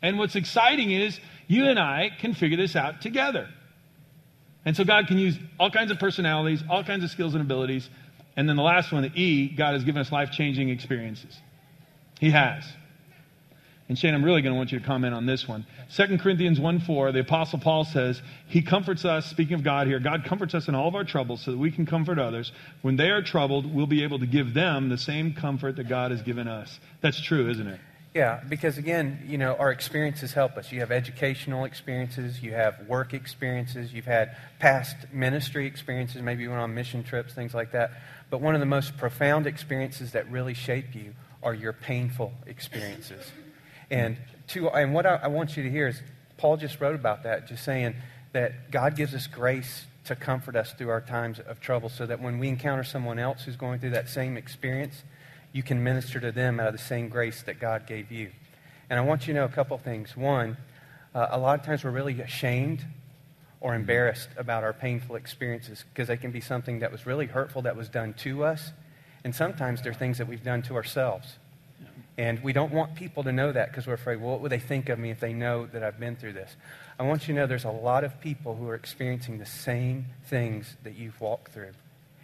And 0.02 0.18
what's 0.18 0.34
exciting 0.34 0.90
is 0.90 1.18
you 1.46 1.66
and 1.66 1.78
I 1.78 2.10
can 2.18 2.34
figure 2.34 2.56
this 2.56 2.74
out 2.76 3.00
together. 3.00 3.48
And 4.64 4.76
so 4.76 4.84
God 4.84 5.06
can 5.06 5.18
use 5.18 5.38
all 5.58 5.70
kinds 5.70 5.90
of 5.90 5.98
personalities, 5.98 6.62
all 6.68 6.82
kinds 6.82 7.04
of 7.04 7.10
skills 7.10 7.34
and 7.34 7.42
abilities 7.42 7.88
and 8.36 8.48
then 8.48 8.56
the 8.56 8.62
last 8.62 8.92
one, 8.92 9.02
the 9.02 9.12
E, 9.20 9.48
God 9.48 9.74
has 9.74 9.84
given 9.84 10.00
us 10.00 10.10
life 10.10 10.30
changing 10.32 10.68
experiences. 10.68 11.38
He 12.18 12.30
has. 12.30 12.64
And 13.88 13.98
Shane, 13.98 14.14
I'm 14.14 14.24
really 14.24 14.40
going 14.40 14.54
to 14.54 14.56
want 14.56 14.72
you 14.72 14.78
to 14.78 14.84
comment 14.84 15.14
on 15.14 15.26
this 15.26 15.46
one. 15.46 15.66
2 15.94 16.16
Corinthians 16.18 16.58
1 16.58 16.80
4, 16.80 17.12
the 17.12 17.20
Apostle 17.20 17.58
Paul 17.58 17.84
says, 17.84 18.22
He 18.46 18.62
comforts 18.62 19.04
us, 19.04 19.26
speaking 19.26 19.54
of 19.54 19.62
God 19.62 19.86
here, 19.86 20.00
God 20.00 20.24
comforts 20.24 20.54
us 20.54 20.68
in 20.68 20.74
all 20.74 20.88
of 20.88 20.94
our 20.94 21.04
troubles 21.04 21.42
so 21.42 21.50
that 21.50 21.58
we 21.58 21.70
can 21.70 21.84
comfort 21.84 22.18
others. 22.18 22.50
When 22.80 22.96
they 22.96 23.10
are 23.10 23.22
troubled, 23.22 23.72
we'll 23.72 23.86
be 23.86 24.02
able 24.02 24.18
to 24.20 24.26
give 24.26 24.54
them 24.54 24.88
the 24.88 24.96
same 24.96 25.34
comfort 25.34 25.76
that 25.76 25.88
God 25.88 26.12
has 26.12 26.22
given 26.22 26.48
us. 26.48 26.80
That's 27.02 27.20
true, 27.20 27.50
isn't 27.50 27.66
it? 27.66 27.80
Yeah, 28.14 28.40
because 28.48 28.78
again, 28.78 29.24
you 29.26 29.36
know, 29.36 29.56
our 29.56 29.72
experiences 29.72 30.32
help 30.32 30.56
us. 30.56 30.70
You 30.70 30.80
have 30.80 30.92
educational 30.92 31.64
experiences, 31.64 32.40
you 32.40 32.52
have 32.52 32.86
work 32.86 33.12
experiences, 33.12 33.92
you've 33.92 34.04
had 34.04 34.36
past 34.60 34.96
ministry 35.12 35.66
experiences, 35.66 36.22
maybe 36.22 36.44
you 36.44 36.50
went 36.50 36.62
on 36.62 36.72
mission 36.74 37.02
trips, 37.02 37.34
things 37.34 37.52
like 37.52 37.72
that. 37.72 37.90
But 38.30 38.40
one 38.40 38.54
of 38.54 38.60
the 38.60 38.66
most 38.66 38.96
profound 38.96 39.48
experiences 39.48 40.12
that 40.12 40.30
really 40.30 40.54
shape 40.54 40.94
you 40.94 41.12
are 41.42 41.54
your 41.54 41.72
painful 41.72 42.32
experiences. 42.46 43.32
And, 43.90 44.16
to, 44.48 44.68
and 44.70 44.94
what 44.94 45.06
I, 45.06 45.16
I 45.16 45.28
want 45.28 45.56
you 45.56 45.62
to 45.62 45.70
hear 45.70 45.88
is 45.88 46.00
Paul 46.36 46.56
just 46.56 46.80
wrote 46.80 46.94
about 46.94 47.22
that, 47.24 47.46
just 47.46 47.64
saying 47.64 47.94
that 48.32 48.70
God 48.70 48.96
gives 48.96 49.14
us 49.14 49.26
grace 49.26 49.86
to 50.04 50.16
comfort 50.16 50.56
us 50.56 50.72
through 50.72 50.90
our 50.90 51.00
times 51.00 51.38
of 51.40 51.60
trouble 51.60 51.88
so 51.88 52.04
that 52.06 52.20
when 52.20 52.38
we 52.38 52.48
encounter 52.48 52.84
someone 52.84 53.18
else 53.18 53.42
who's 53.44 53.56
going 53.56 53.80
through 53.80 53.90
that 53.90 54.08
same 54.08 54.36
experience, 54.36 55.02
you 55.52 55.62
can 55.62 55.82
minister 55.82 56.20
to 56.20 56.32
them 56.32 56.60
out 56.60 56.66
of 56.66 56.72
the 56.72 56.78
same 56.78 57.08
grace 57.08 57.42
that 57.42 57.60
God 57.60 57.86
gave 57.86 58.10
you. 58.10 58.30
And 58.90 58.98
I 58.98 59.02
want 59.02 59.26
you 59.26 59.32
to 59.32 59.40
know 59.40 59.46
a 59.46 59.48
couple 59.48 59.78
things. 59.78 60.16
One, 60.16 60.56
uh, 61.14 61.28
a 61.30 61.38
lot 61.38 61.58
of 61.58 61.64
times 61.64 61.84
we're 61.84 61.90
really 61.90 62.20
ashamed 62.20 62.84
or 63.60 63.74
embarrassed 63.74 64.28
about 64.36 64.62
our 64.62 64.74
painful 64.74 65.16
experiences 65.16 65.84
because 65.88 66.08
they 66.08 66.18
can 66.18 66.30
be 66.30 66.40
something 66.40 66.80
that 66.80 66.92
was 66.92 67.06
really 67.06 67.26
hurtful 67.26 67.62
that 67.62 67.76
was 67.76 67.88
done 67.88 68.12
to 68.14 68.44
us. 68.44 68.72
And 69.22 69.34
sometimes 69.34 69.80
they're 69.80 69.94
things 69.94 70.18
that 70.18 70.28
we've 70.28 70.44
done 70.44 70.60
to 70.62 70.74
ourselves. 70.74 71.38
And 72.16 72.42
we 72.44 72.52
don't 72.52 72.72
want 72.72 72.94
people 72.94 73.24
to 73.24 73.32
know 73.32 73.50
that 73.50 73.70
because 73.70 73.86
we're 73.86 73.94
afraid, 73.94 74.20
well, 74.20 74.32
what 74.32 74.40
would 74.40 74.52
they 74.52 74.60
think 74.60 74.88
of 74.88 74.98
me 74.98 75.10
if 75.10 75.18
they 75.18 75.32
know 75.32 75.66
that 75.66 75.82
I've 75.82 75.98
been 75.98 76.14
through 76.14 76.34
this? 76.34 76.54
I 76.98 77.02
want 77.02 77.26
you 77.26 77.34
to 77.34 77.40
know 77.40 77.46
there's 77.46 77.64
a 77.64 77.70
lot 77.70 78.04
of 78.04 78.20
people 78.20 78.54
who 78.54 78.68
are 78.68 78.76
experiencing 78.76 79.38
the 79.38 79.46
same 79.46 80.06
things 80.26 80.76
that 80.84 80.94
you've 80.94 81.20
walked 81.20 81.52
through. 81.52 81.72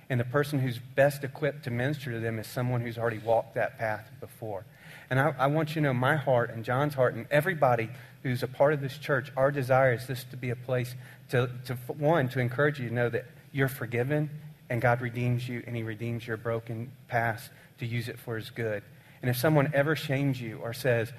And 0.09 0.19
the 0.19 0.25
person 0.25 0.61
who's 0.61 0.79
best 0.79 1.25
equipped 1.25 1.65
to 1.65 1.71
minister 1.71 2.13
to 2.13 2.21
them 2.21 2.39
is 2.39 2.47
someone 2.47 2.81
who's 2.81 2.99
already 2.99 3.19
walked 3.19 3.55
that 3.55 3.79
path 3.79 4.11
before. 4.21 4.65
And 5.09 5.19
I, 5.19 5.35
I 5.39 5.47
want 5.49 5.71
you 5.71 5.75
to 5.77 5.81
know 5.81 5.95
my 5.95 6.17
heart 6.17 6.51
and 6.51 6.65
John's 6.65 6.95
heart 6.95 7.15
and 7.15 7.27
everybody 7.31 7.91
who's 8.23 8.43
a 8.43 8.49
part 8.49 8.73
of 8.73 8.81
this 8.81 8.97
church, 8.97 9.33
our 9.37 9.51
desire 9.51 9.95
is 9.95 10.07
this 10.07 10.25
to 10.25 10.37
be 10.37 10.51
a 10.51 10.57
place 10.57 10.95
to, 11.31 11.51
to 11.67 11.75
one, 11.75 12.29
to 12.29 12.41
encourage 12.41 12.79
you 12.79 12.89
to 12.89 12.95
know 12.95 13.09
that 13.09 13.27
you're 13.53 13.69
forgiven 13.69 14.31
and 14.69 14.81
God 14.81 15.01
redeems 15.01 15.49
you 15.49 15.63
and 15.67 15.75
He 15.75 15.83
redeems 15.83 16.27
your 16.27 16.37
broken 16.37 16.93
past 17.09 17.51
to 17.79 17.87
use 17.87 18.09
it 18.09 18.19
for 18.19 18.37
His 18.37 18.51
good. 18.51 18.83
And 19.23 19.31
if 19.31 19.37
someone 19.37 19.71
ever 19.75 19.97
shames 19.97 20.41
you 20.41 20.59
or 20.63 20.73
says 20.73 21.13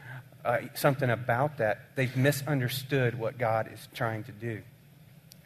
uh, 0.43 0.59
something 0.73 1.09
about 1.09 1.57
that, 1.57 1.95
they've 1.95 2.15
misunderstood 2.15 3.17
what 3.17 3.37
God 3.37 3.69
is 3.71 3.87
trying 3.93 4.23
to 4.23 4.31
do. 4.31 4.61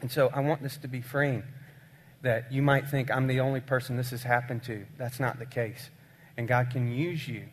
And 0.02 0.12
so 0.12 0.30
I 0.34 0.40
want 0.42 0.62
this 0.62 0.78
to 0.78 0.88
be 0.88 1.02
freeing 1.02 1.44
that 2.22 2.52
you 2.52 2.62
might 2.62 2.90
think 2.90 3.12
I'm 3.12 3.28
the 3.28 3.40
only 3.42 3.62
person 3.62 3.98
this 3.98 4.12
has 4.12 4.24
happened 4.24 4.64
to. 4.64 4.86
That's 4.98 5.20
not 5.20 5.38
the 5.38 5.46
case. 5.46 5.90
And 6.38 6.48
God 6.48 6.70
can 6.72 6.92
use 6.92 7.28
you 7.28 7.44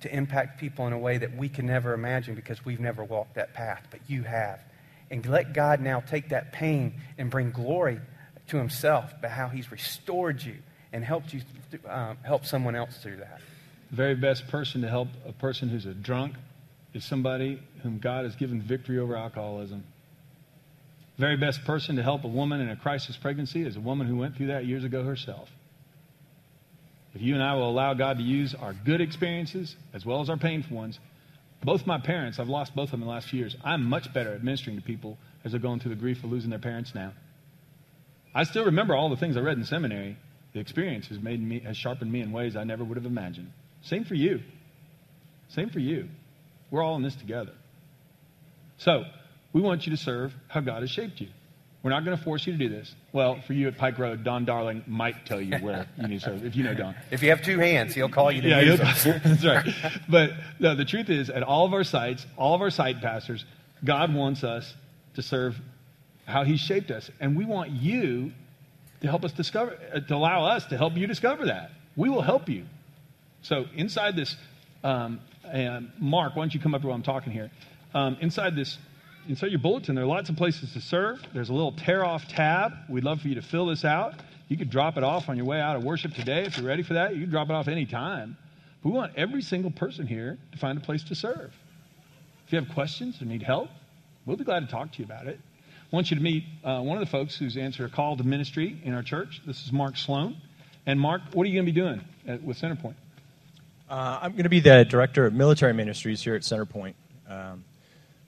to 0.00 0.14
impact 0.14 0.60
people 0.60 0.86
in 0.86 0.92
a 0.92 0.98
way 0.98 1.18
that 1.18 1.36
we 1.36 1.48
can 1.48 1.66
never 1.66 1.92
imagine 1.92 2.34
because 2.34 2.64
we've 2.64 2.80
never 2.80 3.04
walked 3.04 3.34
that 3.34 3.54
path, 3.54 3.86
but 3.90 4.00
you 4.08 4.22
have. 4.22 4.60
And 5.10 5.26
let 5.26 5.52
God 5.52 5.80
now 5.80 6.00
take 6.00 6.30
that 6.30 6.52
pain 6.52 7.00
and 7.18 7.30
bring 7.30 7.50
glory 7.50 8.00
to 8.48 8.56
Himself 8.56 9.20
by 9.20 9.28
how 9.28 9.48
He's 9.48 9.70
restored 9.70 10.42
you 10.42 10.56
and 10.92 11.04
helped 11.04 11.34
you 11.34 11.42
um, 11.88 12.16
help 12.22 12.46
someone 12.46 12.74
else 12.74 12.96
through 12.98 13.16
that. 13.16 13.40
The 13.90 13.96
very 13.96 14.14
best 14.14 14.46
person 14.48 14.82
to 14.82 14.88
help 14.88 15.08
a 15.26 15.32
person 15.32 15.68
who's 15.68 15.86
a 15.86 15.94
drunk 15.94 16.34
is 16.94 17.04
somebody 17.04 17.60
whom 17.82 17.98
God 17.98 18.24
has 18.24 18.36
given 18.36 18.62
victory 18.62 18.98
over 18.98 19.16
alcoholism. 19.16 19.84
The 21.16 21.20
very 21.20 21.36
best 21.36 21.64
person 21.64 21.96
to 21.96 22.02
help 22.02 22.24
a 22.24 22.28
woman 22.28 22.60
in 22.60 22.70
a 22.70 22.76
crisis 22.76 23.16
pregnancy 23.16 23.62
is 23.62 23.76
a 23.76 23.80
woman 23.80 24.06
who 24.06 24.16
went 24.16 24.36
through 24.36 24.48
that 24.48 24.64
years 24.64 24.84
ago 24.84 25.04
herself. 25.04 25.48
If 27.14 27.20
you 27.20 27.34
and 27.34 27.42
I 27.42 27.54
will 27.54 27.68
allow 27.68 27.94
God 27.94 28.18
to 28.18 28.22
use 28.22 28.54
our 28.54 28.72
good 28.72 29.00
experiences 29.00 29.74
as 29.92 30.06
well 30.06 30.20
as 30.20 30.30
our 30.30 30.36
painful 30.36 30.76
ones, 30.76 30.98
both 31.62 31.86
my 31.86 31.98
parents, 31.98 32.38
I've 32.38 32.48
lost 32.48 32.74
both 32.74 32.84
of 32.84 32.90
them 32.92 33.02
in 33.02 33.08
the 33.08 33.12
last 33.12 33.28
few 33.28 33.40
years. 33.40 33.56
I'm 33.64 33.84
much 33.84 34.12
better 34.14 34.32
at 34.32 34.44
ministering 34.44 34.76
to 34.76 34.82
people 34.82 35.18
as 35.44 35.50
they're 35.50 35.60
going 35.60 35.80
through 35.80 35.94
the 35.94 36.00
grief 36.00 36.22
of 36.22 36.30
losing 36.30 36.50
their 36.50 36.60
parents 36.60 36.94
now. 36.94 37.12
I 38.34 38.44
still 38.44 38.66
remember 38.66 38.94
all 38.94 39.10
the 39.10 39.16
things 39.16 39.36
I 39.36 39.40
read 39.40 39.58
in 39.58 39.64
seminary. 39.64 40.16
The 40.52 40.60
experience 40.60 41.08
has 41.08 41.18
made 41.18 41.42
me 41.42 41.60
has 41.60 41.76
sharpened 41.76 42.10
me 42.10 42.20
in 42.20 42.30
ways 42.30 42.54
I 42.56 42.64
never 42.64 42.84
would 42.84 42.96
have 42.96 43.06
imagined. 43.06 43.52
Same 43.82 44.04
for 44.04 44.14
you. 44.14 44.40
Same 45.48 45.70
for 45.70 45.80
you. 45.80 46.08
We're 46.70 46.82
all 46.82 46.96
in 46.96 47.02
this 47.02 47.16
together. 47.16 47.52
So, 48.78 49.04
we 49.52 49.60
want 49.60 49.86
you 49.86 49.90
to 49.90 49.96
serve 49.96 50.34
how 50.48 50.60
God 50.60 50.82
has 50.82 50.90
shaped 50.90 51.20
you. 51.20 51.28
We're 51.82 51.90
not 51.90 52.04
going 52.04 52.16
to 52.16 52.22
force 52.22 52.46
you 52.46 52.52
to 52.52 52.58
do 52.58 52.68
this. 52.68 52.94
Well, 53.12 53.40
for 53.46 53.54
you 53.54 53.66
at 53.68 53.78
Pike 53.78 53.98
Road, 53.98 54.22
Don 54.22 54.44
Darling 54.44 54.84
might 54.86 55.24
tell 55.24 55.40
you 55.40 55.56
where 55.58 55.86
you 55.96 56.08
need 56.08 56.20
to 56.20 56.26
serve, 56.26 56.44
if 56.44 56.54
you 56.54 56.62
know 56.62 56.74
Don. 56.74 56.94
If 57.10 57.22
you 57.22 57.30
have 57.30 57.42
two 57.42 57.58
hands, 57.58 57.94
he'll 57.94 58.10
call 58.10 58.30
you 58.30 58.42
to 58.42 58.48
yeah, 58.48 58.60
use 58.60 58.78
them. 58.78 59.20
That's 59.24 59.44
right. 59.44 59.74
But 60.08 60.32
no, 60.58 60.74
the 60.74 60.84
truth 60.84 61.08
is, 61.08 61.30
at 61.30 61.42
all 61.42 61.64
of 61.64 61.72
our 61.72 61.84
sites, 61.84 62.26
all 62.36 62.54
of 62.54 62.60
our 62.60 62.68
site 62.68 63.00
pastors, 63.00 63.46
God 63.82 64.14
wants 64.14 64.44
us 64.44 64.74
to 65.14 65.22
serve 65.22 65.58
how 66.26 66.44
He 66.44 66.58
shaped 66.58 66.90
us, 66.90 67.10
and 67.18 67.34
we 67.34 67.46
want 67.46 67.70
you 67.70 68.32
to 69.00 69.08
help 69.08 69.24
us 69.24 69.32
discover, 69.32 69.78
to 70.06 70.14
allow 70.14 70.44
us 70.44 70.66
to 70.66 70.76
help 70.76 70.96
you 70.96 71.06
discover 71.06 71.46
that. 71.46 71.70
We 71.96 72.10
will 72.10 72.22
help 72.22 72.50
you. 72.50 72.66
So 73.42 73.66
inside 73.74 74.16
this, 74.16 74.36
um, 74.84 75.20
and 75.44 75.90
Mark, 75.98 76.36
why 76.36 76.42
don't 76.42 76.54
you 76.54 76.60
come 76.60 76.74
up 76.74 76.82
while 76.82 76.94
I'm 76.94 77.02
talking 77.02 77.32
here? 77.32 77.50
Um, 77.94 78.16
inside 78.20 78.54
this 78.54 78.78
inside 79.28 79.50
your 79.50 79.60
bulletin, 79.60 79.94
there 79.94 80.04
are 80.04 80.08
lots 80.08 80.28
of 80.28 80.36
places 80.36 80.72
to 80.72 80.80
serve. 80.80 81.22
There's 81.32 81.50
a 81.50 81.52
little 81.52 81.72
tear 81.72 82.04
off 82.04 82.26
tab. 82.28 82.72
We'd 82.88 83.04
love 83.04 83.20
for 83.20 83.28
you 83.28 83.36
to 83.36 83.42
fill 83.42 83.66
this 83.66 83.84
out. 83.84 84.14
You 84.48 84.56
could 84.56 84.70
drop 84.70 84.96
it 84.96 85.04
off 85.04 85.28
on 85.28 85.36
your 85.36 85.46
way 85.46 85.60
out 85.60 85.76
of 85.76 85.84
worship 85.84 86.14
today 86.14 86.44
if 86.44 86.56
you're 86.56 86.66
ready 86.66 86.82
for 86.82 86.94
that. 86.94 87.14
You 87.14 87.22
can 87.22 87.30
drop 87.30 87.48
it 87.48 87.52
off 87.52 87.68
any 87.68 87.86
time. 87.86 88.36
We 88.82 88.90
want 88.90 89.12
every 89.16 89.42
single 89.42 89.70
person 89.70 90.06
here 90.06 90.38
to 90.52 90.58
find 90.58 90.76
a 90.78 90.80
place 90.80 91.04
to 91.04 91.14
serve. 91.14 91.52
If 92.46 92.52
you 92.52 92.58
have 92.58 92.68
questions 92.70 93.20
or 93.20 93.26
need 93.26 93.42
help, 93.42 93.68
we'll 94.26 94.36
be 94.36 94.44
glad 94.44 94.60
to 94.60 94.66
talk 94.66 94.92
to 94.92 94.98
you 94.98 95.04
about 95.04 95.26
it. 95.26 95.38
I 95.38 95.96
want 95.96 96.10
you 96.10 96.16
to 96.16 96.22
meet 96.22 96.44
uh, 96.64 96.80
one 96.80 96.96
of 96.98 97.04
the 97.04 97.10
folks 97.10 97.36
who's 97.36 97.56
answered 97.56 97.90
a 97.90 97.94
call 97.94 98.16
to 98.16 98.24
ministry 98.24 98.80
in 98.84 98.94
our 98.94 99.02
church. 99.02 99.42
This 99.46 99.64
is 99.64 99.72
Mark 99.72 99.96
Sloan. 99.96 100.36
And 100.86 100.98
Mark, 100.98 101.22
what 101.32 101.44
are 101.44 101.48
you 101.48 101.54
going 101.54 101.66
to 101.66 101.72
be 101.72 101.80
doing 101.80 102.00
at, 102.26 102.42
with 102.42 102.58
Centerpoint? 102.58 102.94
Uh, 103.90 104.20
I'm 104.22 104.32
going 104.32 104.44
to 104.44 104.48
be 104.48 104.60
the 104.60 104.84
director 104.84 105.26
of 105.26 105.34
military 105.34 105.74
ministries 105.74 106.22
here 106.22 106.36
at 106.36 106.42
Centerpoint. 106.42 106.94
Um, 107.28 107.64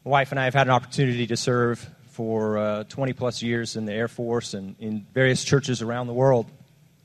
my 0.05 0.11
wife 0.11 0.33
and 0.33 0.41
I 0.41 0.45
have 0.45 0.55
had 0.55 0.67
an 0.67 0.73
opportunity 0.73 1.29
to 1.29 1.37
serve 1.37 1.89
for 2.09 2.59
uh, 2.59 2.85
20 2.89 3.13
plus 3.13 3.43
years 3.43 3.77
in 3.77 3.85
the 3.85 3.93
Air 3.93 4.09
Force 4.09 4.55
and 4.55 4.75
in 4.81 5.07
various 5.15 5.45
churches 5.45 5.81
around 5.81 6.09
the 6.09 6.15
world. 6.15 6.51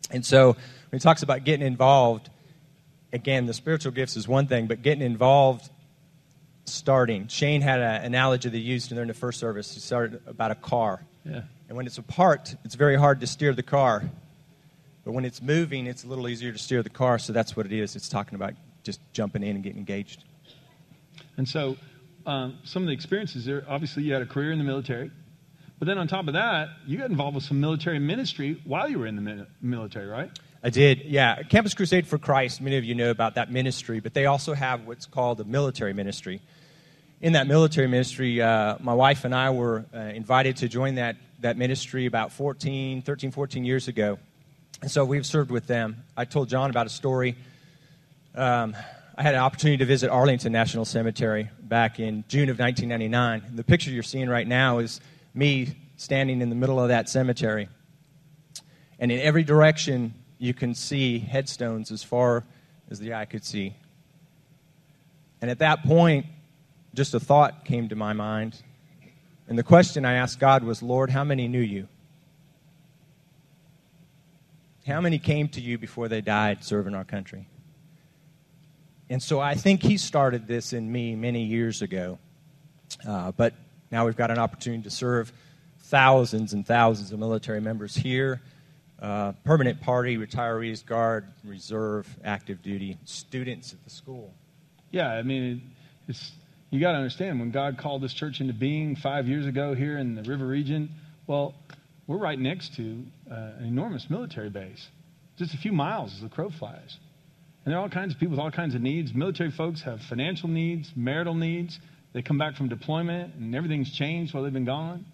And 0.10 0.26
so 0.26 0.54
when 0.54 0.60
he 0.91 0.98
talks 0.98 1.22
about 1.22 1.43
getting 1.43 1.67
involved, 1.67 2.32
again, 3.13 3.46
the 3.46 3.54
spiritual 3.54 3.91
gifts 3.91 4.17
is 4.17 4.28
one 4.28 4.48
thing, 4.48 4.65
but 4.65 4.82
getting 4.82 5.04
involved 5.04 5.70
starting. 6.65 7.28
Shane 7.28 7.62
had 7.62 7.80
an 7.80 8.06
analogy 8.06 8.50
they 8.50 8.58
used 8.58 8.89
during 8.89 9.08
the 9.08 9.13
first 9.13 9.39
service. 9.39 9.72
He 9.72 9.82
started 9.82 10.20
about 10.26 10.50
a 10.50 10.56
car. 10.56 11.04
Yeah. 11.24 11.41
And 11.67 11.78
when 11.78 11.86
it's 11.86 12.00
apart, 12.00 12.56
it's 12.65 12.74
very 12.74 12.96
hard 12.96 13.20
to 13.20 13.28
steer 13.28 13.54
the 13.54 13.62
car. 13.62 14.10
But 15.08 15.13
when 15.13 15.24
it's 15.24 15.41
moving, 15.41 15.88
it's 15.88 16.04
a 16.04 16.08
little 16.08 16.28
easier 16.28 16.52
to 16.52 16.58
steer 16.58 16.84
the 16.84 16.89
car. 16.89 17.17
So 17.17 17.32
that's 17.32 17.56
what 17.56 17.65
it 17.65 17.72
is. 17.72 17.96
It's 17.96 18.10
talking 18.10 18.36
about 18.36 18.56
just 18.84 19.00
jumping 19.13 19.41
in 19.41 19.56
and 19.56 19.63
getting 19.63 19.80
engaged. 19.80 20.26
And 21.38 21.48
so 21.48 21.78
um, 22.26 22.58
some 22.65 22.84
of 22.84 22.88
the 22.88 22.93
experiences 22.93 23.46
there, 23.46 23.63
obviously 23.70 24.04
you 24.04 24.12
had 24.12 24.22
a 24.22 24.26
career 24.26 24.52
in 24.52 24.58
the 24.58 24.65
military. 24.65 25.10
But 25.80 25.86
then 25.86 25.98
on 25.98 26.10
top 26.10 26.28
of 26.28 26.34
that, 26.34 26.72
you 26.86 26.98
got 26.98 27.10
involved 27.10 27.36
with 27.36 27.46
some 27.46 27.62
military 27.62 28.00
ministry 28.00 28.62
while 28.65 28.89
you 28.89 29.00
were 29.00 29.08
in 29.08 29.15
the 29.15 29.48
military, 29.62 30.08
right? 30.08 30.30
I 30.62 30.72
did, 30.72 31.04
yeah. 31.06 31.41
Campus 31.43 31.74
Crusade 31.74 32.06
for 32.06 32.17
Christ, 32.17 32.60
many 32.60 32.76
of 32.76 32.84
you 32.84 32.93
know 32.93 33.10
about 33.10 33.36
that 33.36 33.50
ministry, 33.50 34.02
but 34.02 34.13
they 34.13 34.26
also 34.26 34.54
have 34.56 34.88
what's 34.88 35.06
called 35.06 35.39
a 35.39 35.46
military 35.46 35.93
ministry. 35.93 36.41
In 37.22 37.32
that 37.32 37.48
military 37.48 37.88
ministry, 37.88 38.41
uh, 38.41 38.76
my 38.82 38.93
wife 38.93 39.24
and 39.24 39.34
I 39.34 39.52
were 39.52 39.86
uh, 39.93 40.00
invited 40.00 40.58
to 40.58 40.67
join 40.67 40.96
that, 40.96 41.15
that 41.39 41.56
ministry 41.56 42.08
about 42.08 42.34
14, 42.34 43.04
13, 43.04 43.32
14 43.32 43.63
years 43.63 43.88
ago. 43.88 44.20
And 44.82 44.92
so 44.92 45.04
we've 45.04 45.26
served 45.26 45.50
with 45.50 45.68
them. 45.68 46.04
I 46.16 46.26
told 46.26 46.50
John 46.50 46.70
about 46.70 46.86
a 46.86 46.90
story. 46.90 47.36
Um, 48.36 48.76
I 49.18 49.24
had 49.24 49.34
an 49.34 49.42
opportunity 49.42 49.78
to 49.78 49.86
visit 49.86 50.12
Arlington 50.12 50.52
National 50.52 50.86
Cemetery 50.86 51.50
back 51.60 52.00
in 52.00 52.24
June 52.28 52.50
of 52.50 52.60
1999. 52.60 53.56
The 53.56 53.63
picture 53.63 53.90
you're 53.90 54.04
seeing 54.04 54.30
right 54.30 54.48
now 54.48 54.78
is 54.78 55.02
me 55.34 55.76
standing 55.96 56.42
in 56.42 56.50
the 56.50 56.56
middle 56.56 56.80
of 56.80 56.90
that 56.90 57.10
cemetery. 57.10 57.70
And 59.00 59.12
in 59.12 59.20
every 59.20 59.44
direction, 59.44 60.13
you 60.38 60.54
can 60.54 60.76
see 60.76 61.18
headstones 61.18 61.92
as 61.92 62.04
far 62.04 62.44
as 62.92 63.00
the 63.00 63.16
eye 63.16 63.26
could 63.26 63.44
see. 63.44 63.76
And 65.42 65.50
at 65.50 65.60
that 65.60 65.84
point, 65.84 66.28
just 66.94 67.16
a 67.16 67.20
thought 67.20 67.66
came 67.66 67.90
to 67.90 67.96
my 67.96 68.13
mind. 68.13 68.62
And 69.48 69.58
the 69.58 69.63
question 69.63 70.06
I 70.06 70.13
asked 70.13 70.40
God 70.40 70.63
was, 70.63 70.84
Lord, 70.84 71.10
how 71.10 71.24
many 71.24 71.48
knew 71.48 71.62
you? 71.62 71.88
How 74.88 75.02
many 75.02 75.19
came 75.19 75.50
to 75.50 75.62
you 75.62 75.78
before 75.78 76.08
they 76.08 76.21
died 76.21 76.63
serving 76.63 76.95
our 76.95 77.04
country? 77.04 77.47
And 79.10 79.21
so 79.21 79.40
I 79.40 79.56
think 79.56 79.83
he 79.83 79.98
started 79.98 80.48
this 80.48 80.71
in 80.71 80.90
me 80.90 81.15
many 81.15 81.44
years 81.44 81.81
ago. 81.81 82.17
Uh, 83.08 83.31
but 83.33 83.54
now 83.92 84.06
we've 84.06 84.15
got 84.15 84.31
an 84.31 84.38
opportunity 84.38 84.83
to 84.83 84.90
serve 84.90 85.31
thousands 85.79 86.54
and 86.54 86.65
thousands 86.65 87.12
of 87.12 87.19
military 87.19 87.62
members 87.62 87.96
here 87.96 88.42
uh, 89.02 89.31
permanent 89.44 89.79
party, 89.79 90.17
retirees, 90.17 90.83
guard, 90.83 91.27
reserve, 91.44 92.08
active 92.23 92.62
duty, 92.63 92.98
students 93.06 93.73
at 93.73 93.83
the 93.83 93.90
school. 93.90 94.33
Yeah, 94.90 95.12
I 95.12 95.21
mean, 95.21 95.62
it's, 96.08 96.31
you 96.71 96.79
got 96.79 96.94
to 96.94 96.98
understand 96.98 97.40
when 97.40 97.52
God 97.52 97.77
called 97.77 98.02
this 98.02 98.13
church 98.13 98.42
into 98.42 98.54
being 98.54 98.96
five 98.96 99.27
years 99.27 99.46
ago 99.46 99.75
here 99.75 100.00
in 100.00 100.15
the 100.15 100.23
river 100.23 100.48
region, 100.48 100.90
well, 101.27 101.54
we're 102.08 102.18
right 102.18 102.40
next 102.40 102.76
to 102.76 103.04
uh, 103.30 103.36
an 103.60 103.66
enormous 103.66 104.10
military 104.10 104.50
base, 104.50 104.88
just 105.38 105.54
a 105.54 105.58
few 105.58 105.74
miles 105.74 106.14
as 106.16 106.22
the 106.22 106.30
crow 106.30 106.50
flies. 106.50 106.98
And 107.66 107.74
there 107.74 107.80
are 107.80 107.84
all 107.84 107.90
kinds 107.90 108.14
of 108.14 108.20
people 108.20 108.32
with 108.32 108.40
all 108.40 108.50
kinds 108.50 108.76
of 108.76 108.82
needs. 108.82 109.14
Military 109.14 109.52
folks 109.52 109.82
have 109.82 110.02
financial 110.02 110.48
needs, 110.48 110.92
marital 110.96 111.36
needs. 111.36 111.80
They 112.14 112.22
come 112.22 112.38
back 112.38 112.56
from 112.56 112.70
deployment 112.70 113.36
and 113.36 113.54
everything's 113.54 113.92
changed 113.92 114.34
while 114.34 114.44
they've 114.44 114.54
been 114.54 114.64
gone. 114.64 115.06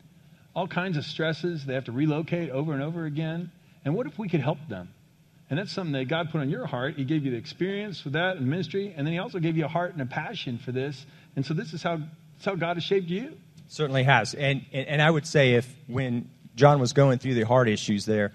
All 0.56 0.68
kinds 0.68 0.96
of 0.98 1.04
stresses. 1.04 1.66
They 1.66 1.74
have 1.74 1.86
to 1.86 1.92
relocate 1.92 2.52
over 2.52 2.74
and 2.74 2.84
over 2.84 3.06
again. 3.06 3.52
And 3.84 3.96
what 3.96 4.06
if 4.06 4.20
we 4.20 4.30
could 4.30 4.42
help 4.42 4.60
them? 4.70 4.94
And 5.50 5.60
that's 5.60 5.72
something 5.72 5.94
that 5.94 6.08
God 6.08 6.30
put 6.32 6.42
on 6.42 6.50
your 6.50 6.66
heart. 6.66 6.96
He 6.96 7.06
gave 7.06 7.26
you 7.26 7.32
the 7.32 7.38
experience 7.38 8.04
with 8.04 8.14
that 8.14 8.38
in 8.38 8.50
ministry, 8.50 8.94
and 8.96 9.06
then 9.06 9.14
He 9.14 9.20
also 9.20 9.40
gave 9.40 9.58
you 9.58 9.66
a 9.66 9.68
heart 9.68 9.94
and 9.94 10.02
a 10.02 10.06
passion 10.06 10.58
for 10.58 10.72
this. 10.72 11.06
And 11.36 11.46
so 11.46 11.54
this 11.54 11.74
is 11.74 11.84
how, 11.84 12.00
how 12.46 12.56
God 12.56 12.78
has 12.78 12.84
shaped 12.84 13.10
you. 13.10 13.38
Certainly 13.68 14.04
has. 14.04 14.34
And, 14.34 14.66
and, 14.72 14.88
and 14.88 15.02
I 15.02 15.10
would 15.10 15.28
say 15.28 15.56
if 15.56 15.68
when 15.88 16.30
John 16.56 16.80
was 16.80 16.94
going 16.94 17.20
through 17.20 17.34
the 17.36 17.44
heart 17.44 17.68
issues 17.68 18.06
there. 18.06 18.34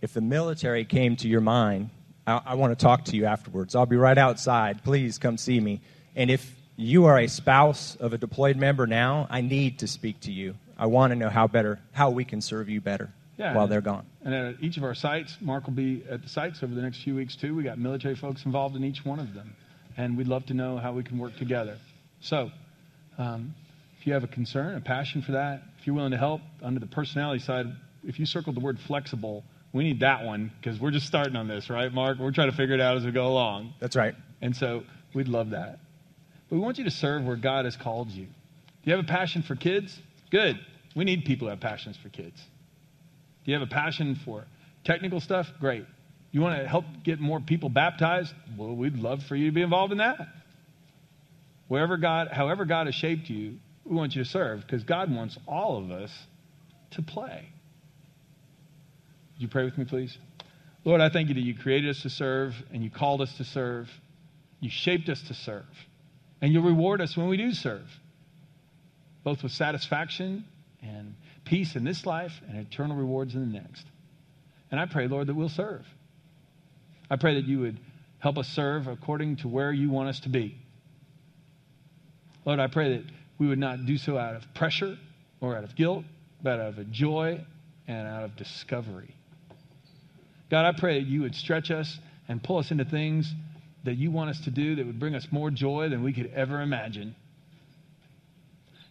If 0.00 0.12
the 0.12 0.20
military 0.20 0.84
came 0.84 1.16
to 1.16 1.28
your 1.28 1.40
mind, 1.40 1.90
I, 2.26 2.40
I 2.46 2.54
want 2.54 2.76
to 2.76 2.82
talk 2.82 3.04
to 3.06 3.16
you 3.16 3.26
afterwards. 3.26 3.74
I'll 3.74 3.86
be 3.86 3.96
right 3.96 4.18
outside. 4.18 4.84
Please 4.84 5.18
come 5.18 5.38
see 5.38 5.58
me. 5.58 5.80
And 6.14 6.30
if 6.30 6.54
you 6.76 7.06
are 7.06 7.18
a 7.18 7.26
spouse 7.26 7.96
of 7.96 8.12
a 8.12 8.18
deployed 8.18 8.56
member 8.56 8.86
now, 8.86 9.26
I 9.30 9.40
need 9.40 9.80
to 9.80 9.86
speak 9.86 10.20
to 10.20 10.32
you. 10.32 10.54
I 10.78 10.86
want 10.86 11.10
to 11.10 11.16
know 11.16 11.28
how 11.28 11.48
better 11.48 11.80
how 11.92 12.10
we 12.10 12.24
can 12.24 12.40
serve 12.40 12.68
you 12.68 12.80
better 12.80 13.10
Yeah, 13.36 13.54
while 13.54 13.66
they're 13.66 13.80
gone. 13.80 14.06
And 14.24 14.34
at 14.34 14.54
each 14.60 14.76
of 14.76 14.84
our 14.84 14.94
sites, 14.94 15.36
Mark 15.40 15.66
will 15.66 15.74
be 15.74 16.04
at 16.08 16.22
the 16.22 16.28
sites 16.28 16.62
over 16.62 16.72
the 16.74 16.82
next 16.82 17.02
few 17.02 17.16
weeks 17.16 17.34
too. 17.34 17.54
We 17.54 17.64
got 17.64 17.78
military 17.78 18.14
folks 18.14 18.44
involved 18.44 18.76
in 18.76 18.84
each 18.84 19.04
one 19.04 19.18
of 19.18 19.34
them, 19.34 19.56
and 19.96 20.16
we'd 20.16 20.28
love 20.28 20.46
to 20.46 20.54
know 20.54 20.76
how 20.76 20.92
we 20.92 21.02
can 21.02 21.18
work 21.18 21.36
together. 21.36 21.78
So, 22.20 22.50
um, 23.16 23.54
if 23.98 24.06
you 24.06 24.12
have 24.12 24.22
a 24.22 24.28
concern, 24.28 24.76
a 24.76 24.80
passion 24.80 25.22
for 25.22 25.32
that, 25.32 25.62
you're 25.88 25.94
willing 25.94 26.10
to 26.10 26.18
help 26.18 26.42
under 26.62 26.78
the 26.78 26.86
personality 26.86 27.42
side, 27.42 27.64
if 28.04 28.20
you 28.20 28.26
circled 28.26 28.54
the 28.54 28.60
word 28.60 28.78
flexible, 28.78 29.42
we 29.72 29.84
need 29.84 30.00
that 30.00 30.22
one 30.22 30.52
because 30.60 30.78
we're 30.78 30.90
just 30.90 31.06
starting 31.06 31.34
on 31.34 31.48
this, 31.48 31.70
right, 31.70 31.90
Mark? 31.90 32.18
We're 32.18 32.30
trying 32.30 32.50
to 32.50 32.56
figure 32.56 32.74
it 32.74 32.80
out 32.80 32.98
as 32.98 33.06
we 33.06 33.10
go 33.10 33.26
along. 33.26 33.72
That's 33.80 33.96
right. 33.96 34.14
And 34.42 34.54
so 34.54 34.82
we'd 35.14 35.28
love 35.28 35.50
that. 35.50 35.78
But 36.50 36.56
we 36.56 36.60
want 36.60 36.76
you 36.76 36.84
to 36.84 36.90
serve 36.90 37.24
where 37.24 37.36
God 37.36 37.64
has 37.64 37.74
called 37.74 38.10
you. 38.10 38.26
Do 38.26 38.90
you 38.90 38.96
have 38.96 39.02
a 39.02 39.08
passion 39.08 39.42
for 39.42 39.56
kids? 39.56 39.98
Good. 40.30 40.60
We 40.94 41.04
need 41.04 41.24
people 41.24 41.46
who 41.46 41.50
have 41.50 41.60
passions 41.60 41.96
for 41.96 42.10
kids. 42.10 42.38
Do 43.46 43.50
you 43.50 43.58
have 43.58 43.66
a 43.66 43.70
passion 43.70 44.20
for 44.26 44.44
technical 44.84 45.20
stuff? 45.20 45.50
Great. 45.58 45.86
You 46.32 46.42
want 46.42 46.60
to 46.60 46.68
help 46.68 46.84
get 47.02 47.18
more 47.18 47.40
people 47.40 47.70
baptized? 47.70 48.34
Well, 48.58 48.76
we'd 48.76 48.98
love 48.98 49.22
for 49.22 49.36
you 49.36 49.46
to 49.46 49.52
be 49.52 49.62
involved 49.62 49.92
in 49.92 49.98
that. 49.98 50.18
Wherever 51.66 51.96
God, 51.96 52.28
however 52.28 52.66
God 52.66 52.88
has 52.88 52.94
shaped 52.94 53.30
you, 53.30 53.54
we 53.88 53.96
want 53.96 54.14
you 54.14 54.22
to 54.22 54.28
serve 54.28 54.60
because 54.60 54.84
God 54.84 55.10
wants 55.10 55.38
all 55.46 55.78
of 55.78 55.90
us 55.90 56.12
to 56.92 57.02
play. 57.02 57.48
Would 59.34 59.42
you 59.42 59.48
pray 59.48 59.64
with 59.64 59.78
me, 59.78 59.84
please? 59.84 60.16
Lord, 60.84 61.00
I 61.00 61.08
thank 61.08 61.28
you 61.28 61.34
that 61.34 61.40
you 61.40 61.54
created 61.54 61.90
us 61.90 62.02
to 62.02 62.10
serve 62.10 62.54
and 62.72 62.82
you 62.82 62.90
called 62.90 63.20
us 63.20 63.36
to 63.38 63.44
serve. 63.44 63.90
You 64.60 64.70
shaped 64.70 65.08
us 65.08 65.22
to 65.22 65.34
serve. 65.34 65.66
And 66.40 66.52
you'll 66.52 66.64
reward 66.64 67.00
us 67.00 67.16
when 67.16 67.28
we 67.28 67.36
do 67.36 67.52
serve, 67.52 67.88
both 69.24 69.42
with 69.42 69.52
satisfaction 69.52 70.44
and 70.82 71.14
peace 71.44 71.74
in 71.74 71.84
this 71.84 72.06
life 72.06 72.32
and 72.48 72.58
eternal 72.58 72.96
rewards 72.96 73.34
in 73.34 73.40
the 73.40 73.58
next. 73.58 73.84
And 74.70 74.78
I 74.78 74.86
pray, 74.86 75.08
Lord, 75.08 75.26
that 75.28 75.34
we'll 75.34 75.48
serve. 75.48 75.84
I 77.10 77.16
pray 77.16 77.34
that 77.34 77.46
you 77.46 77.60
would 77.60 77.80
help 78.18 78.38
us 78.38 78.48
serve 78.48 78.86
according 78.86 79.36
to 79.36 79.48
where 79.48 79.72
you 79.72 79.90
want 79.90 80.08
us 80.08 80.20
to 80.20 80.28
be. 80.28 80.58
Lord, 82.44 82.60
I 82.60 82.66
pray 82.66 82.96
that 82.96 83.04
we 83.38 83.46
would 83.46 83.58
not 83.58 83.86
do 83.86 83.96
so 83.96 84.18
out 84.18 84.34
of 84.34 84.42
pressure 84.54 84.96
or 85.40 85.56
out 85.56 85.64
of 85.64 85.74
guilt, 85.76 86.04
but 86.42 86.60
out 86.60 86.68
of 86.68 86.78
a 86.78 86.84
joy 86.84 87.44
and 87.86 88.08
out 88.08 88.24
of 88.24 88.36
discovery. 88.36 89.14
God, 90.50 90.64
I 90.64 90.78
pray 90.78 91.00
that 91.00 91.08
you 91.08 91.22
would 91.22 91.34
stretch 91.34 91.70
us 91.70 91.98
and 92.26 92.42
pull 92.42 92.58
us 92.58 92.70
into 92.70 92.84
things 92.84 93.32
that 93.84 93.96
you 93.96 94.10
want 94.10 94.30
us 94.30 94.40
to 94.40 94.50
do 94.50 94.76
that 94.76 94.86
would 94.86 94.98
bring 94.98 95.14
us 95.14 95.26
more 95.30 95.50
joy 95.50 95.88
than 95.88 96.02
we 96.02 96.12
could 96.12 96.32
ever 96.34 96.60
imagine. 96.60 97.14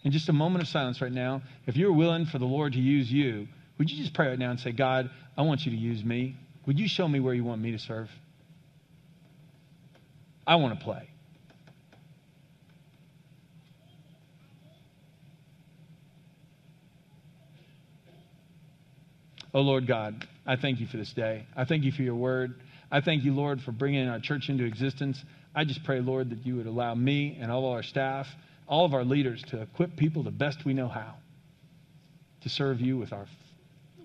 In 0.03 0.11
just 0.11 0.29
a 0.29 0.33
moment 0.33 0.61
of 0.61 0.69
silence 0.69 1.01
right 1.01 1.11
now, 1.11 1.41
if 1.65 1.75
you're 1.75 1.91
willing 1.91 2.25
for 2.25 2.39
the 2.39 2.45
Lord 2.45 2.73
to 2.73 2.79
use 2.79 3.11
you, 3.11 3.47
would 3.77 3.89
you 3.89 3.97
just 3.97 4.13
pray 4.13 4.29
right 4.29 4.39
now 4.39 4.51
and 4.51 4.59
say, 4.59 4.71
God, 4.71 5.09
I 5.35 5.41
want 5.41 5.65
you 5.65 5.71
to 5.71 5.77
use 5.77 6.03
me? 6.03 6.35
Would 6.65 6.79
you 6.79 6.87
show 6.87 7.07
me 7.07 7.19
where 7.19 7.33
you 7.33 7.43
want 7.43 7.61
me 7.61 7.71
to 7.71 7.79
serve? 7.79 8.09
I 10.45 10.55
want 10.55 10.79
to 10.79 10.83
play. 10.83 11.09
Oh, 19.57 19.61
Lord 19.61 19.87
God, 19.87 20.27
I 20.45 20.55
thank 20.55 20.79
you 20.79 20.85
for 20.85 20.97
this 20.97 21.11
day. 21.13 21.47
I 21.55 21.65
thank 21.65 21.83
you 21.83 21.91
for 21.91 22.03
your 22.03 22.13
word. 22.13 22.59
I 22.91 23.01
thank 23.01 23.23
you, 23.23 23.33
Lord, 23.33 23.59
for 23.59 23.71
bringing 23.71 24.07
our 24.07 24.19
church 24.19 24.49
into 24.49 24.65
existence. 24.65 25.19
I 25.55 25.63
just 25.63 25.83
pray, 25.83 25.99
Lord, 25.99 26.29
that 26.29 26.45
you 26.45 26.57
would 26.57 26.67
allow 26.67 26.93
me 26.93 27.39
and 27.41 27.51
all 27.51 27.65
of 27.65 27.71
our 27.71 27.81
staff, 27.81 28.27
all 28.67 28.85
of 28.85 28.93
our 28.93 29.03
leaders 29.03 29.41
to 29.47 29.63
equip 29.63 29.95
people 29.95 30.21
the 30.21 30.29
best 30.29 30.63
we 30.63 30.75
know 30.75 30.87
how 30.87 31.15
to 32.41 32.49
serve 32.49 32.79
you 32.79 32.99
with, 32.99 33.11
our, 33.11 33.25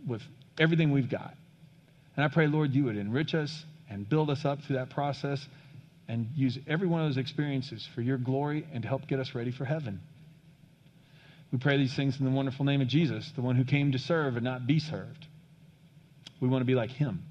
with 0.07 0.23
everything 0.59 0.91
we've 0.91 1.11
got. 1.11 1.35
And 2.17 2.25
I 2.25 2.29
pray, 2.29 2.47
Lord, 2.47 2.73
you 2.73 2.85
would 2.85 2.97
enrich 2.97 3.35
us 3.35 3.67
and 3.91 4.09
build 4.09 4.31
us 4.31 4.47
up 4.47 4.63
through 4.63 4.77
that 4.77 4.89
process 4.89 5.47
and 6.09 6.31
use 6.35 6.59
every 6.67 6.89
one 6.89 7.03
of 7.03 7.09
those 7.09 7.19
experiences 7.19 7.87
for 7.95 8.01
your 8.01 8.17
glory 8.17 8.67
and 8.73 8.85
to 8.85 8.89
help 8.89 9.07
get 9.07 9.21
us 9.21 9.35
ready 9.35 9.51
for 9.51 9.67
heaven. 9.67 10.01
We 11.53 11.59
pray 11.59 11.77
these 11.77 11.95
things 11.95 12.19
in 12.19 12.25
the 12.25 12.31
wonderful 12.31 12.65
name 12.65 12.81
of 12.81 12.89
Jesus, 12.89 13.31
the 13.37 13.43
one 13.43 13.57
who 13.57 13.65
came 13.65 13.93
to 13.93 13.99
serve 13.99 14.37
and 14.37 14.45
not 14.45 14.67
be 14.67 14.79
served. 14.79 15.27
We 16.43 16.49
want 16.49 16.63
to 16.63 16.67
be 16.67 16.75
like 16.75 16.91
him. 16.91 17.23